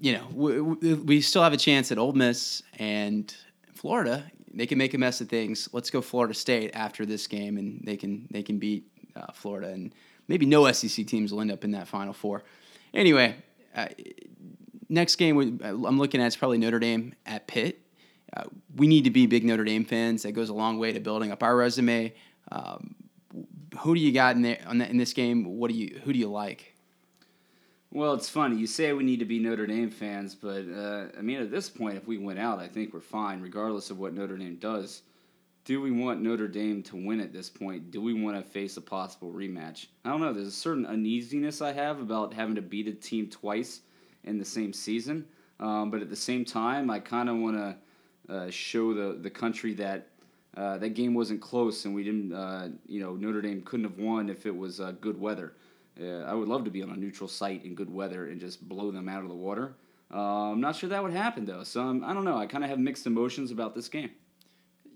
you 0.00 0.12
know, 0.14 0.26
we, 0.32 0.94
we 0.94 1.20
still 1.20 1.42
have 1.42 1.52
a 1.52 1.58
chance 1.58 1.92
at 1.92 1.98
Ole 1.98 2.12
Miss 2.12 2.62
and 2.78 3.34
Florida. 3.74 4.24
They 4.52 4.66
can 4.66 4.78
make 4.78 4.94
a 4.94 4.98
mess 4.98 5.20
of 5.20 5.28
things. 5.28 5.68
Let's 5.72 5.90
go 5.90 6.00
Florida 6.00 6.32
State 6.32 6.70
after 6.74 7.04
this 7.04 7.26
game, 7.26 7.58
and 7.58 7.82
they 7.84 7.96
can 7.96 8.26
they 8.30 8.42
can 8.42 8.58
beat 8.58 8.86
uh, 9.16 9.32
Florida, 9.32 9.68
and 9.68 9.94
maybe 10.28 10.46
no 10.46 10.70
SEC 10.72 11.06
teams 11.06 11.32
will 11.32 11.40
end 11.40 11.52
up 11.52 11.64
in 11.64 11.72
that 11.72 11.88
Final 11.88 12.12
Four. 12.12 12.44
Anyway, 12.94 13.36
uh, 13.74 13.88
next 14.88 15.16
game 15.16 15.36
we, 15.36 15.58
I'm 15.62 15.98
looking 15.98 16.20
at 16.22 16.28
is 16.28 16.36
probably 16.36 16.58
Notre 16.58 16.78
Dame 16.78 17.14
at 17.26 17.46
Pitt. 17.46 17.80
Uh, 18.34 18.44
we 18.76 18.86
need 18.86 19.04
to 19.04 19.10
be 19.10 19.26
big 19.26 19.44
Notre 19.44 19.64
Dame 19.64 19.84
fans. 19.84 20.22
That 20.22 20.32
goes 20.32 20.48
a 20.48 20.54
long 20.54 20.78
way 20.78 20.92
to 20.92 21.00
building 21.00 21.30
up 21.30 21.42
our 21.42 21.56
resume. 21.56 22.14
Um, 22.50 22.94
who 23.80 23.94
do 23.94 24.00
you 24.00 24.12
got 24.12 24.36
in 24.36 24.42
there 24.42 24.58
in 24.70 24.96
this 24.96 25.12
game? 25.12 25.44
What 25.44 25.70
do 25.70 25.76
you 25.76 26.00
who 26.04 26.12
do 26.12 26.18
you 26.18 26.30
like? 26.30 26.73
Well, 27.94 28.14
it's 28.14 28.28
funny. 28.28 28.56
You 28.56 28.66
say 28.66 28.92
we 28.92 29.04
need 29.04 29.20
to 29.20 29.24
be 29.24 29.38
Notre 29.38 29.68
Dame 29.68 29.88
fans, 29.88 30.34
but 30.34 30.64
uh, 30.68 31.06
I 31.16 31.22
mean, 31.22 31.40
at 31.40 31.52
this 31.52 31.70
point, 31.70 31.96
if 31.96 32.08
we 32.08 32.18
win 32.18 32.38
out, 32.38 32.58
I 32.58 32.66
think 32.66 32.92
we're 32.92 32.98
fine, 32.98 33.40
regardless 33.40 33.88
of 33.88 34.00
what 34.00 34.12
Notre 34.12 34.36
Dame 34.36 34.56
does. 34.56 35.02
Do 35.64 35.80
we 35.80 35.92
want 35.92 36.20
Notre 36.20 36.48
Dame 36.48 36.82
to 36.82 36.96
win 36.96 37.20
at 37.20 37.32
this 37.32 37.48
point? 37.48 37.92
Do 37.92 38.02
we 38.02 38.12
want 38.12 38.36
to 38.36 38.42
face 38.42 38.76
a 38.76 38.80
possible 38.80 39.32
rematch? 39.32 39.86
I 40.04 40.10
don't 40.10 40.20
know. 40.20 40.32
There's 40.32 40.48
a 40.48 40.50
certain 40.50 40.84
uneasiness 40.86 41.62
I 41.62 41.72
have 41.72 42.00
about 42.00 42.34
having 42.34 42.56
to 42.56 42.62
beat 42.62 42.88
a 42.88 42.92
team 42.92 43.30
twice 43.30 43.82
in 44.24 44.38
the 44.38 44.44
same 44.44 44.72
season. 44.72 45.24
Um, 45.60 45.92
but 45.92 46.02
at 46.02 46.10
the 46.10 46.16
same 46.16 46.44
time, 46.44 46.90
I 46.90 46.98
kind 46.98 47.28
of 47.28 47.36
want 47.36 47.56
to 48.28 48.34
uh, 48.34 48.50
show 48.50 48.92
the, 48.92 49.20
the 49.20 49.30
country 49.30 49.72
that 49.74 50.08
uh, 50.56 50.78
that 50.78 50.90
game 50.90 51.14
wasn't 51.14 51.40
close 51.40 51.84
and 51.84 51.94
we 51.94 52.02
didn't, 52.02 52.32
uh, 52.32 52.70
you 52.86 53.00
know, 53.00 53.14
Notre 53.14 53.40
Dame 53.40 53.62
couldn't 53.62 53.84
have 53.84 53.98
won 53.98 54.28
if 54.28 54.46
it 54.46 54.56
was 54.56 54.80
uh, 54.80 54.92
good 55.00 55.20
weather. 55.20 55.52
Uh, 56.00 56.22
I 56.24 56.34
would 56.34 56.48
love 56.48 56.64
to 56.64 56.70
be 56.70 56.82
on 56.82 56.90
a 56.90 56.96
neutral 56.96 57.28
site 57.28 57.64
in 57.64 57.74
good 57.74 57.92
weather 57.92 58.26
and 58.26 58.40
just 58.40 58.68
blow 58.68 58.90
them 58.90 59.08
out 59.08 59.22
of 59.22 59.28
the 59.28 59.34
water. 59.34 59.74
Uh, 60.12 60.52
I'm 60.52 60.60
not 60.60 60.76
sure 60.76 60.88
that 60.90 61.02
would 61.02 61.12
happen 61.12 61.44
though, 61.44 61.64
so 61.64 61.82
um, 61.82 62.04
I 62.04 62.12
don't 62.12 62.24
know. 62.24 62.36
I 62.36 62.46
kind 62.46 62.64
of 62.64 62.70
have 62.70 62.78
mixed 62.78 63.06
emotions 63.06 63.50
about 63.50 63.74
this 63.74 63.88
game. 63.88 64.10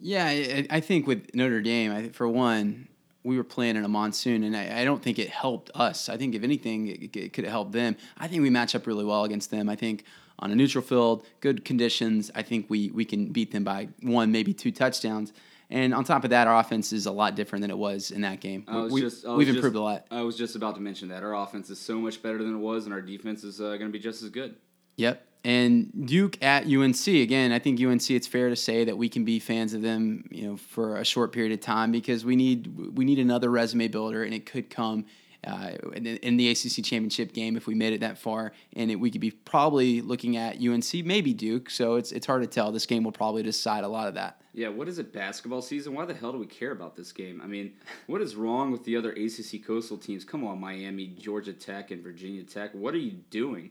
Yeah, 0.01 0.26
I, 0.26 0.66
I 0.70 0.80
think 0.80 1.07
with 1.07 1.34
Notre 1.34 1.61
Dame, 1.61 1.90
I, 1.90 2.09
for 2.11 2.28
one, 2.28 2.88
we 3.24 3.36
were 3.36 3.44
playing 3.44 3.76
in 3.76 3.84
a 3.84 3.88
monsoon, 3.88 4.44
and 4.44 4.57
I, 4.57 4.80
I 4.80 4.84
don't 4.84 5.03
think 5.03 5.18
it 5.18 5.28
helped 5.28 5.70
us. 5.74 6.09
I 6.09 6.16
think 6.16 6.34
if 6.34 6.42
anything, 6.42 6.86
it, 6.88 7.16
it 7.16 7.32
could 7.32 7.44
helped 7.44 7.72
them. 7.72 7.96
I 8.16 8.28
think 8.28 8.42
we 8.42 8.51
match 8.51 8.74
up 8.74 8.86
really 8.86 9.05
well 9.05 9.24
against 9.24 9.51
them. 9.51 9.68
I 9.68 9.76
think 9.76 10.05
on 10.38 10.53
a 10.53 10.55
neutral 10.55 10.84
field, 10.84 11.26
good 11.40 11.64
conditions, 11.64 12.30
I 12.34 12.42
think 12.42 12.66
we 12.68 12.90
we 12.90 13.05
can 13.05 13.32
beat 13.32 13.51
them 13.51 13.64
by 13.64 13.88
one, 14.03 14.30
maybe 14.30 14.55
two 14.55 14.70
touchdowns. 14.70 15.32
And 15.71 15.93
on 15.93 16.05
top 16.05 16.25
of 16.25 16.31
that, 16.31 16.47
our 16.47 16.59
offense 16.59 16.93
is 16.93 17.07
a 17.07 17.12
lot 17.12 17.35
different 17.35 17.61
than 17.61 17.71
it 17.71 17.77
was 17.77 18.11
in 18.11 18.23
that 18.23 18.41
game. 18.41 18.64
We, 18.91 19.03
just, 19.03 19.29
we've 19.29 19.47
just, 19.47 19.57
improved 19.57 19.77
a 19.77 19.83
lot. 19.83 20.07
I 20.11 20.23
was 20.23 20.37
just 20.37 20.57
about 20.57 20.77
to 20.77 20.81
mention 20.81 21.09
that 21.09 21.23
our 21.23 21.35
offense 21.35 21.69
is 21.69 21.79
so 21.79 21.99
much 21.99 22.23
better 22.23 22.39
than 22.39 22.55
it 22.55 22.59
was, 22.59 22.87
and 22.87 22.95
our 22.95 23.03
defense 23.03 23.45
is 23.45 23.61
uh, 23.61 23.77
going 23.77 23.81
to 23.81 23.89
be 23.91 23.99
just 23.99 24.23
as 24.23 24.31
good. 24.31 24.57
Yep. 24.97 25.25
And 25.45 26.07
Duke 26.07 26.43
at 26.43 26.66
UNC 26.66 27.07
again. 27.07 27.53
I 27.53 27.59
think 27.59 27.81
UNC. 27.81 28.11
It's 28.11 28.27
fair 28.27 28.49
to 28.49 28.57
say 28.57 28.85
that 28.85 28.97
we 28.97 29.09
can 29.09 29.25
be 29.25 29.39
fans 29.39 29.73
of 29.73 29.83
them, 29.83 30.27
you 30.31 30.47
know, 30.47 30.57
for 30.57 30.97
a 30.97 31.05
short 31.05 31.33
period 31.33 31.53
of 31.53 31.61
time 31.61 31.93
because 31.93 32.25
we 32.25 32.35
need 32.35 32.97
we 32.97 33.05
need 33.05 33.19
another 33.19 33.51
resume 33.51 33.89
builder, 33.89 34.25
and 34.25 34.35
it 34.35 34.47
could 34.47 34.69
come 34.69 35.05
uh, 35.47 35.70
in, 35.95 36.07
in, 36.07 36.36
the 36.36 36.51
ACC 36.51 36.84
championship 36.84 37.32
game 37.32 37.57
if 37.57 37.66
we 37.66 37.74
made 37.74 37.93
it 37.93 38.01
that 38.01 38.18
far, 38.18 38.53
and 38.74 38.91
it, 38.91 38.97
we 38.97 39.11
could 39.11 39.20
be 39.20 39.30
probably 39.30 40.01
looking 40.01 40.36
at 40.36 40.61
UNC, 40.61 41.05
maybe 41.05 41.32
Duke. 41.32 41.70
So 41.70 41.95
it's 41.95 42.11
it's 42.11 42.26
hard 42.26 42.43
to 42.43 42.49
tell. 42.49 42.72
This 42.72 42.86
game 42.86 43.05
will 43.05 43.12
probably 43.12 43.43
decide 43.43 43.84
a 43.84 43.89
lot 43.89 44.09
of 44.09 44.14
that. 44.14 44.41
Yeah, 44.53 44.68
what 44.68 44.89
is 44.89 44.99
it? 44.99 45.12
Basketball 45.12 45.62
season? 45.62 45.95
Why 45.95 46.05
the 46.05 46.14
hell 46.14 46.32
do 46.32 46.39
we 46.39 46.47
care 46.47 46.72
about 46.72 46.97
this 46.97 47.12
game? 47.12 47.41
I 47.43 47.47
mean, 47.47 47.74
what 48.09 48.20
is 48.20 48.34
wrong 48.34 48.72
with 48.72 48.84
the 48.84 48.97
other 48.97 49.12
ACC 49.12 49.64
coastal 49.64 49.97
teams? 49.97 50.24
Come 50.24 50.45
on, 50.45 50.61
Miami, 50.61 51.07
Georgia 51.07 51.53
Tech, 51.53 51.93
and 51.93 52.03
Virginia 52.03 52.43
Tech. 52.43 52.74
What 52.74 52.93
are 52.95 52.99
you 52.99 53.18
doing? 53.30 53.70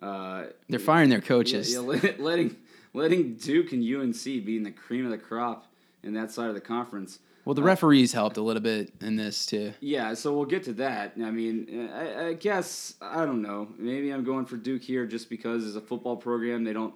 Uh, 0.00 0.46
They're 0.68 0.78
firing 0.78 1.10
their 1.10 1.20
coaches. 1.20 1.72
Yeah, 1.72 1.80
yeah, 2.02 2.12
letting 2.18 2.56
letting 2.94 3.34
Duke 3.34 3.72
and 3.72 3.82
UNC 3.82 4.24
be 4.24 4.56
in 4.56 4.62
the 4.62 4.70
cream 4.70 5.04
of 5.04 5.10
the 5.10 5.18
crop 5.18 5.66
in 6.02 6.14
that 6.14 6.30
side 6.30 6.48
of 6.48 6.54
the 6.54 6.60
conference. 6.60 7.18
Well, 7.44 7.54
the 7.54 7.62
referees 7.62 8.14
uh, 8.14 8.18
helped 8.18 8.36
a 8.36 8.42
little 8.42 8.62
bit 8.62 8.92
in 9.00 9.16
this 9.16 9.46
too. 9.46 9.72
Yeah, 9.80 10.14
so 10.14 10.32
we'll 10.34 10.44
get 10.44 10.62
to 10.64 10.72
that. 10.74 11.14
I 11.16 11.30
mean, 11.30 11.90
I, 11.92 12.26
I, 12.28 12.32
guess 12.34 12.94
I 13.00 13.24
don't 13.26 13.42
know. 13.42 13.68
Maybe 13.78 14.10
I'm 14.10 14.22
going 14.22 14.46
for 14.46 14.56
Duke 14.56 14.82
here 14.82 15.06
just 15.06 15.28
because 15.28 15.64
as 15.64 15.74
a 15.74 15.80
football 15.80 16.16
program, 16.16 16.64
they 16.64 16.72
don't. 16.72 16.94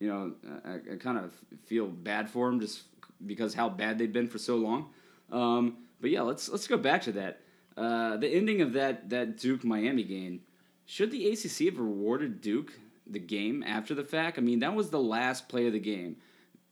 You 0.00 0.08
know, 0.08 0.32
I, 0.64 0.94
I 0.94 0.96
kind 0.96 1.18
of 1.18 1.34
feel 1.66 1.86
bad 1.86 2.30
for 2.30 2.48
them 2.50 2.58
just 2.58 2.84
because 3.26 3.52
how 3.54 3.68
bad 3.68 3.98
they've 3.98 4.12
been 4.12 4.28
for 4.28 4.38
so 4.38 4.56
long. 4.56 4.90
Um, 5.30 5.76
but 6.00 6.10
yeah, 6.10 6.22
let's 6.22 6.48
let's 6.48 6.66
go 6.66 6.78
back 6.78 7.02
to 7.02 7.12
that. 7.12 7.40
Uh, 7.76 8.16
the 8.16 8.28
ending 8.28 8.62
of 8.62 8.72
that 8.72 9.10
that 9.10 9.36
Duke 9.36 9.64
Miami 9.64 10.02
game. 10.02 10.40
Should 10.86 11.12
the 11.12 11.28
ACC 11.28 11.66
have 11.66 11.78
rewarded 11.78 12.40
Duke 12.40 12.72
the 13.06 13.20
game 13.20 13.62
after 13.62 13.94
the 13.94 14.02
fact? 14.02 14.38
I 14.38 14.40
mean, 14.40 14.58
that 14.58 14.74
was 14.74 14.90
the 14.90 14.98
last 14.98 15.48
play 15.48 15.68
of 15.68 15.72
the 15.72 15.78
game. 15.78 16.16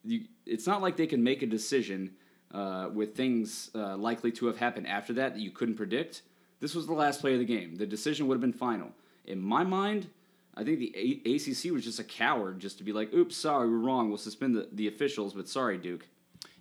You, 0.04 0.24
it's 0.44 0.66
not 0.66 0.82
like 0.82 0.96
they 0.96 1.06
can 1.06 1.22
make 1.22 1.42
a 1.42 1.46
decision 1.46 2.14
uh, 2.52 2.88
with 2.92 3.14
things 3.14 3.70
uh, 3.74 3.96
likely 3.96 4.32
to 4.32 4.46
have 4.46 4.56
happened 4.56 4.86
after 4.86 5.12
that 5.14 5.34
that 5.34 5.40
you 5.40 5.50
couldn't 5.50 5.76
predict. 5.76 6.22
This 6.60 6.74
was 6.74 6.86
the 6.86 6.92
last 6.92 7.20
play 7.20 7.34
of 7.34 7.38
the 7.38 7.44
game. 7.44 7.76
The 7.76 7.86
decision 7.86 8.26
would 8.26 8.34
have 8.34 8.40
been 8.40 8.52
final. 8.52 8.90
In 9.26 9.40
my 9.40 9.64
mind, 9.64 10.08
I 10.56 10.64
think 10.64 10.78
the 10.78 10.92
a- 10.96 11.34
ACC 11.34 11.72
was 11.72 11.84
just 11.84 12.00
a 12.00 12.04
coward 12.04 12.58
just 12.58 12.78
to 12.78 12.84
be 12.84 12.92
like, 12.92 13.12
oops, 13.14 13.36
sorry, 13.36 13.68
we're 13.68 13.78
wrong. 13.78 14.08
We'll 14.08 14.18
suspend 14.18 14.56
the, 14.56 14.68
the 14.72 14.88
officials, 14.88 15.34
but 15.34 15.48
sorry, 15.48 15.78
Duke. 15.78 16.06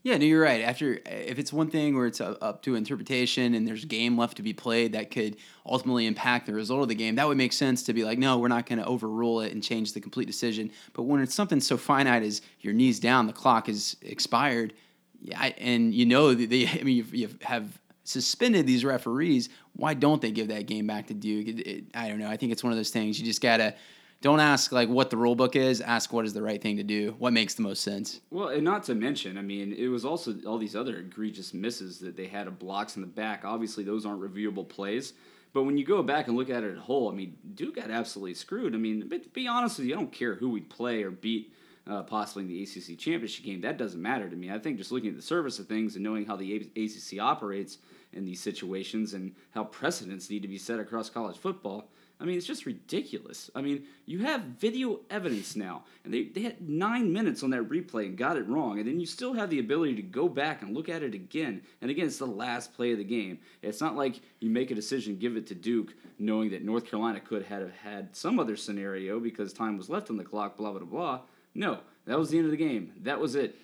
Yeah, 0.04 0.18
no, 0.18 0.26
you're 0.26 0.42
right. 0.42 0.62
After 0.62 1.00
if 1.06 1.38
it's 1.38 1.52
one 1.52 1.70
thing 1.70 1.98
where 1.98 2.06
it's 2.06 2.22
up 2.22 2.62
to 2.62 2.76
interpretation 2.76 3.54
and 3.54 3.68
there's 3.68 3.84
game 3.84 4.18
left 4.18 4.38
to 4.38 4.44
be 4.44 4.54
played 4.54 4.94
that 4.94 5.12
could 5.12 5.36
ultimately 5.66 6.06
impact 6.06 6.46
the 6.46 6.54
result 6.54 6.84
of 6.84 6.88
the 6.88 6.96
game, 6.96 7.16
that 7.16 7.28
would 7.28 7.38
make 7.38 7.52
sense 7.52 7.84
to 7.84 7.94
be 7.94 8.06
like, 8.06 8.18
no, 8.18 8.38
we're 8.38 8.48
not 8.48 8.68
going 8.68 8.80
to 8.80 8.86
overrule 8.86 9.42
it 9.42 9.52
and 9.52 9.62
change 9.62 9.94
the 9.94 10.00
complete 10.00 10.26
decision. 10.26 10.72
But 10.94 11.04
when 11.04 11.20
it's 11.20 11.34
something 11.34 11.60
so 11.60 11.76
finite 11.76 12.24
as 12.24 12.42
your 12.62 12.74
knees 12.74 13.00
down, 13.02 13.28
the 13.28 13.34
clock 13.34 13.68
is 13.68 13.98
expired, 14.02 14.74
yeah, 15.22 15.42
and 15.58 15.94
you 15.94 16.06
know 16.06 16.34
they, 16.34 16.68
I 16.80 16.84
mean, 16.84 17.06
you 17.12 17.30
have 17.42 17.80
suspended 18.04 18.66
these 18.66 18.86
referees. 18.86 19.50
Why 19.76 19.94
don't 19.94 20.22
they 20.22 20.32
give 20.32 20.48
that 20.50 20.66
game 20.66 20.88
back 20.88 21.08
to 21.08 21.14
Duke? 21.14 21.48
It, 21.48 21.68
it, 21.68 21.84
I 21.94 22.08
don't 22.08 22.20
know. 22.20 22.30
I 22.30 22.38
think 22.38 22.52
it's 22.52 22.64
one 22.64 22.72
of 22.72 22.78
those 22.78 22.90
things 22.90 23.20
you 23.20 23.26
just 23.26 23.42
gotta 23.42 23.76
don't 24.22 24.40
ask 24.40 24.72
like 24.72 24.90
what 24.90 25.10
the 25.10 25.18
rule 25.18 25.36
book 25.36 25.56
is. 25.56 25.82
Ask 25.82 26.12
what 26.12 26.26
is 26.26 26.34
the 26.34 26.42
right 26.42 26.62
thing 26.62 26.78
to 26.78 26.84
do. 26.84 27.16
What 27.20 27.34
makes 27.34 27.54
the 27.54 27.62
most 27.62 27.84
sense. 27.84 28.22
Well, 28.32 28.50
and 28.50 28.64
not 28.64 28.84
to 28.86 28.96
mention, 28.96 29.38
I 29.38 29.42
mean, 29.42 29.74
it 29.74 29.88
was 29.88 30.06
also 30.06 30.36
all 30.46 30.58
these 30.58 30.76
other 30.76 30.98
egregious 30.98 31.54
misses 31.54 32.00
that 32.00 32.16
they 32.16 32.26
had 32.26 32.48
of 32.48 32.58
blocks 32.58 32.96
in 32.96 33.02
the 33.02 33.08
back. 33.08 33.44
Obviously, 33.46 33.84
those 33.84 34.06
aren't 34.06 34.22
reviewable 34.22 34.68
plays. 34.68 35.14
But 35.54 35.64
when 35.64 35.78
you 35.78 35.86
go 35.86 36.04
back 36.04 36.28
and 36.28 36.36
look 36.36 36.50
at 36.50 36.64
it 36.64 36.78
whole, 36.78 37.10
I 37.10 37.16
mean, 37.16 37.38
Duke 37.56 37.76
got 37.76 37.90
absolutely 37.90 38.34
screwed. 38.34 38.76
I 38.76 38.78
mean, 38.78 39.08
but 39.08 39.24
to 39.24 39.30
be 39.30 39.48
honest 39.48 39.80
with 39.80 39.88
you, 39.88 39.94
I 39.94 39.98
don't 39.98 40.12
care 40.12 40.36
who 40.36 40.50
we 40.50 40.62
play 40.62 41.04
or 41.04 41.12
beat 41.12 41.54
uh, 41.90 42.04
possibly 42.04 42.44
in 42.44 42.50
the 42.50 42.64
ACC 42.64 42.98
championship 42.98 43.46
game. 43.46 43.62
That 43.62 43.78
doesn't 43.78 44.02
matter 44.02 44.30
to 44.30 44.36
me. 44.36 44.52
I 44.52 44.60
think 44.60 44.78
just 44.78 44.92
looking 44.92 45.10
at 45.10 45.16
the 45.16 45.22
service 45.22 45.60
of 45.60 45.68
things 45.68 45.96
and 45.96 46.04
knowing 46.04 46.26
how 46.26 46.36
the 46.36 46.70
ACC 46.76 47.20
operates 47.22 47.78
in 48.14 48.26
these 48.26 48.42
situations 48.42 49.14
and 49.14 49.34
how 49.52 49.64
precedents 49.64 50.30
need 50.30 50.42
to 50.42 50.48
be 50.48 50.58
set 50.58 50.80
across 50.80 51.10
college 51.10 51.38
football. 51.38 51.90
I 52.20 52.26
mean, 52.26 52.36
it's 52.36 52.48
just 52.48 52.66
ridiculous. 52.66 53.52
I 53.54 53.62
mean, 53.62 53.84
you 54.08 54.20
have 54.20 54.42
video 54.42 55.02
evidence 55.12 55.56
now, 55.56 55.84
and 56.04 56.12
they, 56.12 56.24
they 56.24 56.42
had 56.42 56.68
nine 56.68 57.14
minutes 57.14 57.44
on 57.44 57.52
that 57.52 57.70
replay 57.70 58.08
and 58.08 58.18
got 58.18 58.38
it 58.38 58.48
wrong, 58.48 58.80
and 58.80 58.88
then 58.88 59.00
you 59.00 59.06
still 59.06 59.34
have 59.34 59.52
the 59.52 59.60
ability 59.60 59.96
to 59.96 60.02
go 60.02 60.28
back 60.28 60.64
and 60.64 60.76
look 60.76 60.90
at 60.90 61.04
it 61.04 61.14
again. 61.14 61.62
And 61.80 61.92
again, 61.92 62.08
it's 62.08 62.18
the 62.18 62.26
last 62.26 62.74
play 62.74 62.92
of 62.92 62.98
the 62.98 63.04
game. 63.04 63.38
It's 63.62 63.82
not 63.82 63.96
like 63.96 64.20
you 64.40 64.50
make 64.50 64.72
a 64.72 64.76
decision, 64.76 65.20
give 65.20 65.38
it 65.38 65.46
to 65.48 65.56
Duke, 65.56 65.94
knowing 66.18 66.50
that 66.52 66.66
North 66.66 66.90
Carolina 66.90 67.20
could 67.20 67.46
have 67.46 67.72
had 67.72 68.16
some 68.16 68.40
other 68.40 68.56
scenario 68.56 69.20
because 69.20 69.54
time 69.54 69.78
was 69.78 69.88
left 69.88 70.10
on 70.10 70.18
the 70.18 70.24
clock, 70.24 70.58
blah, 70.58 70.72
blah, 70.72 70.86
blah. 70.86 71.20
No, 71.58 71.80
that 72.06 72.18
was 72.18 72.30
the 72.30 72.38
end 72.38 72.46
of 72.46 72.52
the 72.52 72.58
game. 72.58 72.94
That 73.02 73.20
was 73.20 73.36
it. 73.36 73.56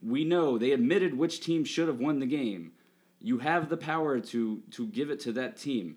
We 0.00 0.24
know 0.24 0.58
they 0.58 0.70
admitted 0.70 1.18
which 1.18 1.40
team 1.40 1.64
should 1.64 1.88
have 1.88 1.98
won 1.98 2.20
the 2.20 2.26
game. 2.26 2.72
You 3.20 3.38
have 3.38 3.68
the 3.68 3.76
power 3.76 4.20
to 4.20 4.62
to 4.70 4.86
give 4.86 5.10
it 5.10 5.20
to 5.20 5.32
that 5.32 5.56
team. 5.56 5.96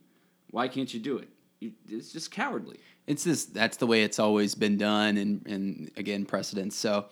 Why 0.49 0.67
can't 0.67 0.91
you 0.93 0.99
do 0.99 1.17
it? 1.19 1.29
it's 1.89 2.13
just 2.13 2.31
cowardly. 2.31 2.79
it's 3.05 3.25
just 3.25 3.53
that's 3.53 3.77
the 3.77 3.85
way 3.85 4.03
it's 4.03 4.17
always 4.17 4.55
been 4.55 4.77
done, 4.77 5.17
and 5.17 5.45
and 5.45 5.91
again 5.97 6.25
precedence. 6.25 6.75
So 6.75 7.05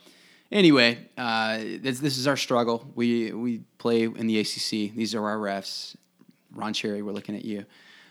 anyway, 0.52 0.98
uh, 1.18 1.58
this 1.58 2.00
this 2.00 2.18
is 2.18 2.28
our 2.28 2.38
struggle. 2.38 2.90
We 2.96 3.32
we 3.34 3.60
play 3.78 4.04
in 4.04 4.26
the 4.26 4.40
ACC. 4.40 4.96
These 4.96 5.14
are 5.14 5.24
our 5.24 5.38
refs. 5.38 5.96
Ron 6.54 6.74
Cherry, 6.74 7.04
we're 7.04 7.12
looking 7.12 7.36
at 7.36 7.46
you. 7.46 7.66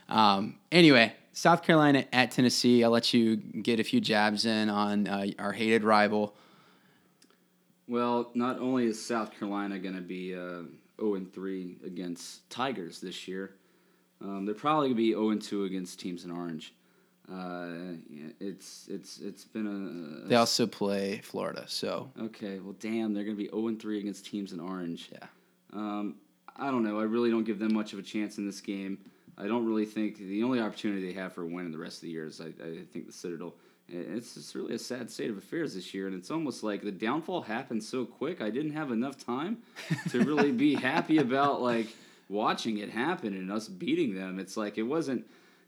Um, 0.09 0.59
anyway, 0.70 1.14
South 1.37 1.62
Carolina 1.62 2.07
at 2.14 2.30
Tennessee. 2.30 2.82
I'll 2.82 2.91
let 2.91 3.12
you 3.12 3.37
get 3.37 3.78
a 3.78 3.84
few 3.84 4.01
jabs 4.01 4.47
in 4.47 4.70
on 4.70 5.07
uh, 5.07 5.26
our 5.39 5.53
hated 5.53 5.84
rival. 5.84 6.34
Well, 7.87 8.30
not 8.34 8.59
only 8.59 8.87
is 8.87 9.05
South 9.05 9.39
Carolina 9.39 9.78
going 9.78 9.97
to 9.97 10.01
be 10.01 10.34
uh, 10.34 10.62
0 10.99 11.14
and 11.16 11.32
3 11.32 11.76
against 11.84 12.49
Tigers 12.49 13.03
this 13.03 13.28
year, 13.28 13.53
um, 14.22 14.47
they're 14.47 14.55
probably 14.55 14.89
going 14.89 14.97
to 14.97 15.03
be 15.03 15.12
0 15.12 15.28
and 15.28 15.43
2 15.43 15.64
against 15.64 16.01
teams 16.01 16.24
in 16.24 16.30
orange. 16.30 16.72
Uh, 17.30 17.99
it's 18.41 18.87
it's 18.89 19.18
it's 19.18 19.45
been 19.45 20.24
a. 20.24 20.28
They 20.28 20.37
also 20.37 20.66
play 20.66 21.20
Florida, 21.22 21.64
so. 21.66 22.09
Okay, 22.18 22.61
well, 22.61 22.76
damn, 22.78 23.12
they're 23.12 23.24
going 23.24 23.37
to 23.37 23.43
be 23.43 23.51
0 23.51 23.68
and 23.68 23.82
3 23.82 23.99
against 23.99 24.24
teams 24.24 24.53
in 24.53 24.61
orange. 24.61 25.11
Yeah. 25.12 25.26
Um, 25.74 26.14
I 26.57 26.70
don't 26.70 26.82
know. 26.82 26.99
I 26.99 27.03
really 27.03 27.30
don't 27.30 27.45
give 27.45 27.59
them 27.59 27.74
much 27.74 27.93
of 27.93 27.99
a 27.99 28.03
chance 28.03 28.39
in 28.39 28.47
this 28.47 28.62
game. 28.62 28.99
I 29.39 29.47
don't 29.47 29.66
really 29.66 29.84
think 29.84 30.18
the 30.18 30.43
only 30.43 30.61
opportunity 30.61 31.07
they 31.07 31.18
have 31.20 31.32
for 31.32 31.43
a 31.43 31.47
win 31.47 31.66
in 31.66 31.72
the 31.72 31.78
rest 31.78 31.99
of 31.99 32.03
the 32.03 32.11
year 32.11 32.26
is 32.26 32.41
I, 32.41 32.47
I 32.47 32.84
think 32.93 33.07
the 33.07 33.12
Citadel. 33.12 33.55
It's 33.89 34.34
just 34.34 34.55
really 34.57 34.74
a 34.74 34.78
sad 34.80 35.09
state 35.09 35.30
of 35.30 35.39
affairs 35.39 35.74
this 35.74 35.95
year, 35.95 36.09
and 36.09 36.16
it's 36.16 36.32
almost 36.32 36.64
like 36.64 36.82
the 36.82 36.91
downfall 36.91 37.43
happened 37.43 37.84
so 37.84 38.05
quick. 38.05 38.41
I 38.41 38.51
didn't 38.51 38.72
have 38.72 38.91
enough 38.91 39.16
time 39.16 39.59
to 40.11 40.24
really 40.24 40.51
be 40.51 40.74
happy 40.74 41.18
about 41.18 41.62
like 41.62 41.87
watching 42.28 42.78
it 42.78 42.91
happen 42.91 43.34
and 43.34 43.53
us 43.53 43.68
beating 43.68 44.14
them. 44.14 44.41
It's 44.41 44.57
like 44.57 44.76
it 44.76 44.82
wasn't, 44.82 45.24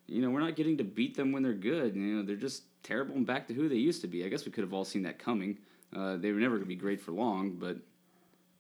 you 0.09 0.21
know, 0.21 0.31
we're 0.31 0.41
not 0.41 0.57
getting 0.57 0.77
to 0.79 0.85
beat 0.85 1.17
them 1.17 1.31
when 1.31 1.45
they're 1.45 1.53
good. 1.53 1.95
You 1.95 2.17
know, 2.17 2.23
they're 2.25 2.35
just 2.35 2.65
terrible 2.83 3.15
and 3.15 3.25
back 3.25 3.47
to 3.49 3.55
who 3.55 3.69
they 3.69 3.77
used 3.77 4.01
to 4.01 4.09
be. 4.09 4.25
I 4.25 4.29
guess 4.29 4.45
we 4.45 4.51
could 4.51 4.65
have 4.65 4.73
all 4.73 4.85
seen 4.85 5.03
that 5.03 5.21
coming. 5.21 5.59
Uh, 5.95 6.17
they 6.17 6.33
were 6.33 6.41
never 6.41 6.57
going 6.57 6.65
to 6.65 6.69
be 6.69 6.75
great 6.75 7.01
for 7.01 7.13
long, 7.13 7.53
but 7.53 7.77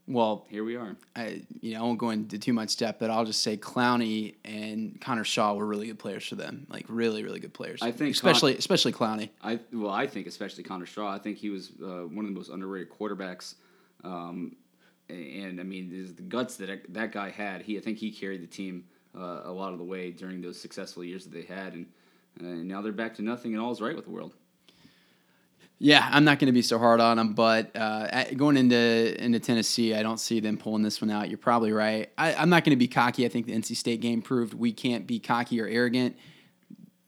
well, 0.08 0.46
here 0.48 0.64
we 0.64 0.76
are. 0.76 0.96
I 1.14 1.42
you 1.60 1.74
know 1.74 1.80
I 1.80 1.82
won't 1.82 1.98
go 1.98 2.10
into 2.10 2.38
too 2.38 2.52
much 2.52 2.76
depth, 2.76 2.98
but 2.98 3.10
I'll 3.10 3.24
just 3.24 3.42
say 3.42 3.56
Clowney 3.56 4.36
and 4.44 4.98
Connor 5.00 5.24
Shaw 5.24 5.54
were 5.54 5.66
really 5.66 5.86
good 5.86 5.98
players 5.98 6.26
for 6.26 6.34
them. 6.34 6.66
Like 6.70 6.86
really, 6.88 7.22
really 7.22 7.40
good 7.40 7.52
players. 7.52 7.82
I 7.82 7.92
think 7.92 8.14
especially 8.14 8.52
Con- 8.54 8.58
especially 8.58 8.92
Clowney. 8.92 9.28
I 9.42 9.60
well, 9.72 9.92
I 9.92 10.06
think 10.06 10.26
especially 10.26 10.64
Connor 10.64 10.86
Shaw. 10.86 11.12
I 11.12 11.18
think 11.18 11.36
he 11.36 11.50
was 11.50 11.72
uh, 11.82 12.06
one 12.06 12.24
of 12.24 12.32
the 12.32 12.36
most 12.36 12.48
underrated 12.48 12.90
quarterbacks. 12.90 13.54
Um, 14.02 14.56
and 15.08 15.60
I 15.60 15.62
mean, 15.62 16.14
the 16.16 16.22
guts 16.22 16.56
that 16.56 16.92
that 16.94 17.12
guy 17.12 17.30
had. 17.30 17.62
He 17.62 17.76
I 17.76 17.80
think 17.80 17.98
he 17.98 18.10
carried 18.10 18.42
the 18.42 18.46
team 18.46 18.84
uh, 19.16 19.42
a 19.44 19.52
lot 19.52 19.72
of 19.72 19.78
the 19.78 19.84
way 19.84 20.10
during 20.10 20.40
those 20.40 20.60
successful 20.60 21.04
years 21.04 21.24
that 21.24 21.32
they 21.32 21.42
had, 21.42 21.74
and, 21.74 21.86
uh, 22.42 22.46
and 22.46 22.68
now 22.68 22.80
they're 22.82 22.92
back 22.92 23.14
to 23.16 23.22
nothing, 23.22 23.52
and 23.52 23.62
all's 23.62 23.80
right 23.80 23.96
with 23.96 24.04
the 24.04 24.10
world. 24.10 24.34
Yeah, 25.80 26.08
I'm 26.10 26.24
not 26.24 26.40
going 26.40 26.46
to 26.46 26.52
be 26.52 26.62
so 26.62 26.76
hard 26.78 27.00
on 27.00 27.18
them, 27.18 27.34
but 27.34 27.70
uh, 27.76 28.24
going 28.34 28.56
into 28.56 29.24
into 29.24 29.38
Tennessee, 29.38 29.94
I 29.94 30.02
don't 30.02 30.18
see 30.18 30.40
them 30.40 30.56
pulling 30.56 30.82
this 30.82 31.00
one 31.00 31.10
out. 31.10 31.28
You're 31.28 31.38
probably 31.38 31.72
right. 31.72 32.10
I, 32.18 32.32
am 32.32 32.50
not 32.50 32.64
going 32.64 32.76
to 32.76 32.76
be 32.76 32.88
cocky. 32.88 33.24
I 33.24 33.28
think 33.28 33.46
the 33.46 33.52
NC 33.52 33.76
State 33.76 34.00
game 34.00 34.20
proved 34.20 34.54
we 34.54 34.72
can't 34.72 35.06
be 35.06 35.20
cocky 35.20 35.60
or 35.60 35.66
arrogant. 35.68 36.16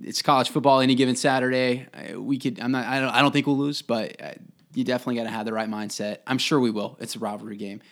It's 0.00 0.22
college 0.22 0.50
football. 0.50 0.80
Any 0.80 0.94
given 0.94 1.16
Saturday, 1.16 1.88
we 2.14 2.38
could. 2.38 2.60
I'm 2.60 2.70
not. 2.70 2.86
I 2.86 3.00
don't. 3.00 3.10
I 3.10 3.22
don't 3.22 3.32
think 3.32 3.48
we'll 3.48 3.58
lose, 3.58 3.82
but 3.82 4.22
uh, 4.22 4.34
you 4.72 4.84
definitely 4.84 5.16
got 5.16 5.24
to 5.24 5.30
have 5.30 5.46
the 5.46 5.52
right 5.52 5.68
mindset. 5.68 6.18
I'm 6.26 6.38
sure 6.38 6.60
we 6.60 6.70
will. 6.70 6.96
It's 7.00 7.16
a 7.16 7.18
rivalry 7.18 7.56
game. 7.56 7.82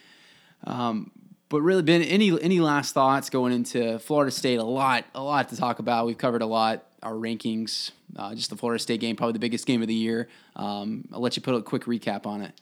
Um, 0.65 1.11
but 1.49 1.63
really, 1.63 1.83
Ben, 1.83 2.03
any 2.03 2.41
any 2.41 2.61
last 2.61 2.95
thoughts 2.95 3.31
going 3.31 3.53
into 3.53 3.99
Florida 3.99 4.31
State? 4.31 4.59
A 4.59 4.65
lot, 4.65 5.05
a 5.15 5.23
lot 5.23 5.49
to 5.49 5.57
talk 5.57 5.81
about. 5.81 6.07
We've 6.07 6.19
covered 6.19 6.43
a 6.43 6.47
lot. 6.47 6.85
Our 7.03 7.15
rankings, 7.15 7.93
uh, 8.17 8.35
just 8.35 8.51
the 8.51 8.57
Florida 8.57 8.83
State 8.83 9.01
game, 9.01 9.17
probably 9.17 9.35
the 9.35 9.39
biggest 9.39 9.67
game 9.67 9.83
of 9.83 9.89
the 9.89 9.95
year. 9.95 10.29
Um, 10.57 11.07
I'll 11.13 11.21
let 11.21 11.37
you 11.37 11.43
put 11.43 11.55
a 11.55 11.63
quick 11.63 11.85
recap 11.85 12.27
on 12.27 12.43
it. 12.43 12.53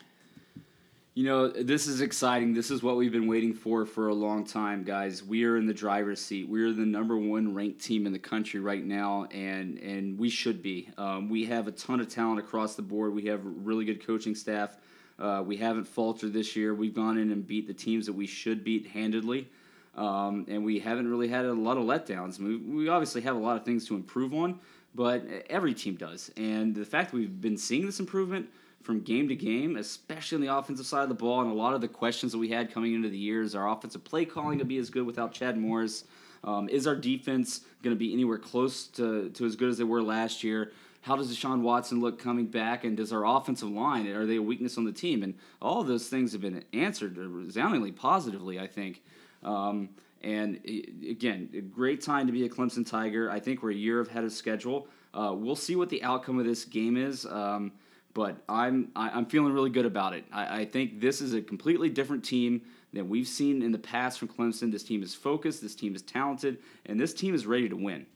You 1.15 1.25
know, 1.25 1.49
this 1.49 1.87
is 1.87 2.03
exciting. 2.03 2.53
This 2.53 2.71
is 2.71 2.83
what 2.83 2.99
we've 2.99 3.11
been 3.11 3.27
waiting 3.27 3.55
for 3.55 3.87
for 3.87 4.09
a 4.09 4.15
long 4.15 4.45
time, 4.45 4.85
guys. 4.85 5.25
We 5.25 5.45
are 5.45 5.57
in 5.57 5.65
the 5.65 5.73
driver's 5.73 6.21
seat. 6.21 6.47
We 6.47 6.63
are 6.63 6.73
the 6.75 6.85
number 6.85 7.17
one 7.17 7.55
ranked 7.55 7.81
team 7.81 8.05
in 8.05 8.13
the 8.13 8.19
country 8.19 8.61
right 8.61 8.85
now, 8.85 9.25
and 9.31 9.79
and 9.79 10.19
we 10.19 10.29
should 10.29 10.63
be. 10.63 10.91
Um, 10.99 11.31
we 11.31 11.47
have 11.47 11.69
a 11.69 11.73
ton 11.73 12.01
of 12.01 12.11
talent 12.11 12.39
across 12.39 12.75
the 12.75 12.83
board. 12.83 13.15
We 13.15 13.25
have 13.29 13.41
really 13.43 13.87
good 13.87 14.07
coaching 14.07 14.35
staff. 14.35 14.77
Uh, 15.19 15.43
we 15.47 15.57
haven't 15.57 15.87
faltered 15.87 16.35
this 16.35 16.55
year. 16.55 16.75
We've 16.75 16.95
gone 16.95 17.17
in 17.17 17.31
and 17.33 17.47
beat 17.47 17.67
the 17.67 17.73
teams 17.73 18.05
that 18.05 18.13
we 18.13 18.27
should 18.27 18.63
beat 18.63 18.89
handedly. 18.89 19.49
Um, 19.97 20.45
and 20.49 20.65
we 20.65 20.79
haven't 20.79 21.09
really 21.09 21.29
had 21.29 21.45
a 21.45 21.53
lot 21.53 21.79
of 21.79 21.85
letdowns. 21.85 22.39
We, 22.39 22.57
we 22.57 22.89
obviously 22.89 23.23
have 23.23 23.35
a 23.35 23.39
lot 23.39 23.57
of 23.57 23.65
things 23.65 23.87
to 23.89 23.95
improve 23.95 24.35
on, 24.35 24.61
but 24.95 25.25
every 25.49 25.75
team 25.75 25.97
does. 25.97 26.31
And 26.37 26.75
the 26.75 26.85
fact 26.85 27.11
that 27.11 27.17
we've 27.17 27.41
been 27.41 27.57
seeing 27.57 27.87
this 27.87 27.99
improvement 27.99 28.49
from 28.83 29.01
game 29.01 29.29
to 29.29 29.35
game, 29.35 29.77
especially 29.77 30.37
on 30.37 30.43
the 30.43 30.57
offensive 30.57 30.87
side 30.87 31.03
of 31.03 31.09
the 31.09 31.15
ball, 31.15 31.41
and 31.41 31.51
a 31.51 31.55
lot 31.55 31.75
of 31.75 31.81
the 31.81 31.89
questions 31.89 32.33
that 32.33 32.39
we 32.39 32.51
had 32.51 32.73
coming 32.73 32.95
into 32.95 33.09
the 33.09 33.19
year 33.19 33.43
is 33.43 33.55
our 33.55 33.69
offensive 33.71 34.05
play 34.05 34.25
calling 34.25 34.59
to 34.59 34.65
be 34.65 34.77
as 34.77 34.91
good 34.91 35.07
without 35.07 35.33
Chad 35.33 35.57
Morris? 35.57 36.05
Um, 36.45 36.69
is 36.69 36.87
our 36.87 36.95
defense 36.95 37.63
going 37.83 37.97
to 37.97 37.99
be 37.99 38.13
anywhere 38.13 38.39
close 38.39 38.87
to, 38.89 39.31
to 39.31 39.47
as 39.47 39.57
good 39.57 39.71
as 39.71 39.79
they 39.79 39.85
were 39.85 40.03
last 40.03 40.45
year? 40.45 40.73
how 41.07 41.15
does 41.15 41.33
Deshaun 41.33 41.61
Watson 41.61 42.01
look 42.01 42.19
coming 42.19 42.47
back, 42.47 42.83
and 42.83 42.97
does 42.97 43.13
our 43.13 43.25
offensive 43.25 43.71
line 43.71 44.09
are 44.09 44.27
they 44.27 44.37
a 44.37 44.43
weakness 44.43 44.77
on 44.77 44.85
the 44.85 44.93
team? 44.93 45.23
And 45.23 45.35
all 45.63 45.81
of 45.81 45.87
those 45.87 46.09
things 46.09 46.33
have 46.33 46.41
been 46.41 46.65
answered 46.73 47.17
resoundingly 47.17 47.93
positively, 47.93 48.59
I 48.59 48.67
think. 48.67 49.05
Um, 49.43 49.91
and 50.23 50.61
again, 51.09 51.51
a 51.55 51.61
great 51.61 52.01
time 52.01 52.27
to 52.27 52.33
be 52.33 52.45
a 52.45 52.49
Clemson 52.49 52.87
Tiger. 52.89 53.31
I 53.31 53.39
think 53.39 53.63
we're 53.63 53.71
a 53.71 53.75
year 53.75 54.01
ahead 54.01 54.25
of 54.25 54.33
schedule. 54.33 54.89
Uh, 55.15 55.33
we'll 55.35 55.57
see 55.57 55.77
what 55.77 55.89
the 55.89 56.03
outcome 56.03 56.39
of 56.39 56.45
this 56.45 56.65
game 56.65 56.97
is, 56.97 57.25
um, 57.27 57.73
but 58.13 58.37
I'm 58.49 58.91
I, 58.97 59.07
am 59.09 59.15
i 59.15 59.19
am 59.19 59.27
feeling 59.27 59.53
really 59.53 59.71
good 59.71 59.87
about 59.87 60.15
it. 60.15 60.25
I, 60.33 60.61
I 60.61 60.65
think 60.65 61.01
this 61.01 61.21
is 61.21 61.33
a 61.33 61.41
completely 61.41 61.89
different 61.89 62.25
team 62.25 62.63
than 62.93 63.09
we've 63.09 63.29
seen 63.29 63.63
in 63.63 63.73
the 63.73 63.79
past 63.79 64.19
from 64.19 64.29
Clemson. 64.29 64.73
This 64.73 64.83
team 64.83 65.03
is 65.03 65.15
focused. 65.15 65.63
This 65.63 65.75
team 65.75 65.95
is 65.95 66.03
talented, 66.03 66.59
and 66.87 66.99
this 66.99 67.15
team 67.15 67.35
is 67.35 67.47
ready 67.47 67.69
to 67.69 67.77
win. 67.77 68.07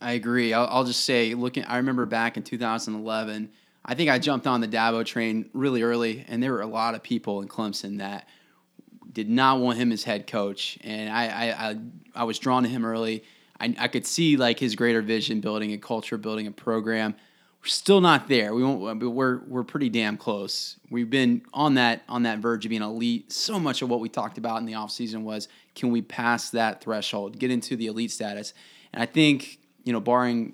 I 0.00 0.12
agree. 0.12 0.52
I'll, 0.52 0.66
I'll, 0.70 0.84
just 0.84 1.04
say, 1.04 1.34
looking, 1.34 1.64
I 1.64 1.76
remember 1.76 2.06
back 2.06 2.36
in 2.36 2.44
2011, 2.44 3.50
I 3.84 3.94
think 3.94 4.10
I 4.10 4.18
jumped 4.18 4.46
on 4.46 4.60
the 4.60 4.68
Dabo 4.68 5.04
train 5.04 5.50
really 5.52 5.82
early, 5.82 6.24
and 6.28 6.42
there 6.42 6.52
were 6.52 6.60
a 6.60 6.66
lot 6.66 6.94
of 6.94 7.02
people 7.02 7.42
in 7.42 7.48
Clemson 7.48 7.98
that 7.98 8.28
did 9.18 9.28
not 9.28 9.58
want 9.58 9.78
him 9.78 9.90
as 9.90 10.04
head 10.04 10.28
coach, 10.28 10.78
and 10.82 11.10
I, 11.10 11.26
I, 11.26 11.70
I, 11.70 11.76
I 12.14 12.22
was 12.22 12.38
drawn 12.38 12.62
to 12.62 12.68
him 12.68 12.84
early. 12.84 13.24
I, 13.58 13.74
I 13.76 13.88
could 13.88 14.06
see 14.06 14.36
like 14.36 14.60
his 14.60 14.76
greater 14.76 15.02
vision, 15.02 15.40
building 15.40 15.72
a 15.72 15.76
culture, 15.76 16.16
building 16.16 16.46
a 16.46 16.52
program. 16.52 17.16
We're 17.60 17.66
still 17.66 18.00
not 18.00 18.28
there. 18.28 18.54
We 18.54 18.62
won't, 18.62 19.00
but 19.00 19.10
we're 19.10 19.40
we're 19.48 19.64
pretty 19.64 19.88
damn 19.88 20.16
close. 20.18 20.76
We've 20.88 21.10
been 21.10 21.42
on 21.52 21.74
that 21.74 22.02
on 22.08 22.22
that 22.22 22.38
verge 22.38 22.64
of 22.64 22.68
being 22.68 22.80
elite. 22.80 23.32
So 23.32 23.58
much 23.58 23.82
of 23.82 23.90
what 23.90 23.98
we 23.98 24.08
talked 24.08 24.38
about 24.38 24.60
in 24.60 24.66
the 24.66 24.74
offseason 24.74 25.22
was 25.22 25.48
can 25.74 25.90
we 25.90 26.00
pass 26.00 26.50
that 26.50 26.80
threshold, 26.80 27.40
get 27.40 27.50
into 27.50 27.74
the 27.74 27.88
elite 27.88 28.12
status, 28.12 28.54
and 28.92 29.02
I 29.02 29.06
think 29.06 29.58
you 29.82 29.92
know, 29.92 30.00
barring 30.00 30.52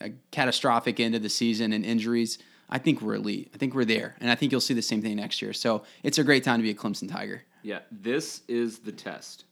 a 0.00 0.10
catastrophic 0.32 0.98
end 0.98 1.14
of 1.14 1.22
the 1.22 1.28
season 1.28 1.72
and 1.72 1.84
injuries, 1.84 2.38
I 2.68 2.78
think 2.78 3.02
we're 3.02 3.14
elite. 3.14 3.52
I 3.54 3.58
think 3.58 3.72
we're 3.72 3.84
there, 3.84 4.16
and 4.20 4.28
I 4.28 4.34
think 4.34 4.50
you'll 4.50 4.60
see 4.60 4.74
the 4.74 4.82
same 4.82 5.00
thing 5.00 5.14
next 5.14 5.40
year. 5.40 5.52
So 5.52 5.84
it's 6.02 6.18
a 6.18 6.24
great 6.24 6.42
time 6.42 6.58
to 6.58 6.64
be 6.64 6.70
a 6.70 6.74
Clemson 6.74 7.08
Tiger. 7.08 7.44
Yeah, 7.62 7.80
this 7.90 8.42
is 8.48 8.78
the 8.78 8.92
test, 8.92 9.44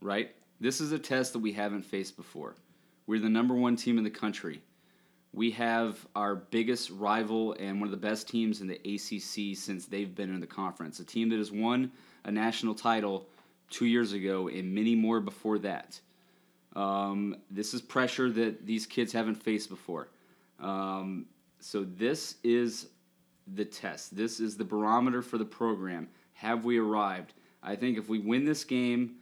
right? 0.00 0.30
This 0.60 0.80
is 0.80 0.92
a 0.92 0.98
test 0.98 1.32
that 1.32 1.40
we 1.40 1.52
haven't 1.52 1.82
faced 1.82 2.16
before. 2.16 2.54
We're 3.06 3.20
the 3.20 3.28
number 3.28 3.54
one 3.54 3.76
team 3.76 3.98
in 3.98 4.04
the 4.04 4.10
country. 4.10 4.62
We 5.32 5.50
have 5.52 6.06
our 6.14 6.36
biggest 6.36 6.90
rival 6.90 7.54
and 7.58 7.80
one 7.80 7.88
of 7.88 7.90
the 7.90 7.96
best 7.96 8.28
teams 8.28 8.60
in 8.60 8.68
the 8.68 8.76
ACC 8.76 9.56
since 9.56 9.86
they've 9.86 10.14
been 10.14 10.32
in 10.32 10.40
the 10.40 10.46
conference. 10.46 11.00
A 11.00 11.04
team 11.04 11.28
that 11.30 11.38
has 11.38 11.50
won 11.50 11.90
a 12.24 12.30
national 12.30 12.74
title 12.74 13.26
two 13.68 13.86
years 13.86 14.12
ago 14.12 14.48
and 14.48 14.72
many 14.72 14.94
more 14.94 15.20
before 15.20 15.58
that. 15.58 16.00
Um, 16.76 17.36
this 17.50 17.74
is 17.74 17.82
pressure 17.82 18.30
that 18.30 18.64
these 18.64 18.86
kids 18.86 19.12
haven't 19.12 19.36
faced 19.36 19.68
before. 19.68 20.08
Um, 20.60 21.26
so 21.58 21.84
this 21.84 22.36
is 22.44 22.88
the 23.54 23.64
test. 23.64 24.16
This 24.16 24.38
is 24.40 24.56
the 24.56 24.64
barometer 24.64 25.20
for 25.20 25.38
the 25.38 25.44
program. 25.44 26.08
Have 26.34 26.64
we 26.64 26.78
arrived? 26.78 27.32
I 27.62 27.76
think 27.76 27.98
if 27.98 28.08
we 28.08 28.18
win 28.18 28.44
this 28.44 28.64
game, 28.64 29.16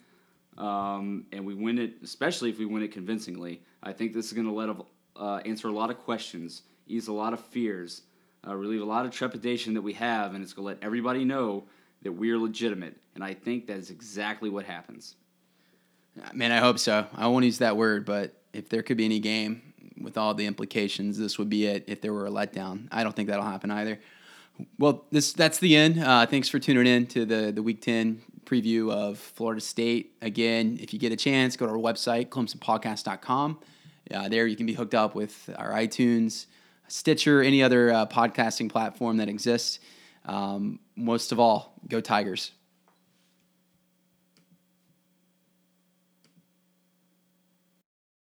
um, 0.59 1.27
and 1.33 1.47
we 1.47 1.55
win 1.55 1.79
it, 1.79 1.95
especially 2.03 2.51
if 2.51 2.59
we 2.59 2.67
win 2.67 2.83
it 2.83 2.93
convincingly, 2.93 3.63
I 3.83 3.93
think 3.93 4.13
this 4.13 4.27
is 4.27 4.33
going 4.33 4.47
to 4.47 4.53
let 4.53 4.69
uh, 5.17 5.41
answer 5.45 5.69
a 5.69 5.73
lot 5.73 5.91
of 5.91 5.99
questions, 5.99 6.63
ease 6.87 7.09
a 7.09 7.13
lot 7.13 7.33
of 7.33 7.41
fears, 7.41 8.03
uh, 8.47 8.55
relieve 8.55 8.83
a 8.83 8.85
lot 8.85 9.07
of 9.07 9.13
trepidation 9.13 9.75
that 9.75 9.83
we 9.83 9.93
have, 9.95 10.35
and 10.35 10.43
it's 10.43 10.53
going 10.53 10.65
to 10.65 10.75
let 10.75 10.85
everybody 10.85 11.25
know 11.25 11.65
that 12.03 12.13
we 12.13 12.31
are 12.31 12.39
legitimate. 12.39 12.97
And 13.15 13.23
I 13.23 13.35
think 13.35 13.67
that 13.69 13.77
is 13.77 13.91
exactly 13.91 14.51
what 14.51 14.65
happens. 14.65 15.15
Man, 16.33 16.53
I 16.53 16.59
hope 16.59 16.79
so. 16.79 17.07
I 17.15 17.27
won't 17.29 17.45
use 17.45 17.59
that 17.59 17.77
word, 17.77 18.05
but 18.05 18.35
if 18.53 18.69
there 18.69 18.83
could 18.83 18.97
be 18.97 19.05
any 19.05 19.21
game 19.21 19.63
with 20.01 20.19
all 20.19 20.35
the 20.35 20.47
implications, 20.47 21.17
this 21.17 21.39
would 21.39 21.49
be 21.49 21.67
it. 21.67 21.85
If 21.87 22.01
there 22.01 22.13
were 22.13 22.27
a 22.27 22.31
letdown, 22.31 22.89
I 22.91 23.03
don't 23.03 23.15
think 23.15 23.29
that'll 23.29 23.45
happen 23.45 23.71
either. 23.71 23.99
Well, 24.79 25.05
this 25.11 25.33
that's 25.33 25.59
the 25.59 25.77
end. 25.77 25.99
Uh, 25.99 26.27
thanks 26.27 26.49
for 26.49 26.59
tuning 26.59 26.87
in 26.87 27.07
to 27.09 27.25
the 27.25 27.53
the 27.53 27.63
Week 27.63 27.81
Ten 27.81 28.23
preview 28.45 28.93
of 28.93 29.19
Florida 29.19 29.61
State. 29.61 30.15
Again, 30.21 30.79
if 30.81 30.93
you 30.93 30.99
get 30.99 31.13
a 31.13 31.17
chance, 31.17 31.57
go 31.57 31.67
to 31.67 31.73
our 31.73 31.79
website 31.79 32.29
clemsonpodcast.com. 32.29 33.59
Uh, 34.13 34.29
there 34.29 34.47
you 34.47 34.57
can 34.57 34.67
be 34.67 34.75
hooked 34.75 34.95
up 34.95 35.15
with 35.15 35.49
our 35.57 35.71
iTunes, 35.71 36.47
Stitcher, 36.89 37.41
any 37.41 37.63
other 37.63 37.91
uh, 37.91 38.07
podcasting 38.07 38.71
platform 38.71 39.17
that 39.19 39.29
exists. 39.29 39.79
Um, 40.27 40.81
most 40.97 41.33
of 41.33 41.41
all, 41.41 41.75
go 41.89 42.01
Tigers. 42.01 42.53